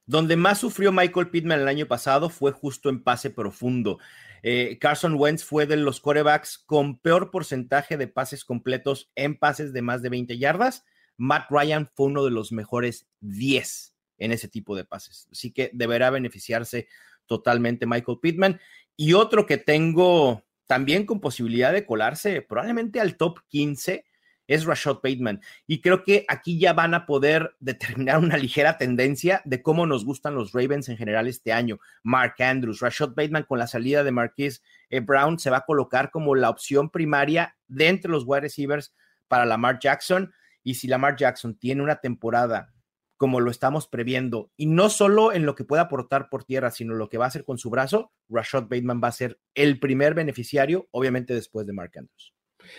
Donde 0.06 0.38
más 0.38 0.60
sufrió 0.60 0.94
Michael 0.94 1.30
Pittman 1.30 1.60
el 1.60 1.68
año 1.68 1.86
pasado 1.86 2.30
fue 2.30 2.54
justo 2.54 2.90
en 2.90 3.04
pase 3.04 3.30
profundo. 3.30 4.00
Eh, 4.44 4.78
Carson 4.80 5.16
Wentz 5.16 5.44
fue 5.44 5.66
de 5.66 5.78
los 5.78 6.00
corebacks 6.00 6.58
con 6.58 6.98
peor 7.00 7.32
porcentaje 7.32 7.98
de 7.98 8.08
pases 8.08 8.44
completos 8.44 9.12
en 9.16 9.38
pases 9.38 9.74
de 9.74 9.82
más 9.82 10.02
de 10.02 10.10
20 10.10 10.38
yardas. 10.38 10.84
Matt 11.18 11.50
Ryan 11.50 11.90
fue 11.94 12.08
uno 12.08 12.24
de 12.24 12.32
los 12.32 12.52
mejores 12.52 13.08
10 13.20 13.96
en 14.18 14.32
ese 14.32 14.48
tipo 14.48 14.76
de 14.76 14.86
pases. 14.86 15.28
Así 15.32 15.52
que 15.52 15.70
deberá 15.74 16.10
beneficiarse 16.10 16.88
totalmente 17.26 17.86
Michael 17.86 18.20
Pittman. 18.22 18.60
Y 18.96 19.14
otro 19.14 19.46
que 19.46 19.58
tengo 19.58 20.44
también 20.66 21.06
con 21.06 21.20
posibilidad 21.20 21.74
de 21.74 21.86
colarse 21.86 22.42
probablemente 22.42 23.00
al 23.00 23.18
top 23.18 23.40
15 23.50 24.06
es 24.52 24.66
Rashad 24.66 24.98
Bateman. 25.02 25.42
Y 25.66 25.80
creo 25.80 26.04
que 26.04 26.26
aquí 26.28 26.60
ya 26.60 26.74
van 26.74 26.94
a 26.94 27.06
poder 27.06 27.56
determinar 27.60 28.20
una 28.20 28.38
ligera 28.38 28.78
tendencia 28.78 29.42
de 29.46 29.62
cómo 29.62 29.86
nos 29.86 30.04
gustan 30.04 30.36
los 30.36 30.52
Ravens 30.52 30.90
en 30.90 30.98
general 30.98 31.28
este 31.28 31.54
año. 31.54 31.80
Mark 32.04 32.36
Andrews, 32.40 32.82
Rashad 32.82 33.10
Bateman 33.16 33.44
con 33.44 33.60
la 33.60 33.68
salida 33.68 34.04
de 34.04 34.12
Marquise 34.12 34.62
eh, 34.90 35.00
Brown 35.00 35.40
se 35.40 35.50
va 35.50 35.58
a 35.58 35.66
colocar 35.66 36.12
como 36.12 36.36
la 36.36 36.50
opción 36.50 36.90
primaria 36.90 37.56
de 37.68 37.88
entre 37.88 38.12
los 38.12 38.26
wide 38.26 38.42
receivers 38.42 38.94
para 39.30 39.46
Lamar 39.46 39.80
Jackson. 39.80 40.34
Y 40.64 40.76
si 40.76 40.88
Lamar 40.88 41.16
Jackson 41.16 41.56
tiene 41.56 41.82
una 41.82 41.96
temporada 41.96 42.74
como 43.16 43.40
lo 43.40 43.52
estamos 43.52 43.88
previendo, 43.88 44.52
y 44.58 44.66
no 44.66 44.90
solo 44.90 45.32
en 45.32 45.46
lo 45.46 45.54
que 45.54 45.64
pueda 45.64 45.84
aportar 45.84 46.28
por 46.28 46.44
tierra, 46.44 46.72
sino 46.72 46.96
lo 46.96 47.08
que 47.08 47.20
va 47.20 47.26
a 47.26 47.28
hacer 47.28 47.46
con 47.46 47.60
su 47.60 47.70
brazo, 47.70 48.12
Rashad 48.30 48.64
Bateman 48.64 49.00
va 49.02 49.10
a 49.10 49.12
ser 49.12 49.40
el 49.54 49.80
primer 49.80 50.16
beneficiario, 50.16 50.88
obviamente 50.90 51.36
después 51.36 51.68
de 51.68 51.74
Mark 51.74 51.92
Andrews. 51.96 52.34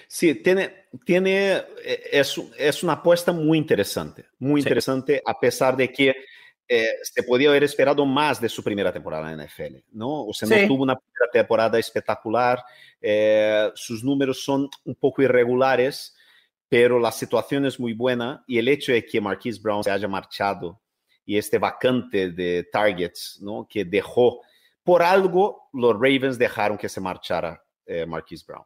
Sí, 0.07 0.35
tiene, 0.35 0.87
tiene, 1.05 1.57
eh, 1.85 2.03
es, 2.13 2.41
es 2.59 2.83
una 2.83 2.95
apuesta 2.95 3.33
muy 3.33 3.59
interesante, 3.59 4.27
muy 4.39 4.61
interesante, 4.61 5.23
a 5.25 5.39
pesar 5.39 5.77
de 5.77 5.93
que 5.93 6.15
eh, 6.69 6.89
se 7.03 7.23
podía 7.23 7.49
haber 7.49 7.65
esperado 7.65 8.05
más 8.05 8.41
de 8.41 8.49
su 8.49 8.63
primera 8.63 8.93
temporada 8.93 9.31
en 9.31 9.39
la 9.39 9.45
NFL, 9.47 9.77
¿no? 9.93 10.27
O 10.27 10.33
sea, 10.33 10.49
no 10.49 10.67
tuvo 10.67 10.83
una 10.83 10.97
primera 10.97 11.31
temporada 11.33 11.79
espectacular, 11.79 12.63
eh, 13.01 13.71
sus 13.75 14.05
números 14.05 14.45
son 14.45 14.69
un 14.85 14.95
poco 14.95 15.23
irregulares, 15.23 16.15
pero 16.69 16.99
la 16.99 17.13
situación 17.13 17.67
es 17.67 17.79
muy 17.79 17.93
buena 17.93 18.45
y 18.47 18.59
el 18.59 18.69
hecho 18.69 18.93
de 18.93 19.05
que 19.05 19.21
Marquise 19.21 19.61
Brown 19.63 19.85
se 19.85 19.91
haya 19.91 20.09
marchado 20.09 20.81
y 21.25 21.37
este 21.37 21.59
vacante 21.59 22.31
de 22.31 22.65
targets, 22.71 23.39
¿no? 23.43 23.67
Que 23.69 23.85
dejó, 23.85 24.41
por 24.83 25.03
algo 25.03 25.69
los 25.73 25.95
Ravens 25.95 26.39
dejaron 26.39 26.79
que 26.79 26.89
se 26.89 27.01
marchara 27.01 27.63
Marquise 28.07 28.45
Brown 28.47 28.65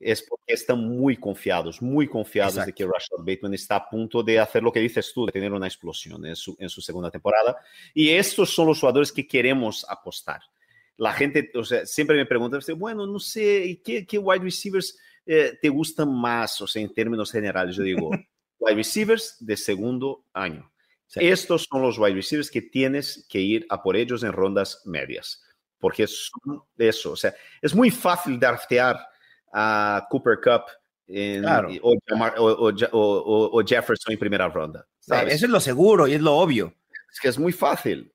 es 0.00 0.22
porque 0.22 0.54
están 0.54 0.78
muy 0.78 1.18
confiados, 1.18 1.82
muy 1.82 2.08
confiados 2.08 2.64
de 2.64 2.72
que 2.72 2.86
Rashad 2.86 3.18
Bateman 3.18 3.52
está 3.52 3.76
a 3.76 3.88
punto 3.88 4.22
de 4.22 4.38
hacer 4.38 4.62
lo 4.62 4.72
que 4.72 4.80
dices 4.80 5.12
tú, 5.12 5.26
de 5.26 5.32
tener 5.32 5.52
una 5.52 5.66
explosión 5.66 6.24
en 6.24 6.34
su, 6.34 6.56
en 6.58 6.70
su 6.70 6.80
segunda 6.80 7.10
temporada. 7.10 7.58
Y 7.92 8.08
estos 8.08 8.54
son 8.54 8.66
los 8.66 8.80
jugadores 8.80 9.12
que 9.12 9.26
queremos 9.26 9.84
apostar. 9.88 10.40
La 10.96 11.12
gente, 11.12 11.50
o 11.54 11.64
sea, 11.64 11.84
siempre 11.84 12.16
me 12.16 12.24
pregunta, 12.24 12.58
bueno, 12.76 13.06
no 13.06 13.18
sé, 13.18 13.80
¿qué, 13.84 14.06
qué 14.06 14.18
wide 14.18 14.42
receivers 14.42 14.98
eh, 15.26 15.58
te 15.60 15.68
gustan 15.68 16.12
más? 16.14 16.60
O 16.62 16.66
sea, 16.66 16.80
en 16.80 16.92
términos 16.94 17.30
generales, 17.30 17.76
yo 17.76 17.82
digo, 17.82 18.10
wide 18.58 18.76
receivers 18.76 19.36
de 19.38 19.56
segundo 19.56 20.24
año. 20.32 20.70
Estos 21.14 21.66
son 21.70 21.82
los 21.82 21.98
wide 21.98 22.14
receivers 22.14 22.50
que 22.50 22.62
tienes 22.62 23.26
que 23.28 23.40
ir 23.40 23.66
a 23.68 23.82
por 23.82 23.96
ellos 23.96 24.22
en 24.22 24.32
rondas 24.32 24.82
medias, 24.84 25.42
porque 25.78 26.06
son 26.06 26.62
eso. 26.78 27.12
O 27.12 27.16
sea, 27.16 27.34
es 27.60 27.74
muy 27.74 27.90
fácil 27.90 28.38
draftear 28.38 29.10
a 29.52 30.06
Cooper 30.10 30.38
Cup 30.42 30.64
en, 31.06 31.44
o, 31.82 33.62
Jefferson 33.66 34.12
en 34.12 34.18
primera 34.18 34.48
ronda. 34.48 34.86
Eso 35.00 35.46
es 35.46 35.50
lo 35.50 35.60
seguro 35.60 36.06
y 36.06 36.14
es 36.14 36.20
lo 36.20 36.34
obvio. 36.36 36.74
Es 37.12 37.18
que 37.20 37.28
es 37.28 37.38
muy 37.38 37.52
fácil, 37.52 38.12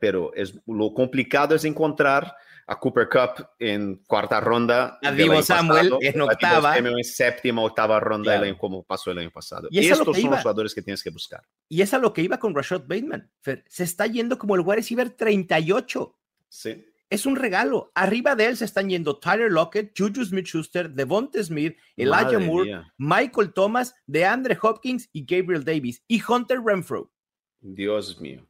pero 0.00 0.32
es, 0.34 0.54
lo 0.66 0.94
complicado 0.94 1.54
es 1.54 1.64
encontrar 1.64 2.36
a 2.68 2.78
Cooper 2.78 3.08
Cup 3.08 3.48
en 3.58 3.96
cuarta 4.06 4.40
ronda. 4.40 5.00
A 5.02 5.10
Divo 5.10 5.42
Samuel 5.42 5.92
en 6.00 6.20
octava. 6.20 6.78
En 6.78 7.02
séptima, 7.02 7.62
octava 7.62 7.98
ronda, 7.98 8.40
como 8.56 8.84
pasó 8.84 9.10
el 9.10 9.18
año 9.18 9.32
pasado. 9.32 9.66
Y, 9.70 9.80
estos 9.80 10.16
son 10.16 10.30
los 10.30 10.40
jugadores 10.40 10.74
que 10.74 10.82
tienes 10.82 11.02
que 11.02 11.10
buscar. 11.10 11.42
Y 11.68 11.82
es 11.82 11.92
a 11.92 11.98
lo 11.98 12.12
que 12.12 12.22
iba 12.22 12.38
con 12.38 12.54
Rashad 12.54 12.82
Bateman. 12.82 13.30
Se 13.66 13.82
está 13.82 14.06
yendo 14.06 14.38
como 14.38 14.54
el 14.54 14.60
wide 14.60 14.76
receiver 14.76 15.10
38. 15.10 16.16
Sí 16.48 16.91
es 17.12 17.26
un 17.26 17.36
regalo. 17.36 17.92
Arriba 17.94 18.34
de 18.34 18.46
él 18.46 18.56
se 18.56 18.64
están 18.64 18.88
yendo 18.88 19.18
Tyler 19.18 19.52
Lockett, 19.52 19.92
Juju 19.96 20.24
Smith-Schuster, 20.24 20.90
Devonta 20.90 21.44
Smith, 21.44 21.76
Elijah 21.94 22.38
Moore, 22.38 22.84
Michael 22.96 23.52
Thomas, 23.52 23.94
DeAndre 24.06 24.56
Hopkins 24.60 25.10
y 25.12 25.22
Gabriel 25.26 25.62
Davis 25.62 26.02
y 26.08 26.22
Hunter 26.26 26.60
Renfro. 26.64 27.12
Dios 27.60 28.18
mío. 28.18 28.48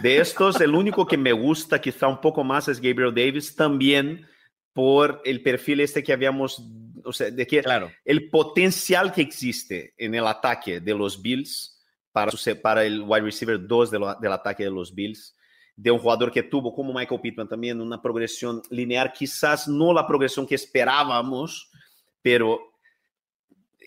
De 0.00 0.18
estos, 0.18 0.60
el 0.60 0.76
único 0.76 1.08
que 1.08 1.16
me 1.16 1.32
gusta 1.32 1.80
quizá 1.80 2.06
un 2.06 2.20
poco 2.20 2.44
más 2.44 2.68
es 2.68 2.80
Gabriel 2.80 3.12
Davis, 3.12 3.56
también 3.56 4.24
por 4.72 5.20
el 5.24 5.42
perfil 5.42 5.80
este 5.80 6.04
que 6.04 6.12
habíamos, 6.12 6.62
o 7.04 7.12
sea, 7.12 7.32
de 7.32 7.48
que 7.48 7.64
claro. 7.64 7.90
el 8.04 8.30
potencial 8.30 9.12
que 9.12 9.22
existe 9.22 9.92
en 9.98 10.14
el 10.14 10.28
ataque 10.28 10.80
de 10.80 10.94
los 10.94 11.20
Bills 11.20 11.84
para, 12.12 12.30
para 12.62 12.84
el 12.84 13.02
wide 13.02 13.22
receiver 13.22 13.66
2 13.66 13.90
del 13.90 14.32
ataque 14.32 14.62
de 14.62 14.70
los 14.70 14.94
Bills 14.94 15.34
de 15.78 15.92
un 15.92 16.00
jugador 16.00 16.32
que 16.32 16.42
tuvo, 16.42 16.74
como 16.74 16.92
Michael 16.92 17.20
Pittman 17.20 17.48
también, 17.48 17.80
una 17.80 18.02
progresión 18.02 18.60
lineal, 18.68 19.12
quizás 19.12 19.68
no 19.68 19.92
la 19.92 20.04
progresión 20.08 20.44
que 20.44 20.56
esperábamos, 20.56 21.70
pero 22.20 22.72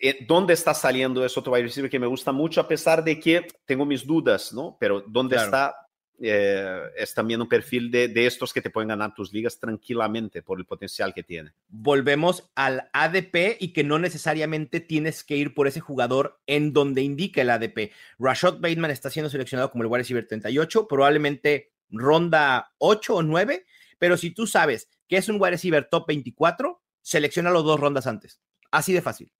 eh, 0.00 0.24
¿dónde 0.26 0.54
está 0.54 0.72
saliendo 0.72 1.22
ese 1.22 1.38
otro 1.38 1.52
wide 1.52 1.64
receiver 1.64 1.90
que 1.90 1.98
me 1.98 2.06
gusta 2.06 2.32
mucho? 2.32 2.62
A 2.62 2.66
pesar 2.66 3.04
de 3.04 3.20
que 3.20 3.46
tengo 3.66 3.84
mis 3.84 4.06
dudas, 4.06 4.54
¿no? 4.54 4.74
Pero 4.80 5.04
¿dónde 5.06 5.36
está? 5.36 5.74
Eh, 6.18 6.80
es 6.96 7.12
también 7.12 7.42
un 7.42 7.48
perfil 7.48 7.90
de, 7.90 8.08
de, 8.08 8.26
estos 8.26 8.54
que 8.54 8.62
te 8.62 8.70
pueden 8.70 8.88
ganar 8.88 9.12
tus 9.12 9.30
ligas 9.30 9.58
tranquilamente 9.58 10.40
por 10.40 10.58
el 10.58 10.64
potencial 10.64 11.12
que 11.12 11.24
tiene. 11.24 11.52
Volvemos 11.68 12.50
al 12.54 12.88
ADP 12.94 13.58
y 13.60 13.74
que 13.74 13.84
no 13.84 13.98
necesariamente 13.98 14.80
tienes 14.80 15.24
que 15.24 15.36
ir 15.36 15.52
por 15.52 15.66
ese 15.66 15.80
jugador 15.80 16.40
en 16.46 16.72
donde 16.72 17.02
indica 17.02 17.42
el 17.42 17.50
ADP. 17.50 17.90
Rashad 18.18 18.60
Bateman 18.60 18.92
está 18.92 19.10
siendo 19.10 19.28
seleccionado 19.28 19.70
como 19.70 19.82
el 19.82 19.90
wide 19.90 19.98
receiver 19.98 20.26
38, 20.26 20.86
probablemente 20.88 21.71
ronda 21.92 22.72
8 22.78 23.14
o 23.14 23.22
9, 23.22 23.64
pero 23.98 24.16
si 24.16 24.32
tú 24.32 24.46
sabes 24.46 24.88
que 25.06 25.16
es 25.18 25.28
un 25.28 25.36
wide 25.40 25.52
receiver 25.52 25.88
top 25.90 26.08
24, 26.08 26.82
selecciona 27.00 27.50
los 27.50 27.64
dos 27.64 27.78
rondas 27.78 28.06
antes. 28.06 28.40
Así 28.70 28.92
de 28.92 29.02
fácil. 29.02 29.32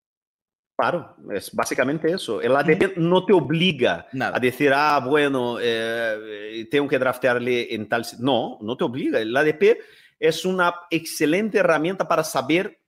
Claro, 0.75 1.15
es 1.31 1.53
básicamente 1.53 2.11
eso. 2.11 2.41
El 2.41 2.55
ADP 2.55 2.97
no 2.97 3.25
te 3.25 3.33
obliga 3.33 4.07
a 4.19 4.39
decir, 4.39 4.71
ah, 4.73 4.99
bueno, 5.05 5.57
eh, 5.61 6.67
tengo 6.71 6.87
que 6.87 6.97
draftearle 6.97 7.75
en 7.75 7.87
tal... 7.87 8.05
No, 8.19 8.57
no 8.61 8.75
te 8.75 8.83
obliga. 8.83 9.19
El 9.19 9.37
ADP 9.37 9.77
es 10.19 10.45
una 10.45 10.73
excelente 10.89 11.59
herramienta 11.59 12.07
para 12.07 12.23
saber 12.23 12.79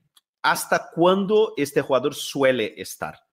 hasta 0.42 0.90
cuándo 0.94 1.54
este 1.58 1.82
jugador 1.82 2.16
suele 2.16 2.74
estar. 2.78 3.25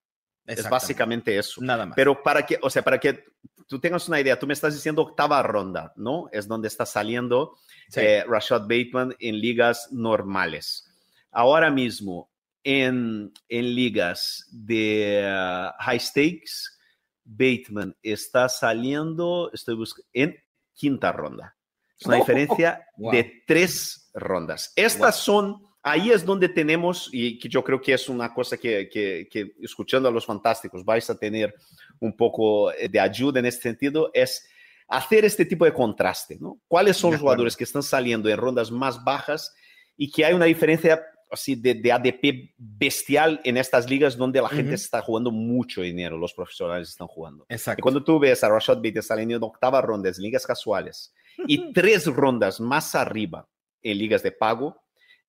Es 0.46 0.68
básicamente 0.68 1.36
eso. 1.38 1.60
Nada 1.62 1.86
más. 1.86 1.96
Pero 1.96 2.22
para 2.22 2.44
que, 2.44 2.58
o 2.62 2.68
sea, 2.68 2.82
para 2.82 2.98
que 2.98 3.24
tú 3.66 3.80
tengas 3.80 4.08
una 4.08 4.20
idea, 4.20 4.38
tú 4.38 4.46
me 4.46 4.52
estás 4.52 4.74
diciendo 4.74 5.02
octava 5.02 5.42
ronda, 5.42 5.92
¿no? 5.96 6.28
Es 6.32 6.48
donde 6.48 6.68
está 6.68 6.84
saliendo 6.84 7.58
eh, 7.94 8.24
Rashad 8.26 8.62
Bateman 8.62 9.14
en 9.18 9.40
ligas 9.40 9.88
normales. 9.92 10.88
Ahora 11.30 11.70
mismo, 11.70 12.30
en, 12.64 13.32
en 13.48 13.74
ligas 13.74 14.46
de 14.50 15.24
uh, 15.24 15.82
high 15.82 16.00
stakes, 16.00 16.78
Bateman 17.24 17.96
está 18.02 18.48
saliendo, 18.48 19.50
estoy 19.52 19.76
buscando, 19.76 20.08
en 20.12 20.36
quinta 20.74 21.12
ronda. 21.12 21.56
Es 21.98 22.06
una 22.06 22.16
oh, 22.16 22.20
diferencia 22.20 22.86
de 22.96 23.42
tres 23.46 24.10
rondas. 24.12 24.72
Estas 24.76 25.16
son 25.16 25.66
ahí 25.82 26.10
es 26.10 26.24
donde 26.24 26.48
tenemos, 26.48 27.08
y 27.12 27.38
que 27.38 27.48
yo 27.48 27.62
creo 27.62 27.80
que 27.80 27.94
es 27.94 28.08
una 28.08 28.32
cosa 28.32 28.56
que, 28.56 28.88
que, 28.88 29.28
que, 29.30 29.52
escuchando 29.60 30.08
a 30.08 30.12
los 30.12 30.26
fantásticos 30.26 30.84
vais 30.84 31.08
a 31.10 31.18
tener 31.18 31.54
un 32.00 32.16
poco 32.16 32.70
de 32.70 33.00
ayuda 33.00 33.40
en 33.40 33.46
este 33.46 33.62
sentido, 33.62 34.10
es 34.14 34.46
hacer 34.88 35.24
este 35.24 35.44
tipo 35.44 35.64
de 35.64 35.72
contraste, 35.72 36.38
¿no? 36.40 36.60
¿Cuáles 36.68 36.96
son 36.96 37.12
los 37.12 37.20
jugadores 37.20 37.56
que 37.56 37.64
están 37.64 37.82
saliendo 37.82 38.28
en 38.28 38.36
rondas 38.36 38.70
más 38.70 39.02
bajas 39.02 39.54
y 39.96 40.10
que 40.10 40.24
hay 40.24 40.34
una 40.34 40.44
diferencia 40.44 41.02
así 41.30 41.54
de, 41.54 41.74
de 41.74 41.90
ADP 41.90 42.52
bestial 42.58 43.40
en 43.42 43.56
estas 43.56 43.88
ligas 43.88 44.16
donde 44.16 44.42
la 44.42 44.50
gente 44.50 44.74
está 44.74 45.00
jugando 45.00 45.30
mucho 45.30 45.80
dinero, 45.80 46.18
los 46.18 46.34
profesionales 46.34 46.90
están 46.90 47.08
jugando. 47.08 47.46
Exacto. 47.48 47.80
Y 47.80 47.82
cuando 47.82 48.04
tú 48.04 48.18
ves 48.18 48.44
a 48.44 48.50
Rashad 48.50 48.76
Bates 48.76 49.06
saliendo 49.06 49.34
en 49.36 49.42
octava 49.42 49.80
ronda 49.80 50.10
en 50.10 50.22
ligas 50.22 50.46
casuales 50.46 51.14
y 51.46 51.72
tres 51.72 52.06
rondas 52.06 52.60
más 52.60 52.94
arriba 52.94 53.48
en 53.82 53.96
ligas 53.96 54.22
de 54.22 54.32
pago, 54.32 54.81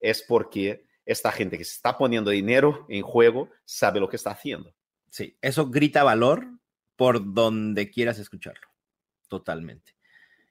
es 0.04 0.22
porque 0.22 0.86
esta 1.06 1.32
gente 1.32 1.58
que 1.58 1.64
se 1.64 1.74
está 1.74 1.98
poniendo 1.98 2.30
dinero 2.30 2.86
en 2.90 3.02
juego 3.02 3.50
sabe 3.66 4.00
lo 4.00 4.10
que 4.10 4.18
está 4.18 4.32
haciendo. 4.32 4.76
Sí, 5.10 5.38
eso 5.42 5.70
grita 5.70 6.04
valor 6.04 6.48
por 6.96 7.34
donde 7.34 7.90
quieras 7.90 8.20
escucharlo. 8.20 8.68
Totalmente. 9.28 9.96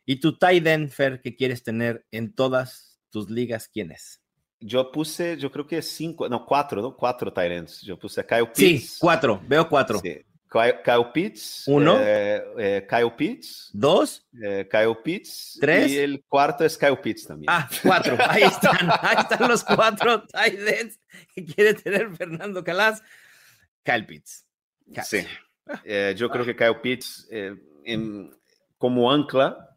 ¿Y 0.05 0.17
tu 0.17 0.37
tight 0.37 0.67
end, 0.67 0.91
Fer, 0.91 1.21
que 1.21 1.37
quieres 1.37 1.63
tener 1.63 2.07
en 2.11 2.35
todas 2.35 3.01
tus 3.11 3.31
ligas, 3.31 3.69
quién 3.69 3.93
es? 3.93 4.21
Yo 4.59 4.91
puse, 4.91 5.37
yo 5.37 5.51
creo 5.51 5.67
que 5.67 5.83
cinco, 5.83 6.29
no, 6.29 6.47
cuatro, 6.47 6.81
¿no? 6.81 6.97
Cuatro 6.97 7.33
tight 7.33 7.53
ends. 7.53 7.83
Yo 7.83 7.99
puse 7.99 8.21
a 8.21 8.27
Kyle 8.27 8.47
Pitts. 8.47 8.93
Sí, 8.93 8.97
cuatro, 8.99 9.41
veo 9.47 9.69
cuatro. 9.69 9.99
Sí. 9.99 10.25
Kyle 10.53 11.13
Pitts. 11.13 11.65
Uno. 11.67 11.99
Eh, 12.01 12.43
eh, 12.59 12.87
Kyle 12.89 13.13
Pitts. 13.17 13.71
Dos. 13.73 14.27
Eh, 14.43 14.69
Kyle 14.71 14.97
Pitts. 15.03 15.59
Tres. 15.61 15.91
Y 15.91 15.99
el 15.99 16.25
cuarto 16.25 16.65
es 16.65 16.77
Kyle 16.77 16.99
Pitts 16.99 17.27
también. 17.27 17.51
Ah, 17.51 17.69
cuatro. 17.83 18.17
Ahí 18.29 18.43
están. 18.43 18.91
Ahí 19.01 19.17
están 19.19 19.49
los 19.49 19.65
cuatro 19.65 20.27
tight 20.27 20.59
ends 20.61 21.01
que 21.35 21.45
quiere 21.45 21.75
tener 21.75 22.15
Fernando 22.15 22.63
Calas. 22.63 23.03
Kyle 23.83 24.07
Pitts. 24.07 24.45
Sí. 25.05 25.27
Eh, 25.85 26.15
yo 26.17 26.29
creo 26.29 26.45
que 26.45 26.57
Kyle 26.57 26.81
Pitts, 26.81 27.29
eh, 27.31 27.55
en, 27.85 28.31
como 28.77 29.11
ancla 29.11 29.77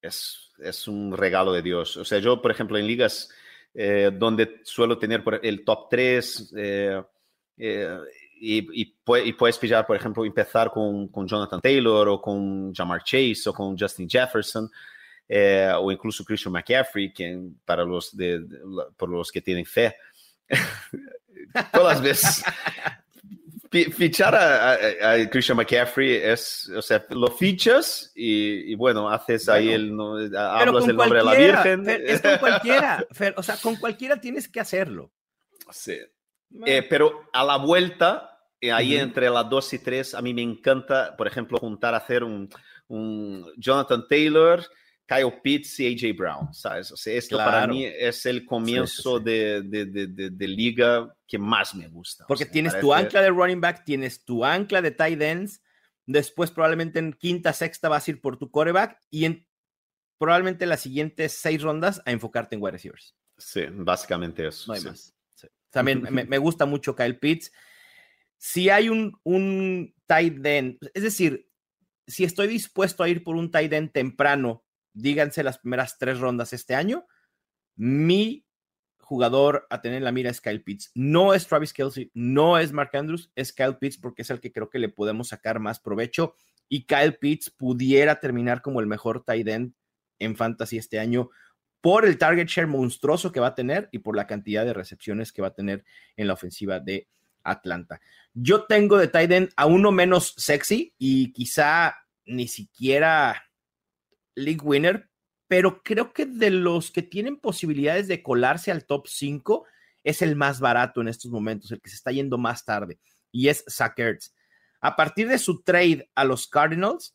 es, 0.00 0.52
es 0.58 0.86
un 0.88 1.16
regalo 1.16 1.52
de 1.52 1.62
Dios. 1.62 1.96
O 1.96 2.04
sea, 2.04 2.18
yo, 2.18 2.40
por 2.40 2.50
ejemplo, 2.50 2.78
en 2.78 2.86
ligas 2.86 3.30
eh, 3.78 4.10
donde 4.10 4.60
suelo 4.62 4.96
tener 4.98 5.22
el 5.42 5.62
top 5.62 5.88
3 5.90 6.54
eh, 6.56 7.02
eh, 7.58 7.98
y, 8.38 8.82
y, 8.82 8.94
y, 9.24 9.32
puedes 9.32 9.58
pillar, 9.58 9.86
por 9.86 9.96
ejemplo, 9.96 10.24
empezar 10.24 10.70
con, 10.70 11.08
con, 11.08 11.26
Jonathan 11.26 11.60
Taylor 11.60 12.08
o 12.08 12.20
con 12.20 12.74
Jamar 12.74 13.02
Chase 13.02 13.42
o 13.46 13.52
con 13.52 13.76
Justin 13.78 14.08
Jefferson. 14.08 14.70
Eh, 15.28 15.72
o 15.76 15.90
incluso 15.90 16.24
Christian 16.24 16.52
McCaffrey, 16.52 17.12
que 17.12 17.36
para 17.64 17.84
los, 17.84 18.16
de, 18.16 18.40
de, 18.40 18.58
por 18.96 19.08
los 19.08 19.32
que 19.32 19.40
tienen 19.40 19.66
fe, 19.66 19.96
todas 21.72 21.96
las 21.96 22.00
veces 22.00 22.44
fichar 23.92 24.34
a, 24.34 24.72
a, 24.72 25.12
a, 25.12 25.30
Christian 25.30 25.56
McCaffrey 25.56 26.14
es, 26.14 26.68
o 26.68 26.80
sea, 26.80 27.04
lo 27.10 27.28
fichas 27.32 28.12
y, 28.14 28.72
y 28.72 28.74
bueno, 28.76 29.08
haces 29.08 29.46
bueno, 29.46 29.58
ahí 29.58 29.72
el, 29.72 29.96
no, 29.96 30.16
hablas 30.38 30.86
del 30.86 30.96
nombre 30.96 31.18
de 31.18 31.24
la 31.24 31.34
Virgen. 31.34 31.84
Fer, 31.84 32.02
es 32.06 32.22
con 32.22 32.38
cualquiera, 32.40 33.06
Fer, 33.10 33.34
o 33.36 33.42
sea, 33.42 33.56
con 33.56 33.76
cualquiera 33.76 34.20
tienes 34.20 34.48
que 34.48 34.60
hacerlo. 34.60 35.10
Sí. 35.70 35.98
Eh, 36.64 36.82
pero 36.88 37.28
a 37.32 37.44
la 37.44 37.56
vuelta, 37.56 38.40
eh, 38.60 38.72
ahí 38.72 38.94
uh 38.94 38.98
-huh. 38.98 39.02
entre 39.02 39.30
las 39.30 39.48
2 39.48 39.74
y 39.74 39.78
3, 39.80 40.14
a 40.14 40.22
mí 40.22 40.32
me 40.32 40.42
encanta, 40.42 41.16
por 41.16 41.26
ejemplo, 41.26 41.58
juntar, 41.58 41.94
hacer 41.94 42.24
un, 42.24 42.48
un 42.88 43.46
Jonathan 43.56 44.06
Taylor, 44.08 44.64
Kyle 45.06 45.40
Pitts 45.42 45.80
y 45.80 45.86
AJ 45.86 46.16
Brown, 46.16 46.52
¿sabes? 46.52 46.90
O 46.90 46.96
sea, 46.96 47.14
esto 47.14 47.36
claro. 47.36 47.50
para 47.50 47.66
mí 47.68 47.84
es 47.84 48.26
el 48.26 48.44
comienzo 48.44 49.18
sí, 49.18 49.24
sí, 49.24 49.30
sí. 49.30 49.30
De, 49.30 49.62
de, 49.62 50.06
de, 50.08 50.30
de, 50.30 50.48
liga 50.48 51.14
que 51.26 51.38
más 51.38 51.74
me 51.74 51.86
gusta. 51.86 52.26
Porque 52.26 52.44
o 52.44 52.46
sea, 52.46 52.52
tienes 52.52 52.78
tu 52.80 52.92
ancla 52.92 53.22
de 53.22 53.30
running 53.30 53.60
back, 53.60 53.84
tienes 53.84 54.24
tu 54.24 54.44
ancla 54.44 54.82
de 54.82 54.90
tight 54.90 55.22
ends, 55.22 55.62
después 56.06 56.50
probablemente 56.50 56.98
en 56.98 57.12
quinta, 57.12 57.52
sexta 57.52 57.88
vas 57.88 58.06
a 58.06 58.10
ir 58.10 58.20
por 58.20 58.36
tu 58.36 58.50
coreback 58.50 58.98
y 59.10 59.26
en 59.26 59.46
probablemente 60.18 60.66
las 60.66 60.80
siguientes 60.80 61.32
seis 61.32 61.62
rondas 61.62 62.02
a 62.04 62.10
enfocarte 62.10 62.56
en 62.56 62.62
wide 62.62 62.72
receivers. 62.72 63.14
Sí, 63.38 63.62
básicamente 63.70 64.46
eso. 64.46 64.64
No 64.66 64.74
hay 64.74 64.82
más. 64.82 65.15
También 65.76 66.02
me, 66.10 66.24
me, 66.24 66.38
gusta 66.38 66.64
mucho 66.64 66.96
Kyle 66.96 67.18
Pitts. 67.18 67.52
Si 68.38 68.70
hay 68.70 68.88
un, 68.88 69.18
un 69.24 69.94
tight 70.06 70.44
end, 70.44 70.78
es 70.94 71.02
decir, 71.02 71.48
si 72.06 72.24
estoy 72.24 72.46
dispuesto 72.46 73.02
a 73.02 73.08
ir 73.08 73.22
por 73.22 73.36
un 73.36 73.50
tight 73.50 73.72
end 73.72 73.92
temprano 73.92 74.64
díganse 74.96 75.42
las 75.44 75.58
primeras 75.58 75.98
tres 75.98 76.18
rondas 76.18 76.52
este 76.52 76.74
año, 76.74 77.06
mi 77.76 78.46
jugador 78.96 79.66
a 79.70 79.82
tener 79.82 79.98
en 79.98 80.04
la 80.04 80.12
mira 80.12 80.30
es 80.30 80.40
Kyle 80.40 80.62
Pitts. 80.62 80.90
No 80.94 81.34
es 81.34 81.46
Travis 81.46 81.72
Kelsey, 81.72 82.10
no 82.14 82.58
es 82.58 82.72
Mark 82.72 82.90
Andrews, 82.94 83.30
es 83.36 83.52
Kyle 83.52 83.76
Pitts 83.76 83.98
porque 83.98 84.22
es 84.22 84.30
el 84.30 84.40
que 84.40 84.52
creo 84.52 84.70
que 84.70 84.78
le 84.78 84.88
podemos 84.88 85.28
sacar 85.28 85.60
más 85.60 85.78
provecho. 85.78 86.34
Y 86.68 86.86
Kyle 86.86 87.16
Pitts 87.18 87.50
pudiera 87.50 88.18
terminar 88.18 88.62
como 88.62 88.80
el 88.80 88.86
mejor 88.86 89.22
tight 89.22 89.46
end 89.46 89.74
en 90.18 90.34
fantasy 90.34 90.78
este 90.78 90.98
año 90.98 91.30
por 91.86 92.04
el 92.04 92.18
target 92.18 92.48
share 92.48 92.66
monstruoso 92.66 93.30
que 93.30 93.38
va 93.38 93.46
a 93.46 93.54
tener 93.54 93.88
y 93.92 94.00
por 94.00 94.16
la 94.16 94.26
cantidad 94.26 94.64
de 94.64 94.74
recepciones 94.74 95.30
que 95.32 95.40
va 95.40 95.48
a 95.48 95.54
tener 95.54 95.84
en 96.16 96.26
la 96.26 96.32
ofensiva 96.32 96.80
de 96.80 97.06
Atlanta. 97.44 98.00
Yo 98.34 98.64
tengo 98.64 98.98
de 98.98 99.08
end 99.12 99.50
a 99.54 99.66
uno 99.66 99.92
menos 99.92 100.34
sexy 100.36 100.94
y 100.98 101.32
quizá 101.32 101.94
ni 102.24 102.48
siquiera 102.48 103.40
league 104.34 104.62
winner, 104.64 105.08
pero 105.46 105.84
creo 105.84 106.12
que 106.12 106.26
de 106.26 106.50
los 106.50 106.90
que 106.90 107.02
tienen 107.02 107.36
posibilidades 107.36 108.08
de 108.08 108.20
colarse 108.20 108.72
al 108.72 108.84
top 108.84 109.06
5 109.06 109.64
es 110.02 110.22
el 110.22 110.34
más 110.34 110.58
barato 110.58 111.02
en 111.02 111.06
estos 111.06 111.30
momentos, 111.30 111.70
el 111.70 111.80
que 111.80 111.90
se 111.90 111.94
está 111.94 112.10
yendo 112.10 112.36
más 112.36 112.64
tarde, 112.64 112.98
y 113.30 113.46
es 113.46 113.64
Zach 113.70 113.96
Ertz. 113.96 114.34
A 114.80 114.96
partir 114.96 115.28
de 115.28 115.38
su 115.38 115.62
trade 115.62 116.10
a 116.16 116.24
los 116.24 116.48
Cardinals, 116.48 117.14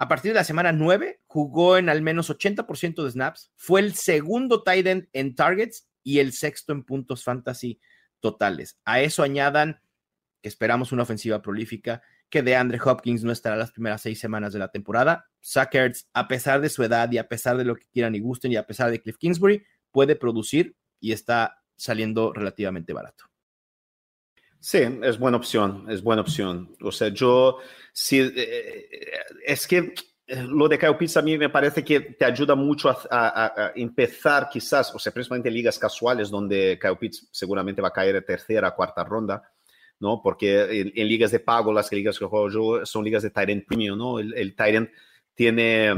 a 0.00 0.08
partir 0.08 0.30
de 0.30 0.36
la 0.36 0.44
semana 0.44 0.72
9, 0.72 1.20
jugó 1.26 1.76
en 1.76 1.90
al 1.90 2.00
menos 2.00 2.30
80% 2.30 3.04
de 3.04 3.10
snaps, 3.10 3.52
fue 3.54 3.80
el 3.80 3.92
segundo 3.92 4.62
tight 4.62 4.86
end 4.86 5.08
en 5.12 5.34
targets 5.34 5.90
y 6.02 6.20
el 6.20 6.32
sexto 6.32 6.72
en 6.72 6.84
puntos 6.84 7.22
fantasy 7.22 7.78
totales. 8.18 8.80
A 8.86 9.02
eso 9.02 9.22
añadan 9.22 9.82
que 10.40 10.48
esperamos 10.48 10.92
una 10.92 11.02
ofensiva 11.02 11.42
prolífica, 11.42 12.00
que 12.30 12.42
de 12.42 12.56
Andre 12.56 12.80
Hopkins 12.82 13.24
no 13.24 13.30
estará 13.30 13.56
las 13.56 13.72
primeras 13.72 14.00
seis 14.00 14.18
semanas 14.18 14.54
de 14.54 14.58
la 14.60 14.70
temporada. 14.70 15.28
Sackers, 15.40 16.08
a 16.14 16.28
pesar 16.28 16.62
de 16.62 16.70
su 16.70 16.82
edad 16.82 17.12
y 17.12 17.18
a 17.18 17.28
pesar 17.28 17.58
de 17.58 17.64
lo 17.64 17.76
que 17.76 17.84
quieran 17.92 18.14
y 18.14 18.20
gusten 18.20 18.52
y 18.52 18.56
a 18.56 18.66
pesar 18.66 18.90
de 18.90 19.02
Cliff 19.02 19.18
Kingsbury, 19.18 19.66
puede 19.90 20.16
producir 20.16 20.78
y 20.98 21.12
está 21.12 21.62
saliendo 21.76 22.32
relativamente 22.32 22.94
barato. 22.94 23.29
Sí, 24.60 24.78
es 25.02 25.18
buena 25.18 25.38
opción, 25.38 25.86
es 25.88 26.02
buena 26.02 26.22
opción. 26.22 26.76
O 26.82 26.92
sea, 26.92 27.08
yo, 27.08 27.58
sí, 27.92 28.20
eh, 28.20 28.88
es 29.46 29.66
que 29.66 29.94
lo 30.26 30.68
de 30.68 30.78
Kyle 30.78 30.96
Pitts 30.96 31.16
a 31.16 31.22
mí 31.22 31.36
me 31.38 31.48
parece 31.48 31.82
que 31.82 32.00
te 32.00 32.24
ayuda 32.24 32.54
mucho 32.54 32.88
a, 32.88 32.98
a, 33.10 33.46
a, 33.46 33.72
empezar 33.74 34.48
quizás, 34.52 34.94
o 34.94 34.98
sea, 34.98 35.12
principalmente 35.12 35.48
en 35.48 35.54
ligas 35.54 35.78
casuales 35.78 36.30
donde 36.30 36.78
Kyle 36.80 36.98
Pitts 36.98 37.28
seguramente 37.32 37.82
va 37.82 37.88
a 37.88 37.92
caer 37.92 38.16
en 38.16 38.24
tercera, 38.24 38.74
cuarta 38.74 39.02
ronda 39.02 39.42
¿no? 40.00 40.20
Porque 40.22 40.80
en, 40.80 40.92
en, 40.96 41.08
ligas 41.08 41.30
de 41.30 41.40
pago, 41.40 41.72
las 41.72 41.92
ligas 41.92 42.18
que 42.18 42.24
juego 42.24 42.48
yo 42.48 42.86
son 42.86 43.04
ligas 43.04 43.22
de 43.22 43.30
Tyrant 43.30 43.66
Premium, 43.66 43.98
¿no? 43.98 44.18
El, 44.18 44.34
el 44.34 44.56
Tyrant 44.56 44.90
tiene 45.34 45.92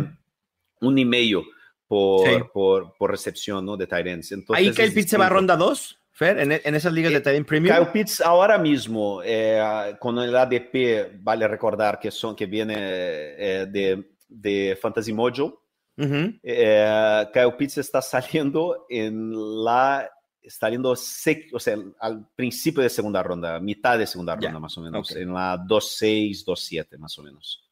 un 0.81 0.99
y 0.99 1.05
medio 1.05 1.45
por, 1.87 2.29
sí. 2.29 2.37
por, 2.53 2.95
por, 2.99 3.11
recepción, 3.11 3.65
¿no? 3.65 3.77
De 3.77 3.87
Tyrants. 3.87 4.33
Entonces, 4.33 4.67
¿Ahí 4.67 4.75
Kyle 4.75 4.93
Pitts 4.93 5.11
se 5.11 5.17
va 5.19 5.27
a 5.27 5.31
ronda 5.31 5.57
2? 5.57 6.01
Fer, 6.13 6.39
en, 6.39 6.53
en, 6.53 6.75
esas 6.75 6.93
ligas 6.93 7.11
de 7.11 7.19
eh, 7.19 7.21
Tyrant 7.23 7.49
Premium. 7.49 7.75
Kyle 7.75 7.91
Pitts 7.91 8.21
ahora 8.21 8.59
mismo, 8.59 9.23
eh, 9.25 9.97
con 9.99 10.19
el 10.19 10.37
ADP, 10.37 11.19
vale 11.23 11.49
recordar 11.49 11.99
que, 11.99 12.11
son, 12.11 12.37
que 12.37 12.45
viene 12.45 12.75
eh, 12.77 13.67
de, 13.69 14.13
de 14.29 14.79
Fantasy 14.81 15.13
Mojo. 15.13 15.63
Uh 15.97 16.05
-huh. 16.05 16.41
eh, 16.43 17.29
Kyle 17.33 17.55
Pitts 17.57 17.79
está 17.79 18.01
saliendo 18.01 18.87
en 18.89 19.33
la 19.65 20.09
está 20.43 20.69
yendo 20.69 20.91
o 20.91 20.97
sea, 20.97 21.77
al 22.01 22.27
principio 22.35 22.83
de 22.83 22.89
segunda 22.89 23.23
ronda, 23.23 23.61
mitad 23.61 23.99
de 23.99 24.07
segunda 24.07 24.35
ronda 24.35 24.51
yeah. 24.51 24.59
más 24.59 24.77
o 24.77 24.81
menos, 24.81 25.11
okay. 25.11 25.23
en 25.23 25.33
la 25.33 25.57
2-6, 25.57 26.45
2-7 26.45 26.99
más 26.99 27.17
o 27.19 27.23
menos. 27.23 27.65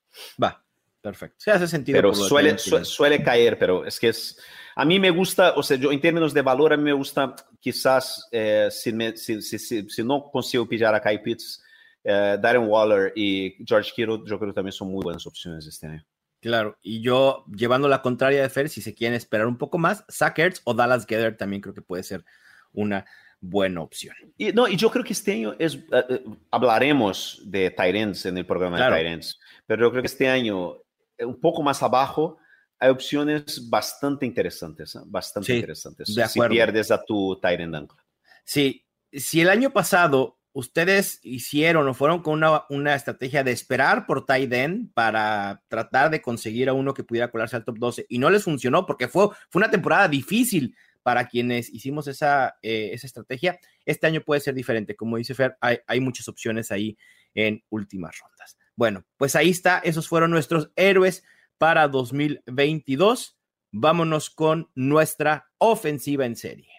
Va, 0.43 0.63
perfecto. 1.01 1.37
Se 1.39 1.51
hace 1.51 1.67
sentido. 1.67 1.99
Pero 1.99 2.15
suele, 2.15 2.57
su, 2.59 2.85
suele 2.85 3.23
caer, 3.23 3.59
pero 3.59 3.85
es 3.85 3.99
que 3.99 4.09
es, 4.09 4.39
a 4.77 4.85
mí 4.85 5.01
me 5.01 5.11
gusta, 5.11 5.55
o 5.57 5.63
sea, 5.63 5.77
yo 5.77 5.91
en 5.91 6.01
términos 6.01 6.33
de 6.33 6.43
valor, 6.43 6.73
a 6.73 6.77
mí 6.77 6.85
me 6.85 6.93
gusta 6.93 7.35
quizás, 7.61 8.29
eh, 8.33 8.69
si, 8.71 8.93
me, 8.93 9.17
si, 9.17 9.41
si, 9.43 9.59
si, 9.59 10.03
no 10.03 10.31
consigo 10.31 10.67
pillar 10.67 10.95
a 10.95 11.01
Kai 11.01 11.23
Pitts, 11.23 11.63
eh, 12.03 12.39
Darren 12.41 12.67
Waller 12.67 13.13
y 13.15 13.57
George 13.65 13.93
Kittle, 13.95 14.23
yo 14.27 14.39
creo 14.39 14.51
que 14.51 14.55
también 14.55 14.73
son 14.73 14.89
muy 14.89 15.03
buenas 15.03 15.27
opciones 15.27 15.67
este 15.67 15.87
año. 15.87 16.05
Claro, 16.41 16.79
y 16.81 17.03
yo 17.03 17.45
llevando 17.55 17.87
la 17.87 18.01
contraria 18.01 18.41
de 18.41 18.49
Fer, 18.49 18.71
si 18.71 18.81
se 18.81 18.95
quieren 18.95 19.15
esperar 19.15 19.47
un 19.47 19.59
poco 19.59 19.77
más, 19.77 20.05
Sackers 20.09 20.63
o 20.65 20.73
Dallas 20.73 21.05
Gether 21.07 21.37
también 21.37 21.61
creo 21.61 21.75
que 21.75 21.83
puede 21.83 22.03
ser 22.03 22.25
una 22.73 23.05
buena 23.41 23.83
opción. 23.83 24.17
Y, 24.39 24.51
no, 24.53 24.67
y 24.67 24.77
yo 24.77 24.91
creo 24.91 25.05
que 25.05 25.13
este 25.13 25.33
año 25.33 25.55
es, 25.59 25.77
uh, 25.77 26.37
hablaremos 26.51 27.43
de 27.45 27.71
Tyrants 27.71 28.25
en 28.25 28.39
el 28.39 28.47
programa 28.47 28.79
claro. 28.79 28.95
de 28.95 29.03
Tyrants, 29.03 29.39
pero 29.67 29.83
yo 29.83 29.91
creo 29.91 30.03
que 30.03 30.07
este 30.07 30.29
año, 30.29 30.77
un 31.19 31.41
poco 31.41 31.63
más 31.63 31.83
abajo, 31.83 32.39
hay 32.81 32.91
opciones 32.91 33.69
bastante 33.69 34.25
interesantes, 34.25 34.95
¿eh? 34.97 35.01
bastante 35.05 35.55
interesantes. 35.55 36.09
si 36.09 36.41
pierdes 36.49 36.91
a 36.91 37.05
tu 37.05 37.39
Tyrant 37.41 37.75
Ankle. 37.75 37.99
Sí, 38.45 38.87
si 39.13 39.43
el 39.43 39.51
año 39.51 39.71
pasado 39.71 40.39
ustedes 40.53 41.21
hicieron 41.23 41.87
o 41.87 41.95
fueron 41.95 42.23
con 42.23 42.43
una, 42.71 42.95
estrategia 42.95 43.45
de 43.45 43.53
esperar 43.53 44.07
por 44.07 44.25
Tyden 44.25 44.91
para 44.95 45.63
tratar 45.69 46.11
de 46.11 46.23
conseguir 46.23 46.69
a 46.69 46.73
uno 46.73 46.95
que 46.95 47.05
pudiera 47.05 47.31
colarse 47.31 47.57
al 47.57 47.65
top 47.65 47.79
12 47.79 48.07
y 48.09 48.19
no 48.19 48.31
les 48.31 48.45
funcionó 48.45 48.87
porque 48.87 49.09
fue, 49.09 49.29
fue 49.51 49.61
una 49.61 49.71
temporada 49.71 50.09
difícil 50.09 50.75
para 51.03 51.29
quienes 51.29 51.69
hicimos 51.69 52.09
esa, 52.09 52.57
eh, 52.63 52.91
esa 52.93 53.07
estrategia. 53.07 53.61
Este 53.85 54.07
año 54.07 54.23
puede 54.23 54.41
ser 54.41 54.55
diferente. 54.55 54.97
Como 54.97 55.19
dice 55.19 55.35
Fer, 55.35 55.57
hay, 55.61 55.79
hay 55.87 56.01
muchas 56.01 56.29
opciones 56.29 56.73
ahí 56.73 56.97
en 57.35 57.63
últimas 57.69 58.19
rondas. 58.19 58.57
Bueno, 58.75 59.05
pues 59.17 59.37
ahí 59.37 59.51
está. 59.51 59.79
Esos 59.79 60.09
fueron 60.09 60.31
nuestros 60.31 60.71
héroes 60.77 61.23
para 61.61 61.89
2022. 61.89 63.37
Vámonos 63.71 64.31
con 64.31 64.71
nuestra 64.75 65.51
ofensiva 65.59 66.25
en 66.25 66.35
serie. 66.35 66.73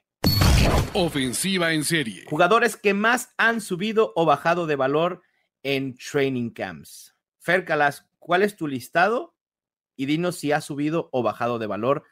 Ofensiva 0.95 1.71
en 1.71 1.83
serie. 1.83 2.25
Jugadores 2.27 2.75
que 2.77 2.95
más 2.95 3.31
han 3.37 3.61
subido 3.61 4.11
o 4.15 4.25
bajado 4.25 4.65
de 4.65 4.75
valor 4.75 5.21
en 5.61 5.95
training 5.95 6.49
camps. 6.49 7.15
Fer 7.37 7.63
Calas, 7.63 8.09
¿cuál 8.17 8.41
es 8.41 8.55
tu 8.55 8.67
listado? 8.67 9.35
Y 9.95 10.07
dinos 10.07 10.37
si 10.37 10.51
ha 10.51 10.61
subido 10.61 11.09
o 11.11 11.21
bajado 11.21 11.59
de 11.59 11.67
valor 11.67 12.03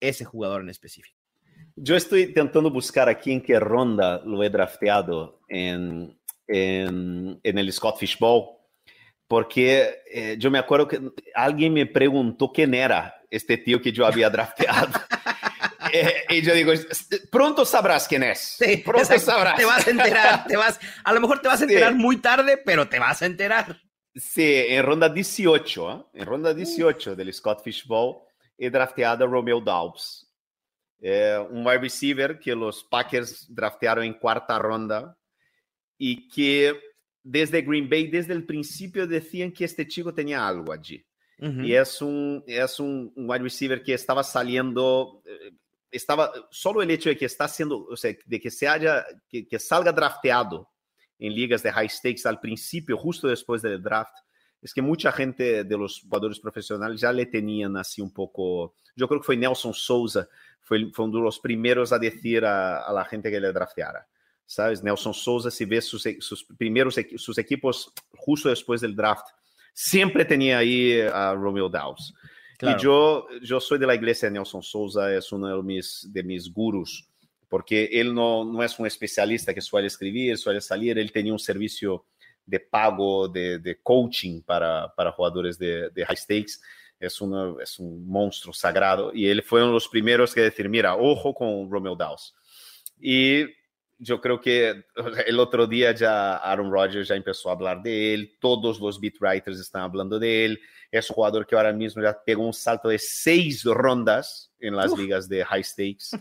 ese 0.00 0.24
jugador 0.24 0.62
en 0.62 0.70
específico. 0.70 1.20
Yo 1.76 1.94
estoy 1.94 2.22
intentando 2.22 2.70
buscar 2.70 3.10
aquí 3.10 3.32
en 3.32 3.42
qué 3.42 3.60
ronda 3.60 4.22
lo 4.24 4.42
he 4.42 4.48
drafteado 4.48 5.40
en, 5.48 6.18
en, 6.48 7.38
el 7.42 7.72
Scott 7.72 7.98
Fish 7.98 8.18
Bowl, 8.18 8.56
porque 9.26 10.02
eh, 10.10 10.36
yo 10.38 10.50
me 10.50 10.58
acuerdo 10.58 10.88
que 10.88 11.00
alguien 11.34 11.72
me 11.72 11.86
preguntó 11.86 12.52
quién 12.52 12.74
era 12.74 13.22
este 13.30 13.56
tío 13.56 13.80
que 13.80 13.92
yo 13.92 14.06
había 14.06 14.30
drafteado. 14.30 14.92
Eh, 15.96 16.24
y 16.30 16.42
yo 16.42 16.52
digo, 16.54 16.72
pronto 17.30 17.64
sabrás 17.64 18.08
quién 18.08 18.24
es. 18.24 18.56
Sí, 18.58 18.78
pronto 18.78 19.16
sabrás. 19.16 19.54
Te 19.54 19.64
vas 19.64 19.86
a 19.86 19.90
enterar, 19.90 20.44
te 20.48 20.56
vas, 20.56 20.80
a 21.04 21.12
lo 21.12 21.20
mejor 21.20 21.40
te 21.40 21.46
vas 21.46 21.60
a 21.60 21.64
enterar 21.64 21.94
muy 21.94 22.16
tarde, 22.16 22.56
pero 22.56 22.88
te 22.88 22.98
vas 22.98 23.22
a 23.22 23.26
enterar. 23.26 23.80
Sí, 24.12 24.64
en 24.70 24.82
ronda 24.82 25.08
18, 25.08 25.92
¿eh? 25.92 26.04
en 26.14 26.26
ronda 26.26 26.52
18 26.52 27.14
del 27.14 27.32
Scott 27.32 27.62
Fish 27.62 27.86
Bowl, 27.86 28.22
he 28.58 28.70
drafteado 28.70 29.24
a 29.24 29.28
Romeo 29.28 29.60
Dobbs, 29.60 30.28
un 30.98 31.64
wide 31.64 31.78
receiver 31.78 32.40
que 32.40 32.56
los 32.56 32.82
Packers 32.82 33.46
draftearon 33.54 34.04
en 34.04 34.14
cuarta 34.14 34.58
ronda 34.58 35.16
y 35.96 36.26
que 36.26 36.76
desde 37.24 37.62
Green 37.62 37.88
Bay, 37.88 38.06
desde 38.08 38.34
el 38.34 38.44
principio, 38.44 39.06
decían 39.06 39.50
que 39.50 39.64
este 39.64 39.88
chico 39.88 40.14
tenía 40.14 40.46
algo 40.46 40.72
allí. 40.72 41.04
Y 41.36 41.74
es 41.74 42.00
un, 42.00 42.42
es 42.46 42.80
un, 42.80 43.12
wide 43.16 43.42
receiver 43.42 43.82
que 43.82 43.92
estaba 43.92 44.22
saliendo, 44.22 45.20
eh, 45.26 45.52
estaba, 45.90 46.32
solo 46.50 46.80
el 46.80 46.90
hecho 46.90 47.10
de 47.10 47.18
que 47.18 47.26
está 47.26 47.44
haciendo, 47.44 47.84
o 47.84 47.96
sea, 47.96 48.14
de 48.24 48.40
que 48.40 48.50
se 48.50 48.66
haya, 48.66 49.04
que, 49.28 49.46
que 49.46 49.58
salga 49.58 49.92
drafteado 49.92 50.70
en 51.18 51.34
ligas 51.34 51.62
de 51.62 51.72
high 51.72 51.88
stakes 51.88 52.26
al 52.26 52.40
principio, 52.40 52.96
justo 52.96 53.28
después 53.28 53.60
del 53.60 53.82
draft, 53.82 54.14
es 54.62 54.72
que 54.72 54.80
mucha 54.80 55.12
gente 55.12 55.64
de 55.64 55.76
los 55.76 56.00
jugadores 56.00 56.40
profesionales 56.40 57.00
ya 57.00 57.12
le 57.12 57.26
tenían 57.26 57.76
así 57.76 58.00
un 58.00 58.12
poco, 58.12 58.76
yo 58.96 59.06
creo 59.06 59.20
que 59.20 59.26
fue 59.26 59.36
Nelson 59.36 59.74
Souza, 59.74 60.26
fue, 60.62 60.90
fue 60.92 61.04
uno 61.04 61.18
de 61.18 61.24
los 61.24 61.40
primeros 61.40 61.92
a 61.92 61.98
decir 61.98 62.44
a, 62.46 62.86
a 62.86 62.92
la 62.92 63.04
gente 63.04 63.30
que 63.30 63.40
le 63.40 63.52
drafteara. 63.52 64.06
¿Sabes? 64.46 64.82
Nelson 64.82 65.14
Souza, 65.14 65.50
si 65.50 65.64
ves 65.64 65.86
sus, 65.86 66.06
sus 66.20 66.44
primeros 66.44 66.96
sus 67.16 67.38
equipos 67.38 67.92
justo 68.12 68.48
después 68.48 68.80
del 68.80 68.94
draft, 68.94 69.26
siempre 69.72 70.24
tenía 70.24 70.58
ahí 70.58 71.00
a 71.00 71.34
Romeo 71.34 71.68
Dawes. 71.68 72.14
Y 72.60 72.80
yo, 72.80 73.26
yo 73.42 73.60
soy 73.60 73.78
de 73.78 73.86
la 73.86 73.94
iglesia 73.94 74.28
de 74.28 74.34
Nelson 74.34 74.62
Souza, 74.62 75.14
es 75.14 75.30
uno 75.32 75.56
de 75.56 75.62
mis, 75.62 76.08
de 76.10 76.22
mis 76.22 76.50
gurus, 76.50 77.06
porque 77.48 77.84
él 77.92 78.14
no, 78.14 78.44
no 78.44 78.62
es 78.62 78.78
un 78.78 78.86
especialista 78.86 79.52
que 79.52 79.60
suele 79.60 79.88
escribir, 79.88 80.38
suele 80.38 80.60
salir, 80.60 80.98
él 80.98 81.12
tenía 81.12 81.32
un 81.32 81.38
servicio 81.38 82.06
de 82.46 82.60
pago, 82.60 83.28
de, 83.28 83.58
de 83.58 83.80
coaching 83.82 84.42
para, 84.42 84.92
para 84.94 85.12
jugadores 85.12 85.58
de, 85.58 85.90
de, 85.90 86.06
high 86.06 86.16
stakes. 86.16 86.54
Es, 86.98 87.20
una, 87.20 87.54
es 87.60 87.78
un 87.78 88.06
monstruo 88.06 88.54
sagrado 88.54 89.12
y 89.12 89.26
él 89.26 89.42
fue 89.42 89.60
uno 89.60 89.68
de 89.68 89.74
los 89.74 89.88
primeros 89.88 90.32
que 90.32 90.42
decir, 90.42 90.68
mira, 90.68 90.94
ojo 90.96 91.34
con 91.34 91.70
Romeo 91.70 91.96
Dawes. 91.96 92.34
Y 92.98 93.44
yo 93.98 94.20
creo 94.20 94.40
que 94.40 94.84
el 95.26 95.38
otro 95.40 95.66
día 95.66 95.92
ya 95.92 96.36
Aaron 96.36 96.70
Rodgers 96.70 97.08
ya 97.08 97.14
empezó 97.14 97.48
a 97.48 97.52
hablar 97.52 97.82
de 97.82 98.14
él, 98.14 98.36
todos 98.40 98.80
los 98.80 99.00
beat 99.00 99.14
writers 99.20 99.60
están 99.60 99.82
hablando 99.82 100.18
de 100.18 100.44
él, 100.44 100.60
es 100.90 101.10
un 101.10 101.14
jugador 101.14 101.46
que 101.46 101.56
ahora 101.56 101.72
mismo 101.72 102.02
ya 102.02 102.16
pegó 102.24 102.46
un 102.46 102.52
salto 102.52 102.88
de 102.88 102.98
seis 102.98 103.64
rondas 103.64 104.52
en 104.60 104.76
las 104.76 104.96
ligas 104.96 105.28
de 105.28 105.44
high 105.44 105.64
stakes, 105.64 106.16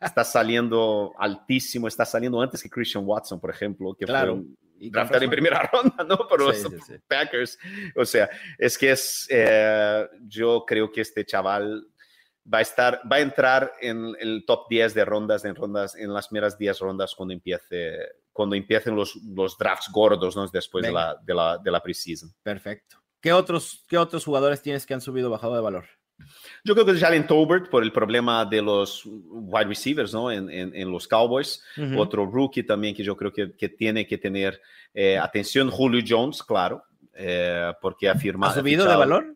está 0.00 0.22
saliendo 0.24 1.12
altísimo, 1.18 1.88
está 1.88 2.04
saliendo 2.04 2.40
antes 2.40 2.62
que 2.62 2.70
Christian 2.70 3.04
Watson, 3.06 3.40
por 3.40 3.50
ejemplo, 3.50 3.94
que 3.94 4.04
claro. 4.04 4.44
fue 5.08 5.24
en 5.24 5.30
primera 5.30 5.62
ronda, 5.72 6.04
¿no? 6.04 6.28
Por 6.28 6.40
los 6.40 6.66
Packers. 7.08 7.58
O 7.96 8.04
sea, 8.04 8.28
es 8.58 8.76
que 8.76 8.92
es, 8.92 9.26
eh, 9.30 10.06
yo 10.26 10.64
creo 10.66 10.92
que 10.92 11.00
este 11.00 11.24
chaval 11.24 11.86
va 12.52 12.58
a 12.58 12.62
estar, 12.62 13.00
va 13.10 13.16
a 13.16 13.20
entrar 13.20 13.72
en 13.80 14.14
el 14.18 14.44
top 14.46 14.66
10 14.68 14.94
de 14.94 15.04
rondas, 15.04 15.44
en 15.44 15.54
rondas, 15.54 15.94
en 15.96 16.12
las 16.12 16.28
primeras 16.28 16.56
10 16.56 16.78
rondas 16.80 17.14
cuando 17.14 17.34
empiece, 17.34 17.98
cuando 18.32 18.56
empiecen 18.56 18.96
los, 18.96 19.16
los 19.16 19.56
drafts 19.58 19.90
gordos, 19.92 20.36
¿no? 20.36 20.46
Después 20.46 20.84
de 20.84 20.92
la, 20.92 21.16
de 21.22 21.34
la, 21.34 21.58
de 21.58 21.70
la 21.70 21.82
preseason. 21.82 22.32
Perfecto. 22.42 23.02
¿Qué 23.20 23.32
otros, 23.32 23.84
¿Qué 23.88 23.98
otros 23.98 24.24
jugadores 24.24 24.62
tienes 24.62 24.86
que 24.86 24.94
han 24.94 25.00
subido 25.00 25.28
o 25.28 25.32
bajado 25.32 25.54
de 25.54 25.60
valor? 25.60 25.84
Yo 26.64 26.74
creo 26.74 26.84
que 26.84 26.92
es 26.92 27.00
Jalen 27.00 27.26
Tobert 27.26 27.70
por 27.70 27.82
el 27.82 27.92
problema 27.92 28.44
de 28.44 28.60
los 28.60 29.02
wide 29.06 29.66
receivers 29.66 30.12
¿no? 30.12 30.32
en, 30.32 30.50
en, 30.50 30.90
los 30.90 31.06
Cowboys. 31.06 31.62
Otro 31.96 32.26
rookie 32.26 32.64
también 32.64 32.94
que 32.94 33.04
yo 33.04 33.16
creo 33.16 33.32
que, 33.32 33.54
que 33.56 33.68
tiene 33.68 34.06
que 34.06 34.18
tener 34.18 34.60
eh, 34.94 35.16
atención. 35.16 35.70
Julio 35.70 36.02
Jones, 36.06 36.42
claro, 36.42 36.84
eh, 37.20 37.72
porque 37.80 38.08
ha 38.08 38.14
firmado. 38.14 38.52
¿Ha 38.52 38.54
subido 38.54 38.88
de 38.88 38.94
valor? 38.94 39.34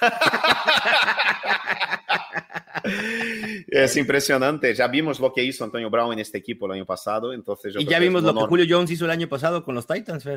es 3.68 3.96
impresionante. 3.96 4.74
Ya 4.74 4.86
vimos 4.86 5.18
lo 5.18 5.32
que 5.32 5.42
hizo 5.42 5.64
Antonio 5.64 5.88
Brown 5.88 6.12
en 6.12 6.18
este 6.18 6.36
equipo 6.36 6.66
el 6.66 6.72
año 6.72 6.84
pasado. 6.84 7.32
Entonces 7.32 7.74
y 7.78 7.86
ya 7.86 7.98
vimos 7.98 8.22
lo 8.22 8.34
que 8.34 8.44
Julio 8.44 8.66
Jones 8.68 8.90
hizo 8.90 9.06
el 9.06 9.12
año 9.12 9.30
pasado 9.30 9.64
con 9.64 9.74
los 9.74 9.86
Titans, 9.86 10.28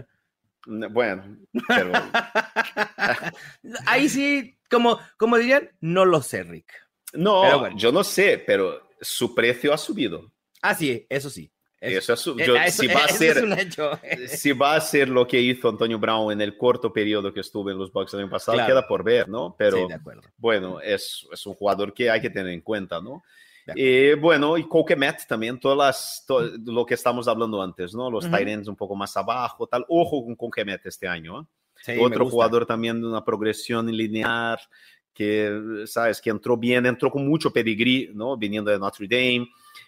Bueno, 0.65 1.37
ahí 3.87 4.07
sí, 4.07 4.57
como, 4.69 4.97
como 5.17 5.37
dirían, 5.37 5.71
no 5.81 6.05
lo 6.05 6.21
sé, 6.21 6.43
Rick. 6.43 6.71
No, 7.11 7.75
yo 7.75 7.91
no 7.91 8.05
sé, 8.05 8.41
pero 8.47 8.87
su 9.01 9.35
precio 9.35 9.73
ha 9.73 9.77
subido. 9.77 10.31
Ah, 10.61 10.75
sí, 10.75 11.05
eso 11.09 11.29
sí. 11.29 11.51
Eso, 11.85 12.15
si, 12.15 12.31
va 12.87 13.03
a 13.03 13.07
ser, 13.07 14.27
si 14.27 14.51
va 14.53 14.75
a 14.75 14.81
ser 14.81 15.09
lo 15.09 15.27
que 15.27 15.39
hizo 15.39 15.69
Antonio 15.69 15.99
Brown 15.99 16.31
en 16.31 16.41
el 16.41 16.57
corto 16.57 16.91
periodo 16.91 17.33
que 17.33 17.41
estuvo 17.41 17.69
en 17.69 17.77
los 17.77 17.91
Bucks 17.91 18.13
el 18.13 18.21
año 18.21 18.29
pasado, 18.29 18.57
queda 18.65 18.87
por 18.87 19.03
ver, 19.03 19.29
¿no? 19.29 19.55
Pero 19.57 19.87
bueno, 20.37 20.79
es, 20.81 21.27
es, 21.31 21.45
un 21.45 21.53
jugador 21.53 21.93
que 21.93 22.09
hay 22.09 22.21
que 22.21 22.29
tener 22.29 22.51
en 22.53 22.61
cuenta, 22.61 23.01
¿no? 23.01 23.23
Y 23.73 24.13
bueno, 24.13 24.57
y 24.57 24.67
Coquemet 24.67 25.25
también, 25.27 25.59
todas 25.59 25.77
las, 25.77 26.23
todo 26.27 26.51
lo 26.65 26.85
que 26.85 26.93
estamos 26.93 27.27
hablando 27.27 27.61
antes, 27.61 27.95
¿no? 27.95 28.11
Los 28.11 28.25
uh 28.25 28.69
un 28.69 28.75
poco 28.75 28.95
más 28.95 29.17
abajo, 29.17 29.65
tal. 29.65 29.85
Ojo 29.87 30.23
con 30.23 30.35
Coquemet 30.35 30.85
este 30.85 31.07
año, 31.07 31.41
¿eh? 31.87 31.97
Otro 31.99 32.29
jugador 32.29 32.65
también 32.65 32.99
de 32.99 33.07
una 33.07 33.23
progresión 33.23 33.87
lineal, 33.91 34.59
que, 35.13 35.83
¿sabes? 35.85 36.21
Que 36.21 36.29
entró 36.29 36.57
bien, 36.57 36.85
entró 36.85 37.09
con 37.09 37.27
mucho 37.27 37.51
pedigrí, 37.51 38.11
¿no? 38.13 38.37
Viniendo 38.37 38.71
de 38.71 38.79
Notre 38.79 39.07
Dame 39.07 39.47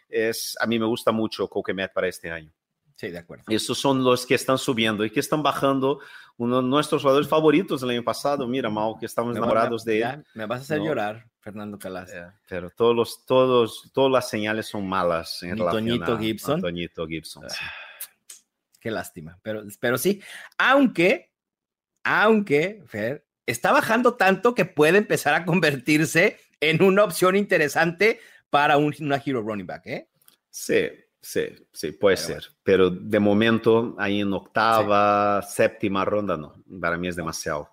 es, 0.09 0.55
a 0.59 0.65
mí 0.67 0.79
me 0.79 0.85
gusta 0.85 1.11
mucho 1.11 1.47
Coquemet 1.47 1.93
para 1.93 2.07
este 2.07 2.31
año. 2.31 2.51
Sí, 2.97 3.09
de 3.09 3.19
acuerdo. 3.19 3.43
Esos 3.47 3.77
son 3.77 4.03
los 4.03 4.25
que 4.25 4.33
están 4.33 4.57
subiendo 4.57 5.05
y 5.05 5.11
que 5.11 5.19
están 5.19 5.43
bajando. 5.43 5.99
Uno 6.35 6.61
de 6.61 6.67
nuestros 6.67 7.03
jugadores 7.03 7.27
favoritos 7.27 7.81
del 7.81 7.91
año 7.91 8.03
pasado, 8.03 8.47
mira, 8.47 8.71
Mau, 8.71 8.97
que 8.97 9.05
estamos 9.05 9.37
enamorados 9.37 9.85
de 9.85 10.01
él. 10.01 10.25
Me 10.33 10.47
vas 10.47 10.61
a 10.61 10.63
hacer 10.63 10.79
llorar, 10.79 11.27
Fernando 11.39 11.77
Calas. 11.77 12.11
pero 12.49 12.71
todos 12.71 12.95
los, 12.95 13.25
todos, 13.25 13.91
todas 13.93 14.11
las 14.11 14.29
señales 14.29 14.65
son 14.65 14.87
malas 14.87 15.43
en 15.43 15.57
relación 15.57 16.03
a, 16.03 16.17
Gibson. 16.17 16.61
Toñito 16.61 17.05
Gibson. 17.05 17.45
Ah, 17.45 17.71
qué 18.79 18.89
lástima. 18.89 19.37
Pero, 19.43 19.63
pero 19.79 19.99
sí, 19.99 20.21
aunque, 20.57 21.31
aunque, 22.03 22.83
Fer, 22.87 23.27
está 23.45 23.71
bajando 23.71 24.15
tanto 24.15 24.55
que 24.55 24.65
puede 24.65 24.97
empezar 24.97 25.35
a 25.35 25.45
convertirse 25.45 26.39
en 26.59 26.81
una 26.81 27.03
opción 27.03 27.35
interesante 27.35 28.19
para 28.49 28.77
un, 28.77 28.93
una 28.99 29.21
hero 29.23 29.41
running 29.41 29.67
back, 29.67 29.87
¿eh? 29.87 30.09
Sí, 30.49 30.89
sí, 31.21 31.43
sí, 31.71 31.91
puede 31.91 32.17
ser. 32.17 32.43
Pero 32.63 32.89
de 32.89 33.19
momento, 33.19 33.95
ahí 33.97 34.21
en 34.21 34.33
octava, 34.33 35.41
séptima 35.41 36.05
ronda, 36.05 36.37
no. 36.37 36.53
Para 36.79 36.97
mí 36.97 37.07
es 37.07 37.15
demasiado. 37.15 37.69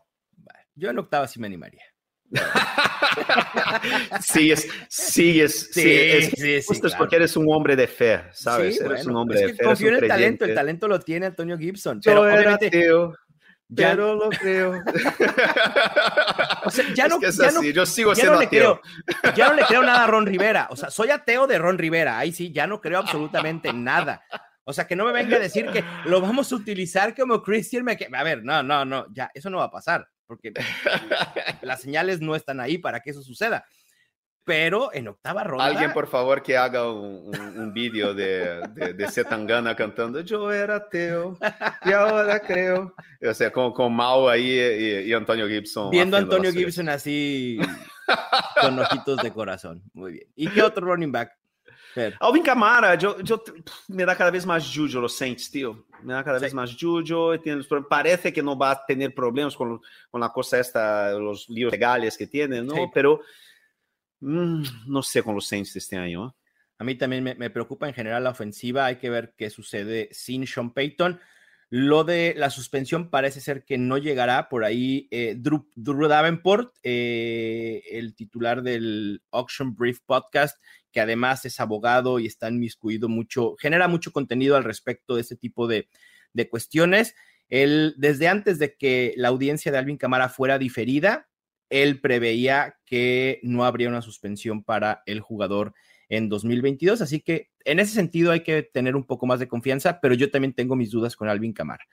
Yo 0.75 0.91
en 0.91 0.99
octava 0.99 1.27
sí 1.29 1.41
me 1.41 1.47
animaría. 1.47 1.83
sigues, 4.21 4.69
sigues, 4.89 5.71
sí, 5.73 6.31
sí, 6.31 6.31
sí, 6.37 6.55
es 6.55 6.95
porque 6.97 7.17
eres 7.17 7.37
un 7.37 7.47
hombre 7.49 7.77
de 7.77 7.87
fe, 7.87 8.23
¿sabes? 8.33 8.81
eres 8.81 9.07
un 9.07 9.15
hombre 9.17 9.41
de 9.41 9.55
fe. 9.55 9.65
Confío 9.65 9.89
en 9.91 10.03
el 10.03 10.09
talento, 10.09 10.45
el 10.45 10.55
talento 10.55 10.89
lo 10.89 10.99
tiene 10.99 11.27
Antonio 11.27 11.57
Gibson. 11.57 12.01
Pero 12.05 12.23
obviamente, 12.23 12.71
ya 13.69 13.95
no 13.95 14.15
lo 14.15 14.31
creo. 14.31 14.83
o 16.65 16.71
sea, 16.71 16.85
ya 16.95 17.09
no, 17.09 17.19
es 17.21 17.37
ya 17.37 17.51
yo 17.73 17.87
sigo 17.87 18.15
siendo 18.15 18.39
le 18.39 18.49
Creo, 18.49 18.81
ya 19.35 19.49
no 19.49 19.55
le 19.55 19.63
creo 19.65 19.83
nada 19.83 20.05
a 20.05 20.07
Ron 20.07 20.27
Rivera. 20.27 20.69
O 20.71 20.77
sea, 20.77 20.91
soy 20.91 21.11
ateo 21.11 21.47
de 21.47 21.59
Ron 21.59 21.79
Rivera. 21.79 22.19
Ahí 22.19 22.33
sí, 22.33 22.53
ya 22.53 22.67
no 22.67 22.81
creo 22.81 22.99
absolutamente 22.99 23.73
nada. 23.73 24.23
O 24.65 24.73
sea, 24.73 24.87
que 24.87 24.97
no 24.97 25.05
me 25.05 25.13
venga 25.13 25.37
a 25.37 25.41
decir 25.41 25.67
que 25.67 25.85
lo 26.07 26.21
vamos 26.21 26.51
a 26.51 26.57
utilizar 26.57 27.15
como 27.15 27.43
Christian 27.43 27.87
A 27.89 28.23
ver, 28.23 28.43
no, 28.43 28.63
no, 28.63 28.85
no, 28.85 29.07
ya, 29.13 29.31
eso 29.35 29.51
no 29.51 29.59
va 29.59 29.65
a 29.65 29.71
pasar, 29.71 30.09
porque 30.27 30.53
las 31.63 31.83
señales 31.83 32.21
no 32.21 32.35
están 32.35 32.61
ahí 32.61 32.79
para 32.79 33.01
que 33.01 33.11
eso 33.11 33.23
suceda 33.23 33.67
pero 34.45 34.91
en 34.93 35.09
octava 35.09 35.43
ronda. 35.43 35.65
Alguien, 35.65 35.93
por 35.93 36.07
favor, 36.07 36.43
que 36.43 36.57
haga 36.57 36.91
un, 36.91 37.31
un, 37.57 37.73
vídeo 37.73 38.13
de, 38.13 38.61
de, 38.75 38.93
de 38.93 39.09
Setangana 39.09 39.75
cantando 39.75 40.21
Yo 40.21 40.53
era 40.53 40.77
ateo 40.77 41.39
y 41.85 41.93
ahora 41.93 42.41
creo. 42.41 42.95
O 43.27 43.35
sea, 43.35 43.51
con, 43.51 43.73
con 43.73 43.95
Mao 43.95 44.29
ahí 44.29 44.53
y, 44.53 45.09
y 45.09 45.13
Antonio 45.13 45.49
Gibson. 45.49 45.91
Viendo 45.91 46.17
a 46.17 46.21
Antonio 46.21 46.53
Gibson 46.53 46.89
así 46.91 47.59
con 48.61 48.79
ojitos 48.79 49.23
de 49.23 49.33
corazón. 49.33 49.83
Muy 49.95 50.13
bien. 50.13 50.27
¿Y 50.37 50.49
qué 50.49 50.63
otro 50.63 50.87
running 50.87 51.13
back? 51.13 51.33
Alvin 52.21 52.43
Camara, 52.43 52.97
yo, 52.97 53.21
yo, 53.21 53.43
me 53.89 54.05
da 54.05 54.17
cada 54.17 54.31
vez 54.31 54.45
más 54.45 54.69
jujo 54.75 55.01
los 55.01 55.17
Saints, 55.17 55.51
tío. 55.51 55.87
Me 56.03 56.13
da 56.13 56.25
cada 56.25 56.39
vez 56.39 56.53
más 56.53 56.77
jujo. 56.79 57.33
Parece 57.89 58.33
que 58.33 58.43
no 58.43 58.59
va 58.59 58.73
a 58.73 58.85
tener 58.85 59.15
problemas 59.15 59.57
con, 59.57 59.81
con 60.11 60.21
la 60.21 60.31
cosa 60.31 60.59
esta, 60.59 61.13
los 61.13 61.49
líos 61.49 61.73
legales 61.73 62.19
que 62.19 62.27
tiene, 62.27 62.63
¿no? 62.63 62.75
Sí. 62.75 62.81
Pero 62.93 63.21
Mm, 64.25 64.63
no 64.87 65.03
sé 65.03 65.23
con 65.23 65.35
los 65.35 65.47
Saints 65.47 65.77
este 65.77 65.97
año. 65.97 66.35
A 66.79 66.85
mí 66.85 66.95
también 66.95 67.23
me, 67.23 67.51
preocupa 67.51 67.87
en 67.87 67.95
general 67.95 68.25
la 68.25 68.31
ofensiva. 68.31 68.87
Hay 68.87 68.97
que 68.97 69.11
ver 69.11 69.35
qué 69.37 69.51
sucede 69.51 70.09
sin 70.13 70.47
Sean 70.47 70.73
Payton. 70.73 71.21
Lo 71.69 72.05
de 72.05 72.35
la 72.37 72.49
suspensión 72.49 73.11
parece 73.11 73.41
ser 73.41 73.65
que 73.65 73.77
no 73.77 73.99
llegará 73.99 74.49
por 74.49 74.65
ahí. 74.65 75.09
Eh, 75.11 75.35
Drew, 75.37 75.69
Davenport, 75.77 76.75
eh, 76.83 77.83
el 77.91 78.15
titular 78.15 78.63
del 78.63 79.23
Auction 79.31 79.75
Brief 79.75 80.01
Podcast, 80.07 80.59
que 80.91 81.01
además 81.01 81.45
es 81.45 81.61
abogado 81.61 82.19
y 82.19 82.27
está 82.27 82.49
inmiscuido 82.49 83.09
mucho, 83.09 83.57
genera 83.59 83.89
mucho 83.89 84.11
contenido 84.11 84.57
al 84.57 84.65
respecto 84.65 85.17
de 85.17 85.21
este 85.21 85.37
tipo 85.37 85.67
de, 85.67 85.89
de 86.33 86.49
cuestiones. 86.49 87.15
Él, 87.49 87.95
desde 87.99 88.29
antes 88.29 88.59
de 88.59 88.75
que 88.77 89.13
la 89.17 89.29
audiencia 89.29 89.71
de 89.71 89.79
Alvin 89.79 89.99
Camara 89.99 90.29
fuera 90.29 90.59
diferida, 90.59 91.29
él 91.83 92.01
preveía 92.01 92.77
que 92.87 93.41
no 93.43 93.65
habría 93.65 93.89
una 93.89 94.01
suspensión 94.01 94.63
para 94.63 95.03
el 95.07 95.19
jugador 95.19 95.75
en 96.09 96.29
2022. 96.29 97.01
Así 97.01 97.21
que 97.21 97.51
en 97.65 97.81
ese 97.81 97.95
sentido 97.95 98.31
hay 98.31 98.45
que 98.45 98.63
tener 98.63 98.95
un 98.95 99.05
poco 99.05 99.27
más 99.27 99.41
de 99.41 99.49
confianza, 99.49 99.99
pero 100.01 100.15
yo 100.15 100.31
también 100.31 100.53
tengo 100.53 100.77
mis 100.77 100.93
dudas 100.93 101.17
con 101.17 101.29
Alvin 101.29 101.53
Camara. 101.53 101.85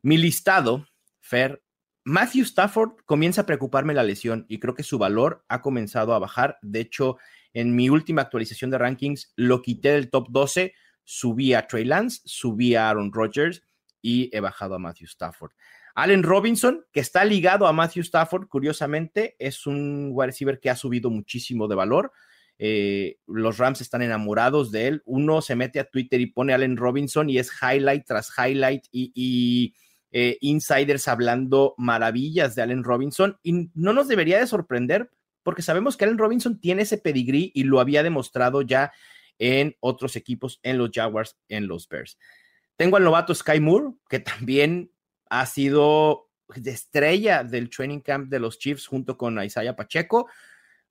Mi 0.00 0.16
listado, 0.16 0.86
Fer, 1.20 1.62
Matthew 2.04 2.44
Stafford 2.44 2.92
comienza 3.04 3.42
a 3.42 3.46
preocuparme 3.46 3.92
la 3.92 4.02
lesión 4.02 4.46
y 4.48 4.58
creo 4.58 4.74
que 4.74 4.82
su 4.82 4.96
valor 4.96 5.44
ha 5.48 5.60
comenzado 5.60 6.14
a 6.14 6.18
bajar. 6.18 6.58
De 6.62 6.80
hecho, 6.80 7.18
en 7.52 7.76
mi 7.76 7.90
última 7.90 8.22
actualización 8.22 8.70
de 8.70 8.78
rankings 8.78 9.34
lo 9.36 9.60
quité 9.60 9.92
del 9.92 10.08
top 10.08 10.28
12, 10.30 10.72
subí 11.04 11.52
a 11.52 11.66
Trey 11.66 11.84
Lance, 11.84 12.22
subí 12.24 12.74
a 12.74 12.88
Aaron 12.88 13.12
Rodgers 13.12 13.62
y 14.00 14.34
he 14.34 14.40
bajado 14.40 14.76
a 14.76 14.78
Matthew 14.78 15.08
Stafford. 15.08 15.52
Allen 15.98 16.22
Robinson, 16.22 16.86
que 16.92 17.00
está 17.00 17.24
ligado 17.24 17.66
a 17.66 17.72
Matthew 17.72 18.02
Stafford, 18.02 18.46
curiosamente, 18.46 19.34
es 19.40 19.66
un 19.66 20.10
wide 20.12 20.28
receiver 20.28 20.60
que 20.60 20.70
ha 20.70 20.76
subido 20.76 21.10
muchísimo 21.10 21.66
de 21.66 21.74
valor. 21.74 22.12
Eh, 22.56 23.16
los 23.26 23.58
Rams 23.58 23.80
están 23.80 24.02
enamorados 24.02 24.70
de 24.70 24.86
él. 24.86 25.02
Uno 25.06 25.42
se 25.42 25.56
mete 25.56 25.80
a 25.80 25.90
Twitter 25.90 26.20
y 26.20 26.26
pone 26.26 26.54
Allen 26.54 26.76
Robinson 26.76 27.28
y 27.28 27.38
es 27.38 27.50
highlight 27.60 28.06
tras 28.06 28.30
highlight 28.38 28.84
y, 28.92 29.74
eh, 30.12 30.38
insiders 30.40 31.08
hablando 31.08 31.74
maravillas 31.78 32.54
de 32.54 32.62
Allen 32.62 32.84
Robinson. 32.84 33.36
Y 33.42 33.68
no 33.74 33.92
nos 33.92 34.06
debería 34.06 34.38
de 34.38 34.46
sorprender 34.46 35.10
porque 35.42 35.62
sabemos 35.62 35.96
que 35.96 36.04
Allen 36.04 36.18
Robinson 36.18 36.60
tiene 36.60 36.82
ese 36.82 36.98
pedigrí 36.98 37.50
y 37.56 37.64
lo 37.64 37.80
había 37.80 38.04
demostrado 38.04 38.62
ya 38.62 38.92
en 39.40 39.74
otros 39.80 40.14
equipos, 40.14 40.60
en 40.62 40.78
los 40.78 40.90
Jaguars, 40.94 41.36
en 41.48 41.66
los 41.66 41.88
Bears. 41.88 42.18
Tengo 42.76 42.98
al 42.98 43.02
novato 43.02 43.34
Sky 43.34 43.58
Moore, 43.58 43.94
que 44.08 44.20
también 44.20 44.92
ha 45.30 45.46
sido 45.46 46.28
de 46.54 46.70
estrella 46.70 47.44
del 47.44 47.70
training 47.70 48.00
camp 48.00 48.28
de 48.30 48.40
los 48.40 48.58
Chiefs 48.58 48.86
junto 48.86 49.16
con 49.16 49.42
Isaiah 49.42 49.76
Pacheco. 49.76 50.28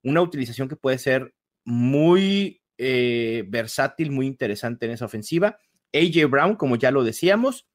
Una 0.04 0.22
utilización 0.22 0.68
que 0.68 0.76
puede 0.76 0.98
ser 0.98 1.34
muy 1.64 2.62
eh, 2.78 3.44
versátil, 3.48 4.12
muy 4.12 4.28
interesante 4.28 4.86
en 4.86 4.94
esa 4.94 5.06
ofensiva. 5.06 5.58
AJ 5.94 6.30
Brown, 6.30 6.56
como 6.56 6.76
ya 6.76 6.92
lo 6.92 7.04
decíamos. 7.04 7.68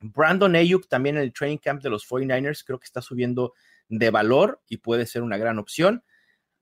Brandon 0.00 0.54
Ayuk 0.56 0.88
también 0.88 1.16
en 1.16 1.22
el 1.22 1.32
training 1.32 1.58
camp 1.58 1.82
de 1.82 1.90
los 1.90 2.06
49ers, 2.08 2.62
creo 2.64 2.78
que 2.78 2.84
está 2.84 3.00
subiendo 3.00 3.54
de 3.88 4.10
valor 4.10 4.62
y 4.68 4.78
puede 4.78 5.06
ser 5.06 5.22
una 5.22 5.38
gran 5.38 5.58
opción. 5.58 6.04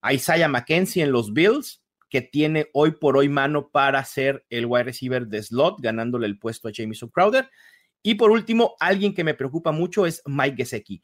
Isaiah 0.08 0.48
McKenzie 0.48 1.02
en 1.02 1.12
los 1.12 1.32
Bills, 1.32 1.82
que 2.08 2.20
tiene 2.20 2.68
hoy 2.72 2.92
por 2.92 3.16
hoy 3.16 3.28
mano 3.28 3.70
para 3.70 4.04
ser 4.04 4.44
el 4.50 4.66
wide 4.66 4.84
receiver 4.84 5.26
de 5.26 5.42
slot, 5.42 5.80
ganándole 5.80 6.26
el 6.26 6.38
puesto 6.38 6.68
a 6.68 6.72
Jamison 6.74 7.08
Crowder. 7.08 7.48
Y 8.02 8.16
por 8.16 8.30
último, 8.30 8.76
alguien 8.80 9.14
que 9.14 9.24
me 9.24 9.34
preocupa 9.34 9.72
mucho 9.72 10.06
es 10.06 10.22
Mike 10.26 10.56
Gesecki. 10.56 11.02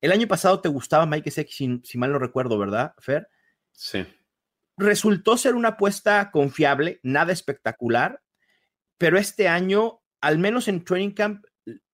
El 0.00 0.12
año 0.12 0.28
pasado 0.28 0.60
te 0.60 0.68
gustaba 0.68 1.06
Mike 1.06 1.30
Gesecki, 1.30 1.80
si, 1.82 1.98
mal 1.98 2.12
no 2.12 2.18
recuerdo, 2.18 2.58
¿verdad, 2.58 2.94
Fer? 2.98 3.28
Sí. 3.72 4.04
Resultó 4.76 5.38
ser 5.38 5.54
una 5.54 5.70
apuesta 5.70 6.30
confiable, 6.30 7.00
nada 7.02 7.32
espectacular, 7.32 8.22
pero 8.98 9.18
este 9.18 9.48
año, 9.48 10.02
al 10.20 10.38
menos 10.38 10.68
en 10.68 10.84
Training 10.84 11.12
Camp, 11.12 11.44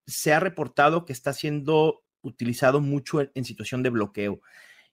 se 0.07 0.33
ha 0.33 0.41
reportado 0.41 1.05
que 1.05 1.13
está 1.13 1.33
siendo 1.33 2.03
utilizado 2.23 2.81
mucho 2.81 3.21
en, 3.21 3.45
situación 3.45 3.83
de 3.83 3.91
bloqueo. 3.91 4.41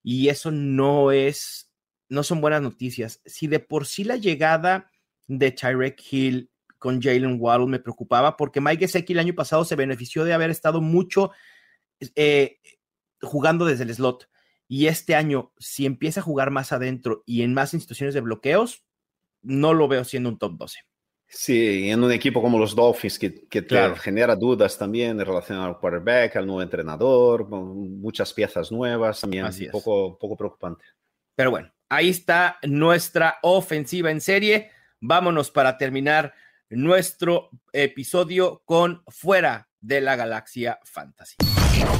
Y 0.03 0.29
eso 0.29 0.51
no 0.51 1.11
es, 1.11 1.71
no 2.09 2.23
son 2.23 2.41
buenas 2.41 2.61
noticias. 2.61 3.21
Si 3.25 3.47
de 3.47 3.59
por 3.59 3.87
sí 3.87 4.03
la 4.03 4.17
llegada 4.17 4.91
de 5.27 5.51
Tyrek 5.51 6.01
Hill 6.11 6.51
con 6.79 7.01
Jalen 7.01 7.37
Waddle 7.39 7.67
me 7.67 7.79
preocupaba 7.79 8.37
porque 8.37 8.61
Mike 8.61 8.87
Gesecki 8.87 9.13
el 9.13 9.19
año 9.19 9.35
pasado 9.35 9.65
se 9.65 9.75
benefició 9.75 10.23
de 10.23 10.33
haber 10.33 10.49
estado 10.49 10.81
mucho 10.81 11.31
eh, 12.15 12.57
jugando 13.21 13.65
desde 13.65 13.83
el 13.83 13.93
slot. 13.93 14.29
Y 14.67 14.87
este 14.87 15.15
año, 15.15 15.51
si 15.57 15.85
empieza 15.85 16.19
a 16.19 16.23
jugar 16.23 16.51
más 16.51 16.71
adentro 16.71 17.23
y 17.25 17.41
en 17.41 17.53
más 17.53 17.73
instituciones 17.73 18.13
de 18.13 18.21
bloqueos, 18.21 18.85
no 19.41 19.73
lo 19.73 19.87
veo 19.87 20.03
siendo 20.03 20.29
un 20.29 20.37
top 20.37 20.57
12. 20.57 20.79
Sí, 21.31 21.89
en 21.89 22.03
un 22.03 22.11
equipo 22.11 22.41
como 22.41 22.57
los 22.57 22.75
Dolphins, 22.75 23.19
que, 23.19 23.47
que 23.47 23.65
genera 23.97 24.35
dudas 24.35 24.77
también 24.77 25.19
en 25.19 25.25
relación 25.25 25.59
al 25.59 25.77
quarterback, 25.77 26.35
al 26.35 26.47
nuevo 26.47 26.61
entrenador, 26.63 27.47
muchas 27.47 28.33
piezas 28.33 28.71
nuevas, 28.71 29.21
también 29.21 29.45
un 29.45 29.71
poco, 29.71 30.17
poco 30.17 30.35
preocupante. 30.35 30.85
Pero 31.35 31.51
bueno, 31.51 31.71
ahí 31.87 32.09
está 32.09 32.57
nuestra 32.63 33.37
ofensiva 33.43 34.09
en 34.09 34.21
serie. 34.21 34.71
Vámonos 34.99 35.51
para 35.51 35.77
terminar 35.77 36.33
nuestro 36.69 37.49
episodio 37.73 38.61
con 38.63 39.03
Fuera 39.07 39.69
de 39.81 40.01
la 40.01 40.15
Galaxia 40.15 40.79
Fantasy. 40.83 41.35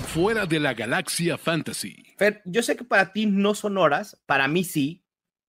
Fuera 0.07 0.45
de 0.45 0.59
la 0.59 0.73
Galaxia 0.73 1.37
Fantasy. 1.37 2.13
Fer, 2.17 2.41
yo 2.45 2.61
sé 2.61 2.75
que 2.75 2.83
para 2.83 3.11
ti 3.11 3.25
no 3.25 3.55
son 3.55 3.77
horas, 3.77 4.21
para 4.25 4.47
mí 4.47 4.63
sí. 4.63 5.03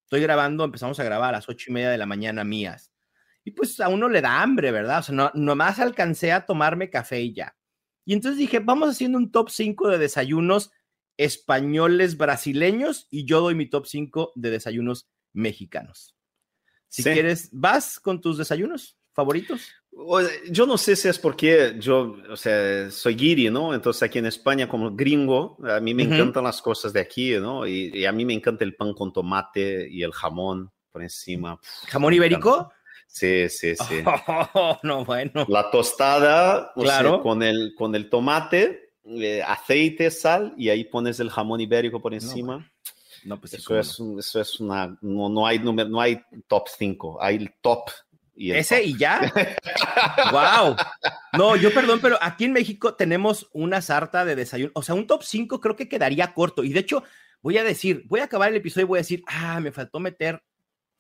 Estoy 0.05 0.23
grabando, 0.23 0.65
empezamos 0.65 0.99
a 0.99 1.05
grabar 1.05 1.31
a 1.31 1.39
las 1.39 1.49
ocho 1.49 1.71
y 1.71 1.75
media 1.75 1.91
de 1.91 1.99
la 1.99 2.07
mañana 2.07 2.45
mías. 2.45 2.93
Y 3.45 3.51
pues 3.53 3.79
a 3.81 3.89
uno 3.89 4.09
le 4.09 4.23
da 4.23 4.43
hambre, 4.43 4.71
¿verdad? 4.71 5.01
O 5.01 5.03
sea, 5.03 5.15
no, 5.15 5.31
nomás 5.35 5.79
alcancé 5.79 6.33
a 6.33 6.47
tomarme 6.47 6.91
café 6.91 7.21
y 7.21 7.35
ya. 7.35 7.57
Y 8.05 8.15
entonces 8.15 8.39
dije, 8.39 8.59
vamos 8.59 8.91
haciendo 8.91 9.19
un 9.19 9.31
top 9.31 9.51
5 9.51 9.89
de 9.89 9.99
desayunos 9.99 10.73
españoles 11.17 12.17
brasileños 12.17 13.07
y 13.11 13.27
yo 13.27 13.41
doy 13.41 13.55
mi 13.55 13.69
top 13.69 13.87
5 13.87 14.33
de 14.35 14.51
desayunos 14.51 15.11
mexicanos. 15.33 16.17
Si 16.89 17.05
quieres, 17.05 17.51
¿vas 17.53 18.01
con 18.01 18.21
tus 18.21 18.37
desayunos? 18.37 19.00
Favoritos? 19.13 19.73
Yo 20.51 20.67
no 20.67 20.79
sé 20.79 20.97
si 20.97 21.09
es 21.09 21.19
porque 21.19 21.77
yo, 21.79 22.17
o 22.31 22.37
sea, 22.37 22.91
soy 22.91 23.15
guiri, 23.15 23.51
¿no? 23.51 23.75
Entonces 23.75 24.03
aquí 24.03 24.19
en 24.19 24.27
España 24.27 24.69
como 24.69 24.93
gringo, 24.93 25.59
a 25.69 25.81
mí 25.81 25.95
me 25.95 26.05
encantan 26.05 26.45
las 26.45 26.63
cosas 26.63 26.93
de 26.93 27.01
aquí, 27.01 27.33
¿no? 27.39 27.67
Y, 27.67 28.05
a 28.05 28.13
mí 28.13 28.25
me 28.25 28.35
encanta 28.35 28.65
el 28.65 28.77
pan 28.77 28.95
con 28.95 29.13
tomate 29.13 29.89
y 29.91 30.03
el 30.03 30.13
jamón 30.13 30.71
por 30.93 31.03
encima. 31.03 31.59
¿Jamón 31.89 32.15
ibérico? 32.15 32.73
Sí, 33.07 33.49
sí, 33.49 33.75
sí. 33.75 34.03
no, 34.85 35.05
bueno. 35.05 35.45
La 35.49 35.71
tostada, 35.71 36.73
claro. 36.77 37.21
con, 37.21 37.43
el, 37.43 37.75
con 37.77 37.95
el 37.97 38.09
tomate, 38.09 38.93
eh, 39.05 39.43
aceite, 39.45 40.11
sal, 40.11 40.55
y 40.57 40.69
ahí 40.69 40.85
pones 40.85 41.19
el 41.19 41.31
jamón 41.31 41.61
ibérico 41.61 42.01
por 42.01 42.15
encima. 42.15 42.71
No, 43.25 43.39
pues 43.39 43.55
eso, 43.55 43.79
es, 43.79 44.01
eso 44.19 44.41
es 44.41 44.61
una, 44.61 44.97
no, 45.03 45.29
no, 45.29 45.47
hay, 45.47 45.59
no 45.59 46.01
hay 46.01 46.23
top 46.47 46.69
5, 46.69 47.19
hay 47.21 47.37
el 47.37 47.53
top 47.61 47.91
¿Ese 48.49 48.83
y 48.83 48.97
ya? 48.97 49.21
¡Wow! 50.33 50.77
No, 51.37 51.57
yo 51.57 51.75
perdón, 51.75 52.01
pero 52.01 52.17
aquí 52.23 52.45
en 52.45 52.53
México 52.53 52.95
tenemos 52.95 53.49
una 53.53 53.83
sarta 53.83 54.25
de 54.25 54.35
desayuno. 54.35 54.73
O 54.75 54.83
sea, 54.83 54.95
un 54.95 55.07
top 55.07 55.23
5 55.23 55.61
creo 55.61 55.77
que 55.77 55.89
quedaría 55.89 56.33
corto. 56.33 56.65
Y 56.65 56.73
de 56.73 56.81
hecho, 56.81 57.05
voy 57.43 57.59
a 57.59 57.65
decir, 57.65 58.05
voy 58.07 58.21
a 58.21 58.25
acabar 58.25 58.49
el 58.49 58.57
episodio 58.57 58.87
y 58.87 58.89
voy 58.89 58.99
a 58.99 59.03
decir, 59.03 59.23
ah, 59.27 59.61
me 59.61 59.73
faltó 59.73 60.01
meter 60.01 60.43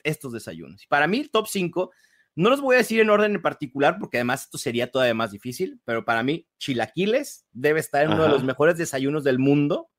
estos 0.04 0.32
desayunos. 0.32 0.86
Para 0.86 1.06
mí, 1.06 1.20
el 1.20 1.30
top 1.30 1.46
5, 1.48 1.90
No 2.34 2.50
los 2.50 2.60
voy 2.60 2.74
a 2.74 2.78
decir 2.78 3.00
en 3.00 3.10
orden 3.10 3.34
en 3.34 3.42
particular 3.42 3.96
porque 3.98 4.18
además 4.18 4.44
esto 4.44 4.58
sería 4.58 4.90
todavía 4.90 5.14
más 5.14 5.32
difícil, 5.32 5.80
pero 5.84 6.04
para 6.04 6.22
mí 6.22 6.46
chilaquiles 6.58 7.46
debe 7.52 7.80
estar 7.80 8.04
en 8.04 8.12
uno 8.12 8.24
de 8.24 8.28
los 8.28 8.44
mejores 8.44 8.76
desayunos 8.76 9.24
del 9.24 9.38
mundo, 9.38 9.90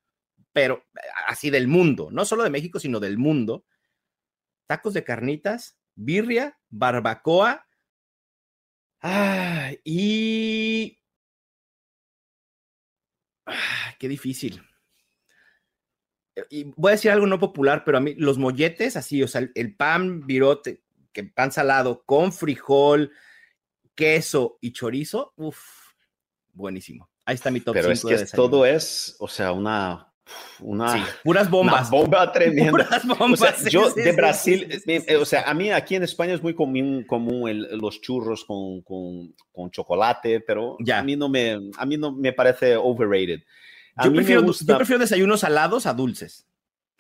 pero 0.54 0.86
así 1.28 1.50
del 1.50 1.68
mundo, 1.68 2.10
no 2.12 2.24
solo 2.26 2.44
de 2.44 2.50
México, 2.50 2.80
sino 2.80 3.00
del 3.00 3.18
mundo. 3.18 3.66
Tacos 4.68 4.94
de 4.94 5.04
carnitas, 5.04 5.78
birria, 5.96 6.58
barbacoa 6.72 7.68
ah, 9.02 9.72
y... 9.84 10.98
Ah, 13.46 13.96
qué 14.00 14.08
difícil. 14.08 14.64
Y 16.50 16.64
voy 16.76 16.92
a 16.92 16.96
decir 16.96 17.12
algo 17.12 17.28
no 17.28 17.40
popular, 17.40 17.84
pero 17.84 17.98
a 17.98 18.02
mí 18.02 18.16
los 18.16 18.38
molletes, 18.38 18.96
así, 18.96 19.22
o 19.22 19.28
sea, 19.28 19.48
el 19.54 19.76
pan 19.76 20.26
virote, 20.26 20.82
que 21.12 21.26
pan 21.26 21.52
salado 21.52 22.04
con 22.06 22.32
frijol, 22.32 23.12
queso 23.96 24.58
y 24.62 24.72
chorizo, 24.72 25.34
uff, 25.36 25.92
buenísimo. 26.54 27.10
Ahí 27.26 27.36
está 27.36 27.52
mi 27.52 27.60
top 27.62 27.74
Pero 27.74 27.92
es 27.92 28.04
que 28.04 28.26
todo 28.34 28.66
es, 28.66 29.16
o 29.20 29.28
sea, 29.28 29.52
una 29.52 30.11
una 30.60 31.08
puras 31.24 31.50
bombas. 31.50 31.90
bomba 31.90 32.32
tremenda. 32.32 32.72
Puras 32.72 33.06
bombas. 33.06 33.66
yo 33.66 33.92
de 33.92 34.12
Brasil, 34.12 34.68
eh, 34.86 35.16
o 35.16 35.26
sea, 35.26 35.44
a 35.44 35.54
mí 35.54 35.72
aquí 35.72 35.96
en 35.96 36.04
España 36.04 36.34
es 36.34 36.44
muy 36.44 36.54
común, 36.54 37.04
común 37.08 37.68
los 37.72 38.02
churros 38.02 38.46
con, 38.46 38.82
con, 38.82 39.34
con, 39.52 39.72
chocolate, 39.72 40.42
pero 40.42 40.78
ya. 40.80 41.00
a 41.00 41.04
mí 41.04 41.16
no 41.16 41.30
me, 41.30 41.58
a 41.78 41.86
mí 41.86 41.98
no 41.98 42.12
me 42.12 42.34
parece 42.34 42.76
overrated. 42.76 43.42
yo, 44.04 44.14
prefiero, 44.14 44.46
yo 44.46 44.78
prefiero 44.78 45.00
desayunos 45.00 45.40
salados 45.40 45.86
a 45.86 45.94
dulces. 45.94 46.46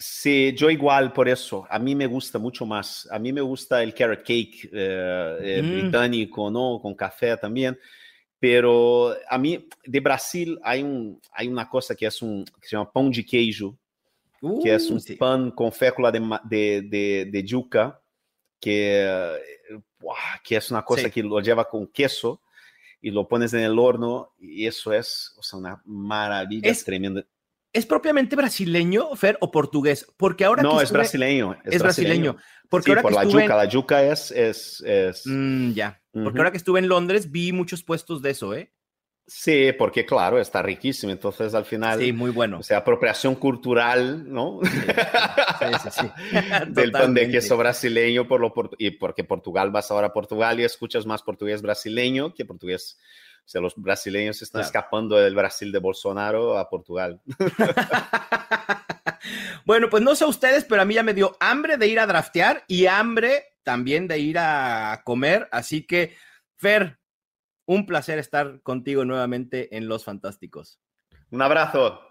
Sí, 0.03 0.51
yo 0.57 0.71
igual 0.71 1.13
por 1.13 1.29
eso. 1.29 1.67
A 1.69 1.77
mí 1.77 1.93
me 1.93 2.07
gusta 2.07 2.39
mucho 2.39 2.65
más. 2.65 3.07
A 3.11 3.19
mí 3.19 3.31
me 3.31 3.41
gusta 3.41 3.83
el 3.83 3.93
carrot 3.93 4.21
cake 4.21 4.67
eh, 4.73 5.37
eh, 5.41 5.61
mm. 5.61 5.71
británico, 5.71 6.49
¿no? 6.49 6.79
Con 6.81 6.95
café 6.95 7.37
también. 7.37 7.77
Pero 8.41 9.15
a 9.29 9.37
mí, 9.37 9.69
de 9.85 9.99
Brasil, 9.99 10.59
hay, 10.63 10.81
un, 10.81 11.21
hay 11.31 11.47
una 11.47 11.69
cosa 11.69 11.93
que 11.93 12.07
es 12.07 12.23
un, 12.23 12.43
que 12.43 12.67
se 12.67 12.75
llama 12.75 12.91
pão 12.91 13.11
de 13.11 13.23
queijo, 13.23 13.77
que 14.63 14.73
es 14.73 14.89
uh, 14.89 14.93
un 14.93 14.99
sí. 14.99 15.15
pan 15.15 15.51
con 15.51 15.71
fécula 15.71 16.11
de, 16.11 16.19
de, 16.45 16.81
de, 16.81 17.29
de 17.31 17.43
yuca, 17.43 18.01
que, 18.59 19.37
que 20.43 20.55
es 20.55 20.71
una 20.71 20.83
cosa 20.83 21.03
sí. 21.03 21.11
que 21.11 21.21
lo 21.21 21.39
lleva 21.39 21.69
con 21.69 21.85
queso 21.85 22.41
y 22.99 23.11
lo 23.11 23.27
pones 23.27 23.53
en 23.53 23.59
el 23.59 23.77
horno 23.77 24.33
y 24.39 24.65
eso 24.65 24.91
es 24.91 25.35
o 25.37 25.43
sea, 25.43 25.59
una 25.59 25.81
maravilla 25.85 26.67
es, 26.67 26.83
tremenda. 26.83 27.23
¿Es 27.71 27.85
propiamente 27.85 28.35
brasileño, 28.35 29.15
Fer, 29.15 29.37
o 29.39 29.51
portugués? 29.51 30.11
Porque 30.17 30.45
ahora 30.45 30.63
no, 30.63 30.79
que 30.79 30.83
es 30.83 30.91
brasileño. 30.91 31.57
Es, 31.63 31.75
es 31.75 31.81
brasileño. 31.83 32.37
Porque 32.69 32.85
sí, 32.85 32.91
ahora 32.91 33.01
por 33.03 33.11
que 33.11 33.17
la 33.17 33.23
yuca. 33.25 33.43
En... 33.43 33.49
La 33.49 33.65
yuca 33.65 34.03
es... 34.03 34.31
es, 34.31 34.81
es... 34.81 35.27
Mm, 35.27 35.73
ya. 35.73 36.00
Porque 36.11 36.29
uh 36.29 36.31
-huh. 36.31 36.37
ahora 36.37 36.51
que 36.51 36.57
estuve 36.57 36.79
en 36.79 36.87
Londres 36.87 37.31
vi 37.31 37.51
muchos 37.53 37.83
puestos 37.83 38.21
de 38.21 38.31
eso, 38.31 38.53
¿eh? 38.53 38.71
Sí, 39.27 39.71
porque 39.77 40.05
claro, 40.05 40.39
está 40.39 40.61
riquísimo. 40.61 41.11
Entonces, 41.11 41.53
al 41.53 41.63
final... 41.63 41.99
Sí, 41.99 42.11
muy 42.11 42.31
bueno. 42.31 42.59
O 42.59 42.63
sea, 42.63 42.79
apropiación 42.79 43.35
cultural, 43.35 44.29
¿no? 44.29 44.59
Sí, 44.63 45.65
sí, 45.83 45.89
sí. 46.01 46.11
Del 46.67 46.91
pan 46.91 47.13
de 47.13 47.29
queso 47.29 47.55
brasileño, 47.55 48.27
por 48.27 48.41
lo, 48.41 48.53
y 48.77 48.91
porque 48.91 49.23
Portugal, 49.23 49.71
vas 49.71 49.89
ahora 49.91 50.07
a 50.07 50.13
Portugal 50.13 50.59
y 50.59 50.63
escuchas 50.63 51.05
más 51.05 51.21
portugués 51.23 51.61
brasileño 51.61 52.33
que 52.33 52.45
portugués 52.45 52.97
o 53.45 53.49
sea, 53.51 53.61
los 53.61 53.75
brasileños 53.75 54.41
están 54.41 54.61
claro. 54.61 54.67
escapando 54.67 55.15
del 55.17 55.35
Brasil 55.35 55.71
de 55.71 55.79
Bolsonaro 55.79 56.57
a 56.57 56.69
Portugal. 56.69 57.21
bueno, 59.65 59.89
pues 59.89 60.03
no 60.03 60.15
sé 60.15 60.25
ustedes, 60.25 60.65
pero 60.65 60.81
a 60.81 60.85
mí 60.85 60.93
ya 60.95 61.03
me 61.03 61.13
dio 61.13 61.35
hambre 61.39 61.77
de 61.77 61.87
ir 61.87 61.99
a 61.99 62.07
draftear 62.07 62.63
y 62.67 62.85
hambre 62.85 63.55
también 63.63 64.07
de 64.07 64.19
ir 64.19 64.37
a 64.39 65.01
comer. 65.03 65.47
Así 65.51 65.85
que, 65.85 66.15
Fer, 66.57 66.99
un 67.65 67.85
placer 67.85 68.19
estar 68.19 68.61
contigo 68.61 69.05
nuevamente 69.05 69.75
en 69.77 69.87
Los 69.87 70.03
Fantásticos. 70.03 70.79
Un 71.29 71.41
abrazo. 71.41 72.01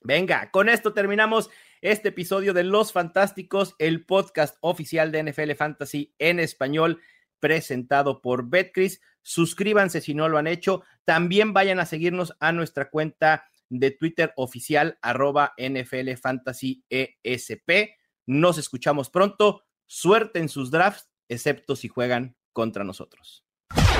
Venga, 0.00 0.50
con 0.50 0.68
esto 0.68 0.92
terminamos 0.92 1.50
este 1.80 2.08
episodio 2.08 2.54
de 2.54 2.64
Los 2.64 2.92
Fantásticos, 2.92 3.74
el 3.78 4.06
podcast 4.06 4.56
oficial 4.60 5.12
de 5.12 5.24
NFL 5.24 5.52
Fantasy 5.52 6.14
en 6.18 6.40
español 6.40 7.00
presentado 7.40 8.22
por 8.22 8.48
Betcris. 8.48 9.00
Suscríbanse 9.22 10.00
si 10.00 10.14
no 10.14 10.28
lo 10.28 10.38
han 10.38 10.46
hecho. 10.46 10.82
También 11.04 11.52
vayan 11.52 11.80
a 11.80 11.86
seguirnos 11.86 12.34
a 12.40 12.52
nuestra 12.52 12.88
cuenta 12.88 13.48
de 13.68 13.90
Twitter 13.90 14.32
oficial 14.36 14.98
arroba 15.02 15.54
NFL 15.58 16.14
Fantasy 16.20 16.84
ESP. 16.90 17.90
Nos 18.26 18.58
escuchamos 18.58 19.10
pronto. 19.10 19.62
Suerte 19.86 20.40
en 20.40 20.48
sus 20.48 20.70
drafts, 20.70 21.10
excepto 21.28 21.76
si 21.76 21.88
juegan 21.88 22.36
contra 22.52 22.84
nosotros. 22.84 23.44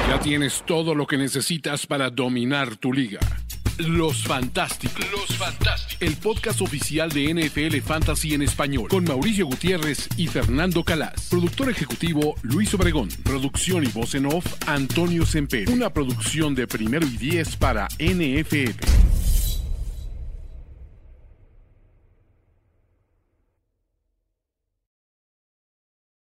Ya 0.08 0.20
tienes 0.20 0.62
todo 0.64 0.94
lo 0.94 1.06
que 1.06 1.16
necesitas 1.16 1.86
para 1.86 2.10
dominar 2.10 2.76
tu 2.76 2.92
liga. 2.92 3.20
Los 3.78 4.22
Fantásticos. 4.22 5.04
Los 5.10 5.36
Fantásticos. 5.36 6.00
El 6.00 6.16
podcast 6.16 6.62
oficial 6.62 7.10
de 7.10 7.34
NFL 7.34 7.76
Fantasy 7.80 8.32
en 8.32 8.40
español. 8.42 8.88
Con 8.88 9.04
Mauricio 9.04 9.46
Gutiérrez 9.46 10.08
y 10.16 10.28
Fernando 10.28 10.82
Calas. 10.82 11.28
Productor 11.28 11.68
ejecutivo 11.68 12.36
Luis 12.42 12.72
Obregón. 12.72 13.08
Producción 13.22 13.84
y 13.84 13.88
voz 13.88 14.14
en 14.14 14.26
off 14.26 14.46
Antonio 14.66 15.26
Semper. 15.26 15.68
Una 15.68 15.92
producción 15.92 16.54
de 16.54 16.66
primero 16.66 17.06
y 17.06 17.18
diez 17.18 17.54
para 17.56 17.86
NFL. 17.98 19.35